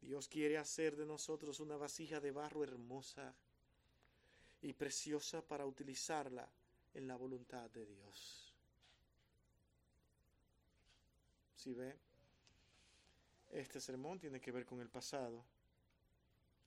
Dios 0.00 0.28
quiere 0.28 0.58
hacer 0.58 0.96
de 0.96 1.06
nosotros 1.06 1.60
una 1.60 1.76
vasija 1.76 2.20
de 2.20 2.32
barro 2.32 2.64
hermosa 2.64 3.34
y 4.62 4.72
preciosa 4.72 5.42
para 5.42 5.66
utilizarla 5.66 6.48
en 6.94 7.06
la 7.08 7.16
voluntad 7.16 7.68
de 7.70 7.84
Dios. 7.84 8.52
Si 11.56 11.74
ve, 11.74 11.96
este 13.50 13.80
sermón 13.80 14.18
tiene 14.18 14.40
que 14.40 14.52
ver 14.52 14.64
con 14.64 14.80
el 14.80 14.88
pasado. 14.88 15.44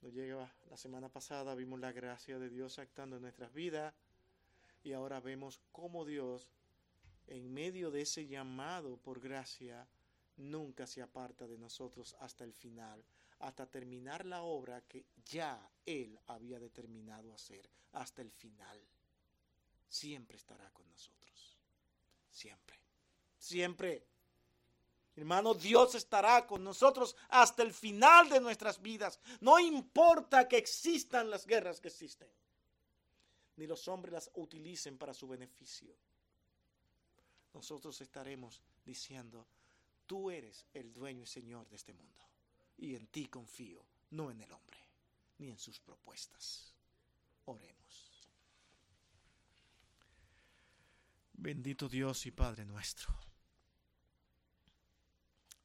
Nos 0.02 0.12
llega 0.12 0.52
la 0.70 0.76
semana 0.76 1.08
pasada, 1.08 1.54
vimos 1.54 1.80
la 1.80 1.92
gracia 1.92 2.38
de 2.38 2.48
Dios 2.48 2.78
actando 2.78 3.16
en 3.16 3.22
nuestras 3.22 3.52
vidas 3.52 3.94
y 4.84 4.92
ahora 4.92 5.20
vemos 5.20 5.60
cómo 5.72 6.04
Dios, 6.04 6.48
en 7.26 7.52
medio 7.52 7.90
de 7.90 8.02
ese 8.02 8.26
llamado 8.26 8.98
por 8.98 9.20
gracia, 9.20 9.88
nunca 10.36 10.86
se 10.86 11.02
aparta 11.02 11.48
de 11.48 11.58
nosotros 11.58 12.14
hasta 12.20 12.44
el 12.44 12.52
final, 12.52 13.02
hasta 13.40 13.66
terminar 13.66 14.24
la 14.24 14.42
obra 14.42 14.80
que 14.82 15.06
ya 15.24 15.70
Él 15.84 16.18
había 16.26 16.58
determinado 16.58 17.32
hacer, 17.32 17.68
hasta 17.92 18.22
el 18.22 18.30
final. 18.30 18.80
Siempre 19.88 20.36
estará 20.36 20.70
con 20.70 20.88
nosotros. 20.88 21.56
Siempre. 22.30 22.76
Siempre. 23.38 24.06
Hermano, 25.14 25.54
Dios 25.54 25.94
estará 25.94 26.46
con 26.46 26.62
nosotros 26.62 27.16
hasta 27.30 27.62
el 27.62 27.72
final 27.72 28.28
de 28.28 28.40
nuestras 28.40 28.80
vidas. 28.80 29.18
No 29.40 29.58
importa 29.58 30.46
que 30.46 30.58
existan 30.58 31.30
las 31.30 31.46
guerras 31.46 31.80
que 31.80 31.88
existen, 31.88 32.28
ni 33.56 33.66
los 33.66 33.88
hombres 33.88 34.12
las 34.12 34.30
utilicen 34.34 34.98
para 34.98 35.14
su 35.14 35.26
beneficio. 35.26 35.94
Nosotros 37.54 37.98
estaremos 38.02 38.60
diciendo, 38.84 39.46
tú 40.06 40.30
eres 40.30 40.66
el 40.74 40.92
dueño 40.92 41.22
y 41.22 41.26
señor 41.26 41.66
de 41.68 41.76
este 41.76 41.94
mundo 41.94 42.26
y 42.76 42.94
en 42.94 43.06
ti 43.08 43.26
confío, 43.26 43.84
no 44.10 44.30
en 44.30 44.40
el 44.40 44.52
hombre, 44.52 44.78
ni 45.38 45.50
en 45.50 45.58
sus 45.58 45.80
propuestas. 45.80 46.74
Oremos. 47.44 48.30
Bendito 51.32 51.88
Dios 51.88 52.26
y 52.26 52.30
Padre 52.30 52.64
nuestro. 52.64 53.14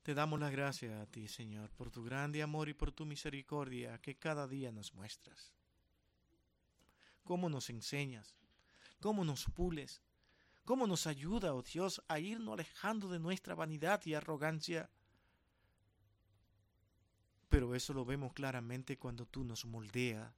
Te 0.04 0.16
damos 0.16 0.40
la 0.40 0.50
gracia 0.50 1.02
a 1.02 1.06
ti, 1.06 1.28
Señor, 1.28 1.70
por 1.72 1.92
tu 1.92 2.04
grande 2.04 2.42
amor 2.42 2.70
y 2.70 2.74
por 2.74 2.92
tu 2.92 3.06
misericordia 3.06 4.00
que 4.00 4.18
cada 4.18 4.48
día 4.48 4.72
nos 4.72 4.94
muestras. 4.94 5.54
Cómo 7.24 7.50
nos 7.50 7.70
enseñas, 7.70 8.36
cómo 9.00 9.24
nos 9.24 9.46
pules, 9.46 10.02
cómo 10.66 10.88
nos 10.88 11.06
ayuda, 11.06 11.54
oh 11.54 11.62
Dios, 11.62 12.02
a 12.08 12.20
irnos 12.20 12.54
alejando 12.54 13.10
de 13.10 13.20
nuestra 13.20 13.54
vanidad 13.54 14.02
y 14.06 14.16
arrogancia. 14.16 14.90
Pero 17.52 17.76
eso 17.76 17.94
lo 17.94 18.06
vemos 18.06 18.32
claramente 18.32 18.98
cuando 18.98 19.26
tú 19.26 19.44
nos 19.44 19.66
moldeas 19.66 20.34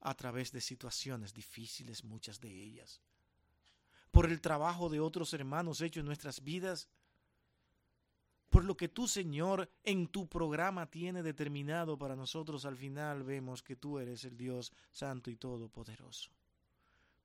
a 0.00 0.14
través 0.16 0.50
de 0.50 0.60
situaciones 0.60 1.32
difíciles, 1.32 2.02
muchas 2.02 2.40
de 2.40 2.50
ellas. 2.50 3.00
Por 4.10 4.26
el 4.26 4.40
trabajo 4.40 4.88
de 4.88 4.98
otros 4.98 5.32
hermanos 5.34 5.80
hecho 5.80 6.00
en 6.00 6.06
nuestras 6.06 6.42
vidas, 6.42 6.88
por 8.50 8.64
lo 8.64 8.76
que 8.76 8.88
tú, 8.88 9.06
Señor, 9.06 9.70
en 9.84 10.08
tu 10.08 10.28
programa 10.28 10.90
tiene 10.90 11.22
determinado 11.22 11.96
para 11.96 12.16
nosotros, 12.16 12.64
al 12.64 12.76
final 12.76 13.22
vemos 13.22 13.62
que 13.62 13.76
tú 13.76 14.00
eres 14.00 14.24
el 14.24 14.36
Dios 14.36 14.72
Santo 14.90 15.30
y 15.30 15.36
Todopoderoso. 15.36 16.32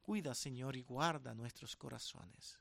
Cuida, 0.04 0.36
Señor, 0.36 0.76
y 0.76 0.84
guarda 0.84 1.34
nuestros 1.34 1.76
corazones. 1.76 2.60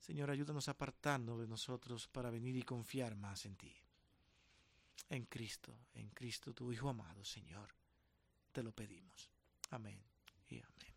Señor, 0.00 0.28
ayúdanos 0.28 0.68
apartando 0.68 1.38
de 1.38 1.46
nosotros 1.46 2.08
para 2.08 2.30
venir 2.30 2.56
y 2.56 2.62
confiar 2.62 3.14
más 3.14 3.46
en 3.46 3.54
ti. 3.54 3.72
En 5.08 5.26
Cristo, 5.26 5.76
en 5.94 6.08
Cristo, 6.10 6.54
tu 6.54 6.72
Hijo 6.72 6.88
amado, 6.88 7.24
Señor, 7.24 7.74
te 8.52 8.62
lo 8.62 8.72
pedimos. 8.72 9.30
Amén 9.70 10.02
y 10.48 10.58
amén. 10.58 10.94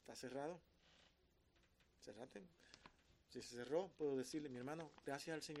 ¿Está 0.00 0.14
cerrado? 0.14 0.60
Cerrate. 2.02 2.42
Si 3.28 3.42
se 3.42 3.56
cerró, 3.56 3.88
puedo 3.96 4.16
decirle, 4.16 4.48
mi 4.48 4.58
hermano, 4.58 4.90
gracias 5.06 5.34
al 5.34 5.42
Señor. 5.42 5.58